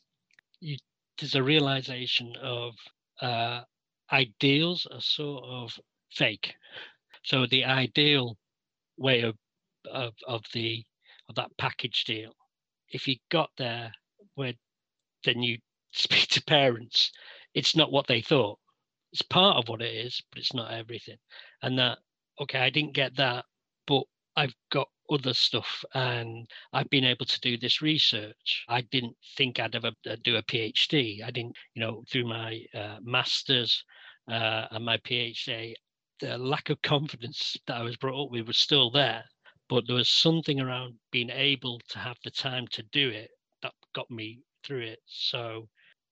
you, 0.59 0.77
there's 1.19 1.35
a 1.35 1.43
realization 1.43 2.33
of 2.41 2.73
uh, 3.21 3.61
ideals 4.11 4.87
are 4.91 5.01
sort 5.01 5.43
of 5.43 5.77
fake. 6.11 6.53
So 7.23 7.45
the 7.45 7.65
ideal 7.65 8.37
way 8.97 9.21
of 9.21 9.35
of, 9.91 10.13
of 10.27 10.43
the 10.53 10.83
of 11.29 11.35
that 11.35 11.51
package 11.57 12.03
deal, 12.05 12.33
if 12.89 13.07
you 13.07 13.15
got 13.29 13.49
there 13.57 13.91
where 14.35 14.53
then 15.25 15.43
you 15.43 15.57
speak 15.91 16.27
to 16.29 16.43
parents, 16.43 17.11
it's 17.53 17.75
not 17.75 17.91
what 17.91 18.07
they 18.07 18.21
thought. 18.21 18.59
It's 19.11 19.21
part 19.23 19.57
of 19.57 19.67
what 19.69 19.81
it 19.81 19.93
is, 19.93 20.21
but 20.31 20.39
it's 20.39 20.53
not 20.53 20.71
everything. 20.71 21.17
And 21.61 21.77
that 21.79 21.99
okay, 22.39 22.59
I 22.59 22.69
didn't 22.69 22.93
get 22.93 23.15
that, 23.17 23.45
but 23.87 24.03
I've 24.35 24.55
got 24.71 24.87
other 25.11 25.33
stuff 25.33 25.83
and 25.93 26.47
I've 26.71 26.89
been 26.89 27.03
able 27.03 27.25
to 27.25 27.39
do 27.41 27.57
this 27.57 27.81
research. 27.81 28.63
I 28.69 28.81
didn't 28.81 29.15
think 29.35 29.59
I'd 29.59 29.75
ever 29.75 29.91
uh, 30.09 30.15
do 30.23 30.37
a 30.37 30.43
PhD. 30.43 31.23
I 31.23 31.31
didn't, 31.31 31.55
you 31.73 31.81
know, 31.81 32.03
through 32.09 32.27
my 32.27 32.61
uh, 32.73 32.97
master's 33.01 33.83
uh, 34.31 34.67
and 34.71 34.85
my 34.85 34.97
PhD, 34.97 35.73
the 36.19 36.37
lack 36.37 36.69
of 36.69 36.81
confidence 36.81 37.57
that 37.67 37.77
I 37.77 37.83
was 37.83 37.97
brought 37.97 38.25
up 38.25 38.31
with 38.31 38.47
was 38.47 38.57
still 38.57 38.91
there. 38.91 39.23
But 39.69 39.85
there 39.85 39.95
was 39.95 40.09
something 40.09 40.59
around 40.59 40.95
being 41.11 41.29
able 41.29 41.79
to 41.89 41.99
have 41.99 42.17
the 42.23 42.31
time 42.31 42.67
to 42.69 42.83
do 42.91 43.09
it 43.09 43.29
that 43.61 43.73
got 43.93 44.09
me 44.09 44.39
through 44.63 44.81
it. 44.81 44.99
So 45.05 45.69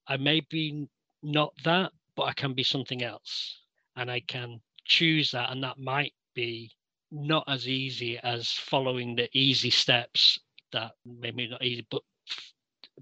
I 0.08 0.18
may 0.18 0.42
be 0.42 0.88
not 1.24 1.54
that, 1.64 1.92
but 2.16 2.24
I 2.24 2.34
can 2.34 2.54
be 2.54 2.64
something 2.64 3.02
else. 3.02 3.60
And 3.96 4.12
I 4.12 4.20
can 4.20 4.62
choose 4.86 5.32
that. 5.32 5.52
And 5.52 5.64
that 5.64 5.80
might 5.80 6.14
be 6.36 6.72
not 7.12 7.46
as 7.48 7.68
easy 7.68 8.20
as 8.20 8.52
following 8.52 9.16
the 9.16 9.28
easy 9.36 9.72
steps 9.72 10.40
that 10.72 10.92
maybe 11.04 11.48
not 11.48 11.64
easy, 11.64 11.88
but 11.90 12.04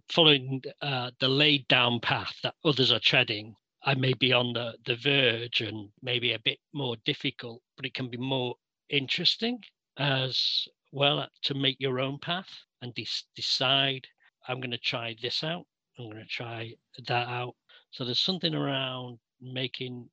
following 0.09 0.61
uh, 0.81 1.11
the 1.19 1.27
laid 1.27 1.67
down 1.67 1.99
path 1.99 2.33
that 2.43 2.55
others 2.63 2.93
are 2.93 2.99
treading. 2.99 3.55
I 3.83 3.93
may 3.95 4.13
be 4.13 4.31
on 4.31 4.53
the, 4.53 4.77
the 4.85 4.95
verge 4.95 5.59
and 5.59 5.89
maybe 6.01 6.31
a 6.31 6.39
bit 6.39 6.59
more 6.73 6.95
difficult, 7.03 7.61
but 7.75 7.85
it 7.85 7.93
can 7.93 8.09
be 8.09 8.17
more 8.17 8.55
interesting 8.89 9.59
as 9.97 10.67
well 10.91 11.27
to 11.43 11.53
make 11.53 11.77
your 11.79 11.99
own 11.99 12.17
path 12.19 12.49
and 12.81 12.93
de- 12.95 13.07
decide 13.35 14.07
I'm 14.47 14.59
going 14.59 14.71
to 14.71 14.77
try 14.77 15.15
this 15.21 15.43
out, 15.43 15.65
I'm 15.97 16.05
going 16.05 16.23
to 16.23 16.25
try 16.25 16.73
that 17.07 17.27
out. 17.27 17.55
So 17.91 18.05
there's 18.05 18.19
something 18.19 18.53
around 18.53 19.19
making 19.41 20.09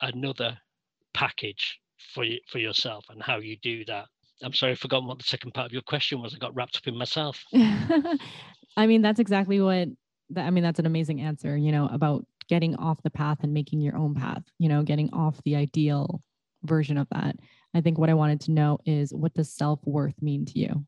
another 0.00 0.56
package 1.12 1.80
for 2.14 2.24
you, 2.24 2.38
for 2.48 2.58
yourself 2.58 3.04
and 3.10 3.22
how 3.22 3.38
you 3.38 3.56
do 3.62 3.84
that. 3.86 4.06
I'm 4.42 4.52
sorry, 4.52 4.72
I've 4.72 4.78
forgotten 4.78 5.06
what 5.06 5.18
the 5.18 5.24
second 5.24 5.52
part 5.54 5.66
of 5.66 5.72
your 5.72 5.82
question 5.82 6.20
was. 6.20 6.34
I 6.34 6.38
got 6.38 6.54
wrapped 6.54 6.76
up 6.76 6.86
in 6.86 6.96
myself. 6.96 7.42
I 7.54 8.86
mean, 8.86 9.02
that's 9.02 9.20
exactly 9.20 9.60
what 9.60 9.88
I 10.36 10.50
mean, 10.50 10.64
that's 10.64 10.78
an 10.78 10.86
amazing 10.86 11.20
answer, 11.20 11.56
you 11.56 11.70
know, 11.70 11.88
about 11.92 12.24
getting 12.48 12.74
off 12.76 13.02
the 13.02 13.10
path 13.10 13.38
and 13.42 13.54
making 13.54 13.80
your 13.80 13.96
own 13.96 14.14
path, 14.14 14.42
you 14.58 14.68
know, 14.68 14.82
getting 14.82 15.12
off 15.12 15.40
the 15.44 15.56
ideal 15.56 16.22
version 16.62 16.98
of 16.98 17.06
that. 17.12 17.36
I 17.74 17.80
think 17.80 17.98
what 17.98 18.10
I 18.10 18.14
wanted 18.14 18.40
to 18.42 18.52
know 18.52 18.78
is 18.86 19.12
what 19.12 19.34
does 19.34 19.52
self 19.52 19.80
worth 19.84 20.20
mean 20.22 20.44
to 20.46 20.58
you? 20.58 20.86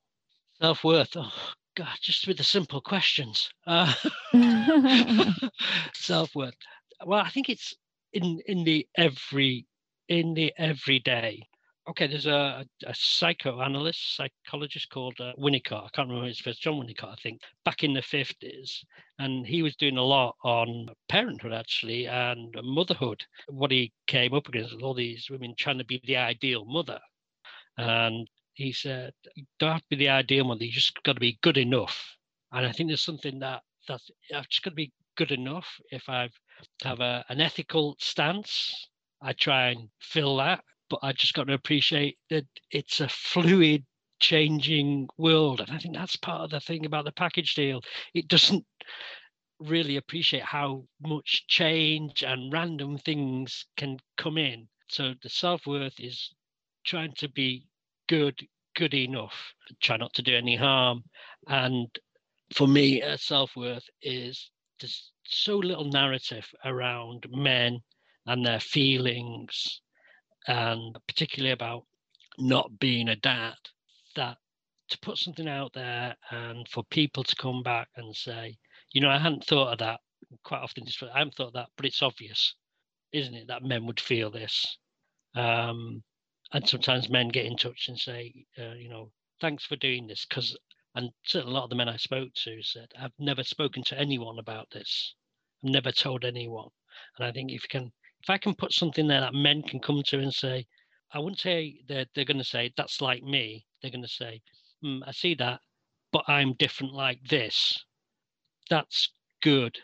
Self 0.60 0.84
worth. 0.84 1.16
Oh, 1.16 1.32
God, 1.76 1.96
just 2.00 2.26
with 2.26 2.38
the 2.38 2.44
simple 2.44 2.80
questions. 2.80 3.50
Uh, 3.66 3.92
self 5.94 6.34
worth. 6.34 6.54
Well, 7.04 7.20
I 7.20 7.28
think 7.30 7.50
it's 7.50 7.74
in 8.12 8.40
in 8.46 8.64
the 8.64 8.86
every 8.96 9.66
in 10.08 10.34
the 10.34 10.52
everyday. 10.56 11.42
Okay, 11.88 12.08
there's 12.08 12.26
a, 12.26 12.66
a 12.84 12.94
psychoanalyst, 12.94 14.16
psychologist 14.16 14.90
called 14.90 15.20
uh, 15.20 15.32
Winnicott. 15.38 15.84
I 15.84 15.88
can't 15.92 16.08
remember 16.08 16.26
his 16.26 16.40
first, 16.40 16.60
John 16.60 16.74
Winnicott, 16.74 17.12
I 17.12 17.16
think, 17.22 17.40
back 17.64 17.84
in 17.84 17.94
the 17.94 18.00
50s. 18.00 18.84
And 19.20 19.46
he 19.46 19.62
was 19.62 19.76
doing 19.76 19.96
a 19.96 20.02
lot 20.02 20.34
on 20.42 20.88
parenthood, 21.08 21.52
actually, 21.52 22.08
and 22.08 22.52
motherhood. 22.64 23.22
What 23.48 23.70
he 23.70 23.92
came 24.08 24.34
up 24.34 24.48
against 24.48 24.74
was 24.74 24.82
all 24.82 24.94
these 24.94 25.28
women 25.30 25.54
trying 25.56 25.78
to 25.78 25.84
be 25.84 26.00
the 26.04 26.16
ideal 26.16 26.64
mother. 26.64 26.98
And 27.78 28.28
he 28.54 28.72
said, 28.72 29.12
you 29.36 29.44
don't 29.60 29.72
have 29.72 29.82
to 29.82 29.88
be 29.90 29.96
the 29.96 30.08
ideal 30.08 30.44
mother, 30.44 30.64
you 30.64 30.72
just 30.72 31.00
got 31.04 31.12
to 31.12 31.20
be 31.20 31.38
good 31.42 31.56
enough. 31.56 32.16
And 32.50 32.66
I 32.66 32.72
think 32.72 32.88
there's 32.88 33.02
something 33.02 33.38
that 33.40 33.62
that's 33.86 34.10
I've 34.34 34.48
just 34.48 34.64
got 34.64 34.70
to 34.70 34.76
be 34.76 34.92
good 35.16 35.30
enough 35.30 35.68
if 35.92 36.08
I've 36.08 36.34
have 36.82 37.00
a, 37.00 37.24
an 37.28 37.40
ethical 37.40 37.96
stance 38.00 38.88
I 39.22 39.32
try 39.32 39.68
and 39.70 39.88
fill 40.00 40.36
that, 40.38 40.62
but 40.88 41.00
I 41.02 41.12
just 41.12 41.34
got 41.34 41.48
to 41.48 41.54
appreciate 41.54 42.18
that 42.30 42.46
it's 42.70 43.00
a 43.00 43.08
fluid, 43.08 43.84
changing 44.18 45.08
world. 45.18 45.60
And 45.60 45.70
I 45.70 45.78
think 45.78 45.94
that's 45.94 46.16
part 46.16 46.42
of 46.42 46.50
the 46.50 46.60
thing 46.60 46.86
about 46.86 47.04
the 47.04 47.12
package 47.12 47.54
deal. 47.54 47.80
It 48.14 48.28
doesn't 48.28 48.64
really 49.58 49.96
appreciate 49.96 50.42
how 50.42 50.84
much 51.00 51.46
change 51.48 52.22
and 52.22 52.52
random 52.52 52.98
things 52.98 53.66
can 53.76 53.98
come 54.16 54.38
in. 54.38 54.68
So 54.88 55.14
the 55.22 55.28
self 55.28 55.66
worth 55.66 55.98
is 55.98 56.32
trying 56.84 57.12
to 57.18 57.28
be 57.28 57.66
good, 58.08 58.38
good 58.76 58.94
enough, 58.94 59.34
try 59.80 59.96
not 59.96 60.12
to 60.14 60.22
do 60.22 60.36
any 60.36 60.56
harm. 60.56 61.02
And 61.48 61.88
for 62.54 62.68
me, 62.68 63.02
self 63.16 63.56
worth 63.56 63.84
is 64.02 64.50
there's 64.80 65.10
so 65.24 65.56
little 65.56 65.90
narrative 65.90 66.46
around 66.64 67.26
men 67.30 67.80
and 68.26 68.44
their 68.44 68.60
feelings, 68.60 69.80
and 70.46 70.96
particularly 71.06 71.52
about 71.52 71.84
not 72.38 72.78
being 72.78 73.08
a 73.08 73.16
dad, 73.16 73.56
that 74.14 74.38
to 74.88 74.98
put 74.98 75.18
something 75.18 75.48
out 75.48 75.72
there 75.72 76.14
and 76.30 76.68
for 76.68 76.84
people 76.90 77.24
to 77.24 77.36
come 77.36 77.62
back 77.62 77.88
and 77.96 78.14
say, 78.14 78.56
you 78.92 79.00
know, 79.00 79.10
I 79.10 79.18
hadn't 79.18 79.44
thought 79.44 79.72
of 79.72 79.78
that. 79.78 80.00
Quite 80.44 80.62
often, 80.62 80.84
I 81.12 81.18
haven't 81.18 81.34
thought 81.34 81.48
of 81.48 81.52
that, 81.54 81.68
but 81.76 81.86
it's 81.86 82.02
obvious, 82.02 82.54
isn't 83.12 83.34
it, 83.34 83.48
that 83.48 83.62
men 83.62 83.86
would 83.86 84.00
feel 84.00 84.30
this. 84.30 84.78
Um, 85.34 86.02
and 86.52 86.68
sometimes 86.68 87.10
men 87.10 87.28
get 87.28 87.46
in 87.46 87.56
touch 87.56 87.86
and 87.88 87.98
say, 87.98 88.32
uh, 88.58 88.74
you 88.74 88.88
know, 88.88 89.10
thanks 89.40 89.64
for 89.64 89.76
doing 89.76 90.06
this, 90.06 90.24
because 90.28 90.56
and 90.94 91.10
certainly 91.24 91.52
a 91.52 91.54
lot 91.54 91.64
of 91.64 91.70
the 91.70 91.76
men 91.76 91.90
I 91.90 91.98
spoke 91.98 92.32
to 92.32 92.62
said, 92.62 92.88
I've 92.98 93.12
never 93.18 93.44
spoken 93.44 93.82
to 93.84 93.98
anyone 93.98 94.38
about 94.38 94.70
this. 94.70 95.14
I've 95.62 95.70
never 95.70 95.92
told 95.92 96.24
anyone. 96.24 96.68
And 97.18 97.26
I 97.26 97.32
think 97.32 97.50
if 97.50 97.64
you 97.64 97.68
can 97.68 97.92
if 98.26 98.30
I 98.30 98.38
can 98.38 98.56
put 98.56 98.72
something 98.72 99.06
there 99.06 99.20
that 99.20 99.34
men 99.34 99.62
can 99.62 99.78
come 99.78 100.02
to 100.06 100.18
and 100.18 100.34
say, 100.34 100.66
I 101.12 101.20
wouldn't 101.20 101.38
say 101.38 101.78
that 101.88 102.08
they're 102.12 102.24
going 102.24 102.38
to 102.38 102.44
say 102.44 102.72
that's 102.76 103.00
like 103.00 103.22
me. 103.22 103.64
They're 103.80 103.92
going 103.92 104.02
to 104.02 104.08
say, 104.08 104.42
mm, 104.84 105.00
I 105.06 105.12
see 105.12 105.36
that, 105.36 105.60
but 106.10 106.24
I'm 106.26 106.54
different 106.54 106.92
like 106.92 107.20
this. 107.28 107.84
That's 108.68 109.10
good. 109.44 109.78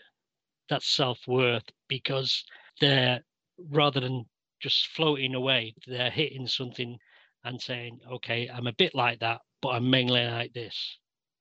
That's 0.69 0.89
self 0.89 1.21
worth 1.29 1.63
because 1.87 2.43
they're 2.81 3.21
rather 3.71 4.01
than 4.01 4.25
just 4.61 4.89
floating 4.89 5.37
away, 5.37 5.73
they're 5.87 6.11
hitting 6.11 6.49
something 6.49 6.99
and 7.45 7.63
saying, 7.63 8.01
okay, 8.11 8.51
I'm 8.53 8.67
a 8.67 8.73
bit 8.73 8.93
like 8.93 9.21
that, 9.21 9.41
but 9.61 9.69
I'm 9.69 9.89
mainly 9.89 10.27
like 10.27 10.53
this. 10.53 10.99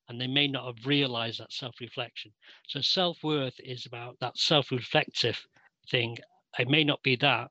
And 0.08 0.22
they 0.22 0.28
may 0.28 0.48
not 0.48 0.68
have 0.68 0.86
realized 0.86 1.40
that 1.40 1.52
self 1.52 1.74
reflection. 1.82 2.32
So 2.68 2.80
self 2.82 3.24
worth 3.24 3.60
is 3.60 3.88
about 3.88 4.18
that 4.20 4.38
self 4.38 4.70
reflective 4.70 5.44
thing 5.90 6.16
I 6.58 6.66
may 6.66 6.84
not 6.84 7.02
be 7.04 7.16
that, 7.18 7.50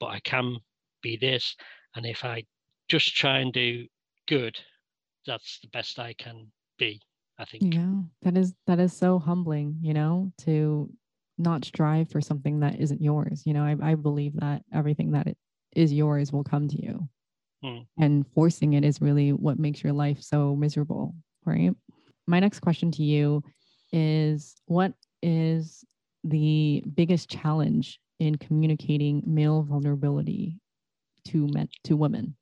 but 0.00 0.06
I 0.06 0.20
can 0.20 0.56
be 1.02 1.16
this. 1.16 1.56
And 1.94 2.06
if 2.06 2.24
I 2.24 2.44
just 2.88 3.14
try 3.16 3.38
and 3.38 3.52
do 3.52 3.86
good, 4.28 4.58
that's 5.26 5.58
the 5.60 5.68
best 5.68 5.98
I 5.98 6.14
can 6.14 6.50
be. 6.78 7.00
I 7.38 7.44
think. 7.44 7.74
Yeah, 7.74 7.92
that 8.22 8.36
is 8.36 8.54
that 8.66 8.80
is 8.80 8.92
so 8.92 9.18
humbling, 9.18 9.76
you 9.82 9.92
know, 9.92 10.32
to 10.38 10.90
not 11.38 11.64
strive 11.64 12.10
for 12.10 12.20
something 12.20 12.60
that 12.60 12.80
isn't 12.80 13.02
yours. 13.02 13.42
You 13.44 13.52
know, 13.52 13.62
I, 13.62 13.76
I 13.82 13.94
believe 13.94 14.34
that 14.36 14.62
everything 14.72 15.12
that 15.12 15.26
it 15.26 15.36
is 15.74 15.92
yours 15.92 16.32
will 16.32 16.44
come 16.44 16.66
to 16.68 16.82
you. 16.82 17.08
Hmm. 17.62 17.78
And 17.98 18.26
forcing 18.34 18.72
it 18.72 18.84
is 18.84 19.00
really 19.00 19.32
what 19.32 19.58
makes 19.58 19.82
your 19.82 19.92
life 19.92 20.22
so 20.22 20.56
miserable, 20.56 21.14
right? 21.44 21.72
My 22.26 22.40
next 22.40 22.60
question 22.60 22.90
to 22.92 23.02
you 23.02 23.42
is 23.92 24.56
what 24.66 24.92
is 25.22 25.84
the 26.24 26.82
biggest 26.94 27.28
challenge 27.28 28.00
in 28.18 28.36
communicating 28.36 29.22
male 29.26 29.62
vulnerability 29.62 30.58
to 31.24 31.46
men 31.48 31.68
to 31.84 31.96
women 31.96 32.34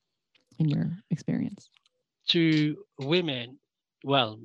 in 0.58 0.68
your 0.68 0.90
experience 1.10 1.68
to 2.28 2.76
women 3.00 3.58
well 4.04 4.38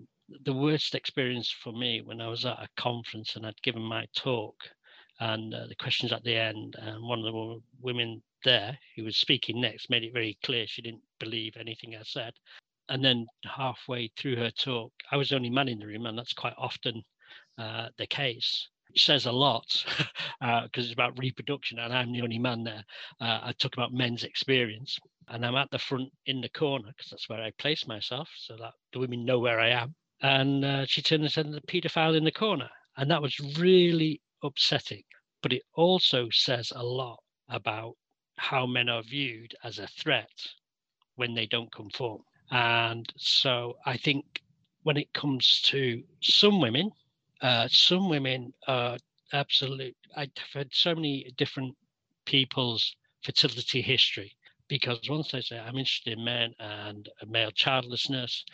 the 0.45 0.53
worst 0.53 0.95
experience 0.95 1.49
for 1.63 1.71
me 1.73 2.01
when 2.01 2.21
i 2.21 2.27
was 2.27 2.45
at 2.45 2.57
a 2.59 2.67
conference 2.77 3.35
and 3.35 3.45
i'd 3.45 3.61
given 3.61 3.81
my 3.81 4.05
talk 4.15 4.55
and 5.19 5.53
uh, 5.53 5.67
the 5.67 5.75
questions 5.75 6.11
at 6.11 6.23
the 6.23 6.35
end. 6.35 6.75
And 6.79 7.03
one 7.03 7.19
of 7.19 7.25
the 7.25 7.61
women 7.81 8.21
there 8.45 8.77
who 8.95 9.03
was 9.03 9.17
speaking 9.17 9.59
next 9.59 9.89
made 9.89 10.03
it 10.03 10.13
very 10.13 10.37
clear 10.43 10.65
she 10.65 10.81
didn't 10.81 11.03
believe 11.19 11.55
anything 11.57 11.95
I 11.95 12.03
said. 12.03 12.33
And 12.87 13.03
then 13.03 13.27
halfway 13.45 14.09
through 14.17 14.37
her 14.37 14.51
talk, 14.51 14.91
I 15.11 15.17
was 15.17 15.29
the 15.29 15.35
only 15.35 15.49
man 15.49 15.67
in 15.67 15.79
the 15.79 15.87
room, 15.87 16.05
and 16.05 16.17
that's 16.17 16.33
quite 16.33 16.55
often 16.57 17.03
uh, 17.57 17.89
the 17.97 18.07
case. 18.07 18.67
Says 18.95 19.27
a 19.27 19.31
lot 19.31 19.65
because 19.85 20.05
uh, 20.41 20.67
it's 20.73 20.93
about 20.93 21.17
reproduction, 21.19 21.79
and 21.79 21.93
I'm 21.93 22.11
the 22.11 22.21
only 22.21 22.39
man 22.39 22.63
there. 22.63 22.83
Uh, 23.21 23.39
I 23.43 23.53
talk 23.53 23.73
about 23.73 23.93
men's 23.93 24.23
experience, 24.23 24.99
and 25.27 25.45
I'm 25.45 25.55
at 25.55 25.69
the 25.69 25.79
front 25.79 26.11
in 26.25 26.41
the 26.41 26.49
corner 26.49 26.87
because 26.87 27.11
that's 27.11 27.29
where 27.29 27.41
I 27.41 27.51
place 27.59 27.87
myself, 27.87 28.29
so 28.35 28.57
that 28.57 28.73
the 28.91 28.99
women 28.99 29.25
know 29.25 29.39
where 29.39 29.59
I 29.59 29.69
am. 29.69 29.95
And 30.21 30.65
uh, 30.65 30.85
she 30.85 31.01
turned 31.01 31.23
and 31.23 31.31
said, 31.31 31.51
"The 31.51 31.61
paedophile 31.61 32.17
in 32.17 32.23
the 32.23 32.31
corner," 32.31 32.69
and 32.97 33.11
that 33.11 33.21
was 33.21 33.39
really 33.59 34.21
upsetting. 34.43 35.03
But 35.41 35.53
it 35.53 35.63
also 35.75 36.29
says 36.31 36.73
a 36.75 36.83
lot 36.83 37.19
about 37.47 37.95
how 38.37 38.65
men 38.65 38.89
are 38.89 39.03
viewed 39.03 39.53
as 39.63 39.79
a 39.79 39.87
threat 39.87 40.31
when 41.15 41.35
they 41.35 41.45
don't 41.45 41.71
conform. 41.71 42.23
And 42.51 43.05
so 43.17 43.77
I 43.85 43.97
think 43.97 44.41
when 44.83 44.97
it 44.97 45.13
comes 45.13 45.61
to 45.65 46.03
some 46.21 46.59
women, 46.59 46.91
uh, 47.41 47.67
some 47.69 48.09
women 48.09 48.53
are 48.67 48.97
absolute. 49.33 49.95
I've 50.15 50.31
had 50.53 50.69
so 50.71 50.95
many 50.95 51.31
different 51.37 51.75
people's 52.25 52.95
fertility 53.23 53.81
history 53.81 54.35
because 54.67 54.99
once 55.09 55.31
they 55.31 55.41
say 55.41 55.59
I'm 55.59 55.77
interested 55.77 56.17
in 56.17 56.23
men 56.23 56.53
and 56.59 57.09
male 57.27 57.51
childlessness, 57.51 58.45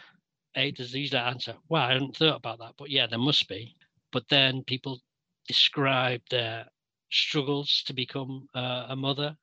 a 0.55 0.71
there's 0.71 0.95
easy 0.95 1.17
answer. 1.17 1.55
Well, 1.69 1.83
I 1.83 1.93
hadn't 1.93 2.15
thought 2.15 2.37
about 2.37 2.59
that, 2.59 2.73
but 2.77 2.89
yeah, 2.89 3.07
there 3.07 3.19
must 3.19 3.47
be. 3.49 3.75
But 4.11 4.23
then 4.29 4.63
people 4.63 5.01
describe 5.47 6.21
their 6.29 6.65
struggles 7.11 7.83
to 7.87 7.93
become 7.93 8.47
uh, 8.55 8.87
a 8.89 8.95
mother. 8.95 9.35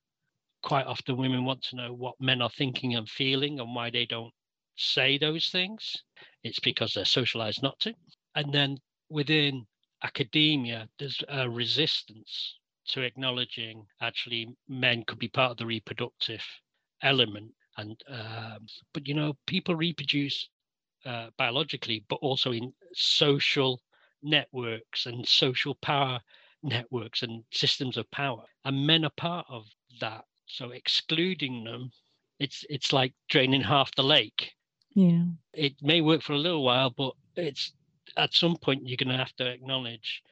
Quite 0.62 0.86
often, 0.86 1.16
women 1.16 1.44
want 1.44 1.62
to 1.64 1.76
know 1.76 1.92
what 1.92 2.14
men 2.20 2.40
are 2.40 2.50
thinking 2.50 2.94
and 2.94 3.08
feeling 3.08 3.60
and 3.60 3.74
why 3.74 3.90
they 3.90 4.06
don't 4.06 4.32
say 4.76 5.18
those 5.18 5.50
things. 5.50 5.96
It's 6.42 6.60
because 6.60 6.94
they're 6.94 7.04
socialized 7.04 7.62
not 7.62 7.78
to. 7.80 7.94
And 8.34 8.52
then 8.52 8.78
within 9.12 9.66
academia, 10.02 10.88
there's 10.98 11.22
a 11.28 11.48
resistance 11.48 12.58
to 12.88 13.02
acknowledging 13.02 13.86
actually 14.00 14.56
men 14.68 15.04
could 15.04 15.18
be 15.18 15.28
part 15.28 15.52
of 15.52 15.56
the 15.58 15.66
reproductive 15.66 16.44
element. 17.02 17.54
And 17.76 18.02
um, 18.08 18.66
but 18.92 19.06
you 19.06 19.14
know, 19.14 19.36
people 19.46 19.74
reproduce 19.76 20.48
uh, 21.06 21.30
biologically, 21.36 22.04
but 22.08 22.16
also 22.16 22.52
in 22.52 22.72
social 22.94 23.82
networks 24.22 25.06
and 25.06 25.26
social 25.26 25.74
power 25.76 26.20
networks 26.62 27.22
and 27.22 27.44
systems 27.52 27.96
of 27.96 28.10
power, 28.10 28.44
and 28.64 28.86
men 28.86 29.04
are 29.04 29.10
part 29.16 29.46
of 29.48 29.66
that. 30.00 30.24
So 30.46 30.70
excluding 30.70 31.64
them, 31.64 31.92
it's 32.38 32.64
it's 32.68 32.92
like 32.92 33.14
draining 33.28 33.62
half 33.62 33.94
the 33.94 34.04
lake. 34.04 34.52
Yeah, 34.94 35.24
it 35.54 35.74
may 35.82 36.00
work 36.00 36.22
for 36.22 36.34
a 36.34 36.38
little 36.38 36.62
while, 36.62 36.90
but 36.90 37.14
it's 37.36 37.72
at 38.16 38.34
some 38.34 38.56
point 38.56 38.86
you're 38.86 38.96
going 38.96 39.08
to 39.08 39.16
have 39.16 39.34
to 39.36 39.46
acknowledge 39.46 40.22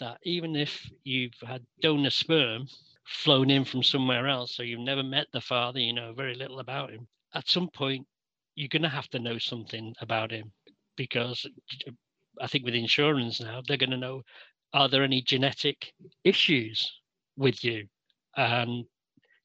that 0.00 0.18
even 0.22 0.54
if 0.56 0.88
you've 1.04 1.34
had 1.46 1.64
donor 1.80 2.10
sperm 2.10 2.66
flown 3.04 3.50
in 3.50 3.64
from 3.64 3.82
somewhere 3.82 4.28
else, 4.28 4.54
so 4.54 4.62
you've 4.62 4.80
never 4.80 5.02
met 5.02 5.26
the 5.32 5.40
father, 5.40 5.80
you 5.80 5.92
know 5.92 6.12
very 6.12 6.34
little 6.34 6.60
about 6.60 6.90
him. 6.90 7.06
At 7.34 7.48
some 7.48 7.68
point, 7.68 8.06
you're 8.54 8.68
going 8.68 8.82
to 8.82 8.88
have 8.88 9.08
to 9.10 9.18
know 9.18 9.38
something 9.38 9.94
about 10.00 10.30
him 10.30 10.52
because 10.96 11.46
I 12.40 12.46
think 12.46 12.64
with 12.64 12.74
insurance 12.74 13.40
now, 13.40 13.62
they're 13.66 13.76
going 13.76 13.90
to 13.90 13.96
know 13.96 14.22
are 14.72 14.88
there 14.88 15.02
any 15.02 15.22
genetic 15.22 15.92
issues 16.24 16.92
with 17.36 17.64
you? 17.64 17.86
And 18.36 18.84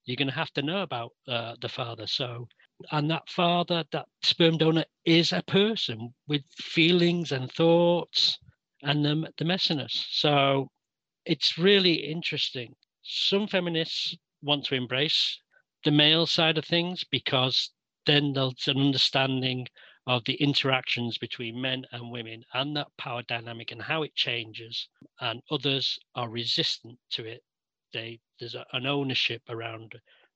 you're 0.06 0.18
going 0.18 0.28
to 0.28 0.34
have 0.34 0.52
to 0.54 0.62
know 0.62 0.82
about 0.82 1.12
uh, 1.28 1.56
the 1.62 1.70
father. 1.70 2.08
So, 2.08 2.48
and 2.92 3.10
that 3.12 3.30
father, 3.30 3.84
that 3.92 4.08
sperm 4.22 4.58
donor 4.58 4.86
is 5.06 5.32
a 5.32 5.44
person 5.44 6.14
with 6.28 6.44
feelings 6.58 7.32
and 7.32 7.52
thoughts 7.52 8.38
and 8.82 9.06
the, 9.06 9.32
the 9.38 9.46
messiness. 9.46 10.06
So 10.12 10.70
it's 11.26 11.58
really 11.58 11.94
interesting. 11.94 12.74
Some 13.04 13.48
feminists 13.48 14.16
want 14.42 14.66
to 14.66 14.76
embrace 14.76 15.40
the 15.86 15.92
male 15.92 16.26
side 16.26 16.58
of 16.58 16.66
things 16.66 17.04
because 17.10 17.72
then 18.06 18.34
there's 18.34 18.68
an 18.68 18.80
understanding 18.80 19.68
of 20.08 20.24
the 20.26 20.36
interactions 20.36 21.18
between 21.18 21.62
men 21.62 21.86
and 21.92 22.12
women 22.12 22.44
and 22.54 22.76
that 22.76 22.88
power 22.98 23.24
dynamic 23.24 23.72
and 23.72 23.82
how 23.82 24.04
it 24.04 24.14
changes 24.16 24.90
and 25.22 25.42
others 25.50 25.98
are 26.16 26.30
resistant 26.30 27.00
to 27.10 27.26
it 27.26 27.42
they 27.94 28.20
there's 28.40 28.56
a, 28.56 28.66
an 28.74 28.86
ownership 28.86 29.42
around 29.50 29.96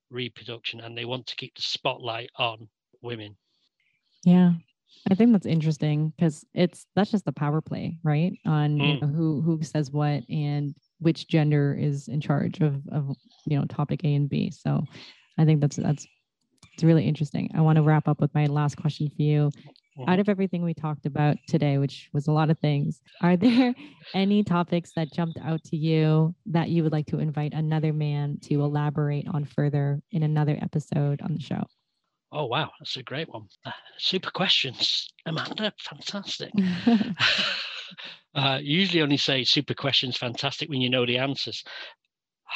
reproduction 0.09 0.79
and 0.81 0.97
they 0.97 1.05
want 1.05 1.27
to 1.27 1.35
keep 1.35 1.55
the 1.55 1.61
spotlight 1.61 2.29
on 2.37 2.67
women 3.01 3.35
yeah 4.23 4.51
i 5.11 5.15
think 5.15 5.31
that's 5.31 5.45
interesting 5.45 6.13
because 6.15 6.45
it's 6.53 6.85
that's 6.95 7.11
just 7.11 7.25
the 7.25 7.31
power 7.31 7.61
play 7.61 7.97
right 8.03 8.33
on 8.45 8.77
mm. 8.77 8.95
you 8.95 9.01
know, 9.01 9.07
who 9.07 9.41
who 9.41 9.61
says 9.63 9.91
what 9.91 10.23
and 10.29 10.73
which 10.99 11.27
gender 11.27 11.77
is 11.79 12.07
in 12.07 12.21
charge 12.21 12.59
of 12.61 12.81
of 12.91 13.15
you 13.45 13.57
know 13.57 13.65
topic 13.65 14.03
a 14.03 14.15
and 14.15 14.29
b 14.29 14.49
so 14.49 14.83
i 15.37 15.45
think 15.45 15.61
that's 15.61 15.75
that's 15.75 16.07
it's 16.77 16.83
really 16.83 17.07
interesting. 17.07 17.49
I 17.55 17.61
want 17.61 17.77
to 17.77 17.81
wrap 17.81 18.07
up 18.07 18.21
with 18.21 18.35
my 18.35 18.45
last 18.45 18.77
question 18.77 19.09
for 19.09 19.23
you. 19.23 19.49
Mm-hmm. 19.97 20.09
Out 20.09 20.19
of 20.19 20.29
everything 20.29 20.63
we 20.63 20.75
talked 20.75 21.07
about 21.07 21.37
today, 21.47 21.79
which 21.79 22.09
was 22.13 22.27
a 22.27 22.31
lot 22.31 22.51
of 22.51 22.59
things, 22.59 23.01
are 23.21 23.35
there 23.35 23.73
any 24.13 24.43
topics 24.43 24.91
that 24.95 25.11
jumped 25.11 25.39
out 25.43 25.63
to 25.65 25.77
you 25.77 26.35
that 26.45 26.69
you 26.69 26.83
would 26.83 26.91
like 26.91 27.07
to 27.07 27.19
invite 27.19 27.53
another 27.53 27.93
man 27.93 28.37
to 28.43 28.61
elaborate 28.61 29.27
on 29.27 29.45
further 29.45 30.01
in 30.11 30.21
another 30.21 30.57
episode 30.61 31.21
on 31.21 31.33
the 31.33 31.39
show? 31.39 31.63
Oh, 32.31 32.45
wow. 32.45 32.69
That's 32.79 32.97
a 32.97 33.03
great 33.03 33.29
one. 33.29 33.47
Uh, 33.65 33.71
super 33.97 34.29
questions, 34.29 35.09
Amanda. 35.25 35.73
Fantastic. 35.79 36.51
uh, 38.35 38.59
usually 38.61 39.01
only 39.01 39.17
say 39.17 39.43
super 39.43 39.73
questions 39.73 40.17
fantastic 40.17 40.69
when 40.69 40.81
you 40.81 40.89
know 40.89 41.05
the 41.05 41.17
answers. 41.17 41.63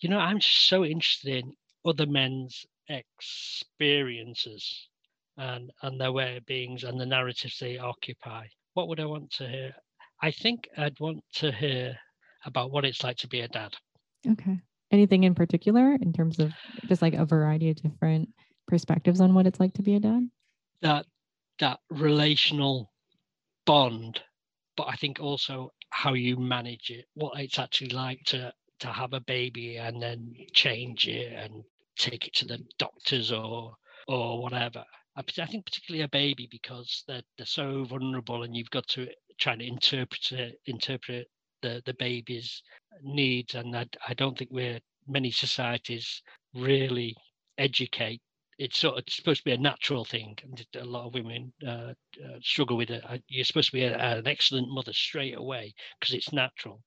You 0.00 0.08
know, 0.08 0.18
I'm 0.18 0.40
just 0.40 0.66
so 0.66 0.84
interested 0.84 1.44
in 1.44 1.52
other 1.86 2.06
men's 2.06 2.66
experiences 2.88 4.88
and 5.42 5.70
and 5.82 6.00
their 6.00 6.12
way 6.12 6.36
of 6.36 6.46
beings 6.46 6.84
and 6.84 7.00
the 7.00 7.06
narratives 7.06 7.58
they 7.58 7.78
occupy. 7.78 8.46
What 8.74 8.88
would 8.88 9.00
I 9.00 9.06
want 9.06 9.30
to 9.32 9.48
hear? 9.48 9.72
I 10.22 10.30
think 10.30 10.68
I'd 10.76 11.00
want 11.00 11.22
to 11.34 11.50
hear 11.50 11.96
about 12.44 12.70
what 12.70 12.84
it's 12.84 13.02
like 13.02 13.16
to 13.18 13.28
be 13.28 13.40
a 13.40 13.48
dad. 13.48 13.74
Okay. 14.28 14.58
Anything 14.90 15.24
in 15.24 15.34
particular 15.34 15.96
in 16.00 16.12
terms 16.12 16.38
of 16.38 16.52
just 16.86 17.02
like 17.02 17.14
a 17.14 17.24
variety 17.24 17.70
of 17.70 17.76
different 17.76 18.28
perspectives 18.68 19.20
on 19.20 19.34
what 19.34 19.46
it's 19.46 19.58
like 19.58 19.74
to 19.74 19.82
be 19.82 19.96
a 19.96 20.00
dad? 20.00 20.28
That 20.82 21.06
that 21.58 21.80
relational 21.90 22.92
bond, 23.66 24.20
but 24.76 24.88
I 24.88 24.96
think 24.96 25.20
also 25.20 25.72
how 25.90 26.14
you 26.14 26.36
manage 26.36 26.90
it, 26.90 27.06
what 27.14 27.38
it's 27.38 27.58
actually 27.58 27.90
like 27.90 28.22
to 28.26 28.52
to 28.80 28.88
have 28.88 29.12
a 29.12 29.20
baby 29.20 29.76
and 29.76 30.02
then 30.02 30.34
change 30.52 31.06
it 31.06 31.32
and 31.32 31.62
take 31.96 32.26
it 32.26 32.34
to 32.34 32.44
the 32.44 32.58
doctors 32.78 33.32
or 33.32 33.74
or 34.08 34.42
whatever. 34.42 34.84
I, 35.16 35.22
think 35.22 35.66
particularly 35.66 36.04
a 36.04 36.08
baby 36.08 36.48
because 36.50 37.04
they're 37.06 37.22
they're 37.36 37.46
so 37.46 37.84
vulnerable, 37.84 38.42
and 38.42 38.56
you've 38.56 38.70
got 38.70 38.86
to 38.88 39.08
try 39.38 39.56
to 39.56 39.64
interpret 39.64 40.58
interpret 40.66 41.28
the 41.62 41.82
the 41.84 41.94
baby's 41.94 42.62
needs. 43.02 43.54
And 43.54 43.76
I, 43.76 43.86
I 44.08 44.14
don't 44.14 44.36
think 44.36 44.50
we're 44.50 44.80
many 45.06 45.30
societies 45.30 46.22
really 46.54 47.14
educate. 47.58 48.20
It's 48.58 48.78
sort 48.78 48.94
of 48.94 49.04
it's 49.06 49.16
supposed 49.16 49.40
to 49.40 49.44
be 49.50 49.52
a 49.52 49.58
natural 49.58 50.04
thing, 50.04 50.36
and 50.42 50.66
a 50.76 50.84
lot 50.84 51.06
of 51.06 51.14
women 51.14 51.52
uh, 51.66 51.94
uh, 52.24 52.38
struggle 52.40 52.76
with 52.76 52.90
it. 52.90 53.04
You're 53.28 53.44
supposed 53.44 53.70
to 53.70 53.76
be 53.76 53.84
a, 53.84 53.96
an 53.96 54.26
excellent 54.26 54.68
mother 54.68 54.92
straight 54.92 55.36
away 55.36 55.74
because 56.00 56.14
it's 56.14 56.32
natural 56.32 56.82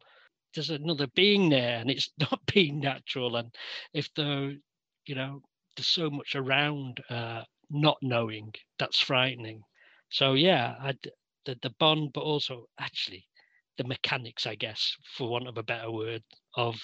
there's 0.53 0.69
another 0.69 1.07
being 1.15 1.49
there 1.49 1.79
and 1.79 1.91
it's 1.91 2.11
not 2.19 2.39
being 2.53 2.79
natural 2.79 3.35
and 3.35 3.53
if 3.93 4.13
the 4.13 4.57
you 5.05 5.15
know, 5.15 5.41
there's 5.75 5.87
so 5.87 6.09
much 6.09 6.35
around 6.35 7.01
uh, 7.09 7.43
not 7.69 7.97
knowing 8.01 8.53
that's 8.79 8.99
frightening. 8.99 9.61
So 10.09 10.33
yeah, 10.33 10.75
I'd, 10.81 10.99
the 11.45 11.57
the 11.61 11.73
bond, 11.79 12.11
but 12.13 12.21
also 12.21 12.65
actually 12.79 13.25
the 13.77 13.83
mechanics, 13.83 14.47
I 14.47 14.55
guess, 14.55 14.95
for 15.17 15.29
want 15.29 15.47
of 15.47 15.57
a 15.57 15.63
better 15.63 15.91
word, 15.91 16.23
of, 16.55 16.75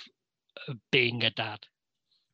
of 0.68 0.76
being 0.92 1.24
a 1.24 1.30
dad. 1.32 1.60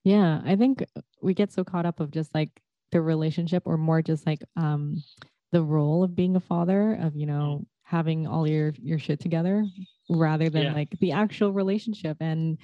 Yeah, 0.04 0.42
I 0.44 0.56
think 0.56 0.84
we 1.22 1.34
get 1.34 1.52
so 1.52 1.64
caught 1.64 1.86
up 1.86 2.00
of 2.00 2.12
just 2.12 2.34
like 2.34 2.50
the 2.92 3.02
relationship, 3.02 3.64
or 3.66 3.78
more 3.78 4.02
just 4.02 4.26
like 4.26 4.40
um 4.56 5.04
the 5.52 5.64
role 5.64 6.04
of 6.04 6.16
being 6.16 6.36
a 6.36 6.40
father, 6.40 6.96
of 7.02 7.16
you 7.16 7.26
know 7.26 7.60
mm. 7.62 7.66
having 7.84 8.28
all 8.28 8.48
your 8.48 8.74
your 8.82 9.00
shit 9.00 9.20
together, 9.20 9.66
rather 10.10 10.50
than 10.50 10.64
yeah. 10.64 10.74
like 10.74 10.90
the 11.00 11.12
actual 11.12 11.52
relationship 11.52 12.18
and 12.20 12.58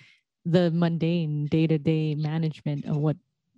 the 0.45 0.71
mundane 0.71 1.45
day-to-day 1.45 2.15
management 2.15 2.85
of 2.85 2.97
what 2.97 3.15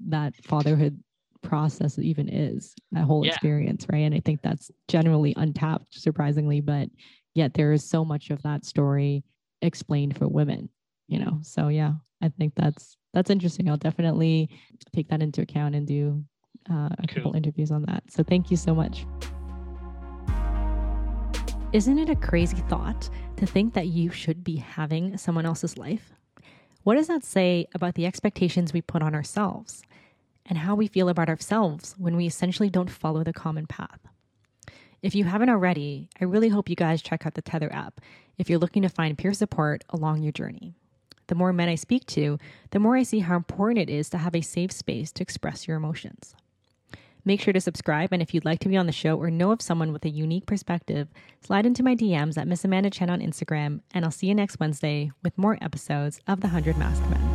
that 0.08 0.36
fatherhood 0.44 1.02
process 1.46 1.98
even 2.00 2.28
is 2.28 2.74
that 2.92 3.04
whole 3.04 3.26
yeah. 3.26 3.32
experience 3.32 3.86
right 3.92 4.00
and 4.00 4.16
i 4.16 4.20
think 4.20 4.42
that's 4.42 4.72
generally 4.88 5.34
untapped 5.38 5.94
surprisingly 5.94 6.60
but 6.60 6.90
yet 7.36 7.54
there 7.54 7.72
is 7.72 7.88
so 7.88 8.04
much 8.04 8.32
of 8.32 8.42
that 8.42 8.66
story 8.66 9.24
explained 9.62 10.18
for 10.18 10.28
women, 10.28 10.70
you 11.08 11.20
know? 11.20 11.40
So 11.42 11.68
yeah, 11.68 11.94
I 12.22 12.30
think 12.30 12.54
that's, 12.56 12.98
that's 13.14 13.30
interesting. 13.30 13.70
I'll 13.70 13.78
definitely 13.78 14.50
take 14.96 15.10
that 15.10 15.22
into 15.22 15.42
account 15.42 15.76
and 15.76 15.86
do 15.86 16.24
uh, 16.70 16.90
a 16.98 17.06
cool. 17.08 17.16
couple 17.16 17.36
interviews 17.36 17.72
on 17.72 17.84
that. 17.84 18.04
So 18.10 18.24
thank 18.24 18.50
you 18.50 18.58
so 18.58 18.74
much. 18.74 19.06
Isn't 21.74 22.00
it 22.00 22.10
a 22.10 22.16
crazy 22.16 22.58
thought 22.70 23.10
to 23.36 23.46
think 23.46 23.74
that 23.74 23.88
you 23.88 24.10
should 24.10 24.44
be 24.44 24.56
having 24.56 25.18
someone 25.18 25.46
else's 25.46 25.78
life? 25.78 26.14
What 26.84 26.96
does 26.96 27.08
that 27.08 27.24
say 27.24 27.68
about 27.74 27.96
the 27.96 28.06
expectations 28.06 28.72
we 28.72 28.82
put 28.82 29.02
on 29.02 29.14
ourselves 29.14 29.82
and 30.46 30.60
how 30.60 30.76
we 30.76 30.88
feel 30.88 31.10
about 31.10 31.30
ourselves 31.30 31.96
when 31.98 32.16
we 32.16 32.26
essentially 32.26 32.70
don't 32.70 32.90
follow 32.90 33.24
the 33.24 33.34
common 33.34 33.68
path? 33.68 34.00
If 35.02 35.14
you 35.14 35.26
haven't 35.26 35.50
already, 35.50 36.10
I 36.20 36.26
really 36.26 36.50
hope 36.50 36.70
you 36.70 36.76
guys 36.76 37.02
check 37.02 37.26
out 37.26 37.36
the 37.36 37.42
Tether 37.42 37.72
app 37.72 38.02
if 38.38 38.50
you're 38.50 38.60
looking 38.60 38.82
to 38.82 38.90
find 38.90 39.18
peer 39.18 39.34
support 39.34 39.84
along 39.90 40.24
your 40.24 40.32
journey. 40.32 40.74
The 41.28 41.36
more 41.36 41.54
men 41.54 41.70
I 41.70 41.76
speak 41.76 42.06
to, 42.08 42.38
the 42.72 42.80
more 42.80 42.96
I 42.96 43.04
see 43.04 43.20
how 43.20 43.36
important 43.36 43.80
it 43.80 43.92
is 43.92 44.10
to 44.10 44.18
have 44.18 44.36
a 44.36 44.42
safe 44.42 44.72
space 44.72 45.12
to 45.14 45.24
express 45.24 45.68
your 45.68 45.78
emotions. 45.78 46.36
Make 47.28 47.42
sure 47.42 47.54
to 47.54 47.62
subscribe, 47.62 48.14
and 48.14 48.22
if 48.22 48.34
you'd 48.34 48.46
like 48.46 48.60
to 48.60 48.70
be 48.70 48.78
on 48.78 48.86
the 48.86 48.92
show 48.92 49.18
or 49.18 49.32
know 49.32 49.52
of 49.52 49.62
someone 49.62 49.92
with 49.92 50.06
a 50.06 50.10
unique 50.10 50.46
perspective, 50.46 51.08
slide 51.42 51.66
into 51.66 51.82
my 51.82 51.96
DMs 51.96 52.38
at 52.38 52.48
Miss 52.48 52.64
Amanda 52.64 52.92
Chen 52.92 53.10
on 53.10 53.20
Instagram, 53.20 53.82
and 53.96 54.06
I'll 54.06 54.12
see 54.12 54.28
you 54.28 54.36
next 54.36 54.60
Wednesday 54.60 55.12
with 55.24 55.36
more 55.38 55.58
episodes 55.60 56.20
of 56.28 56.42
The 56.42 56.48
100 56.48 56.78
Masked 56.78 57.10
Men. 57.10 57.35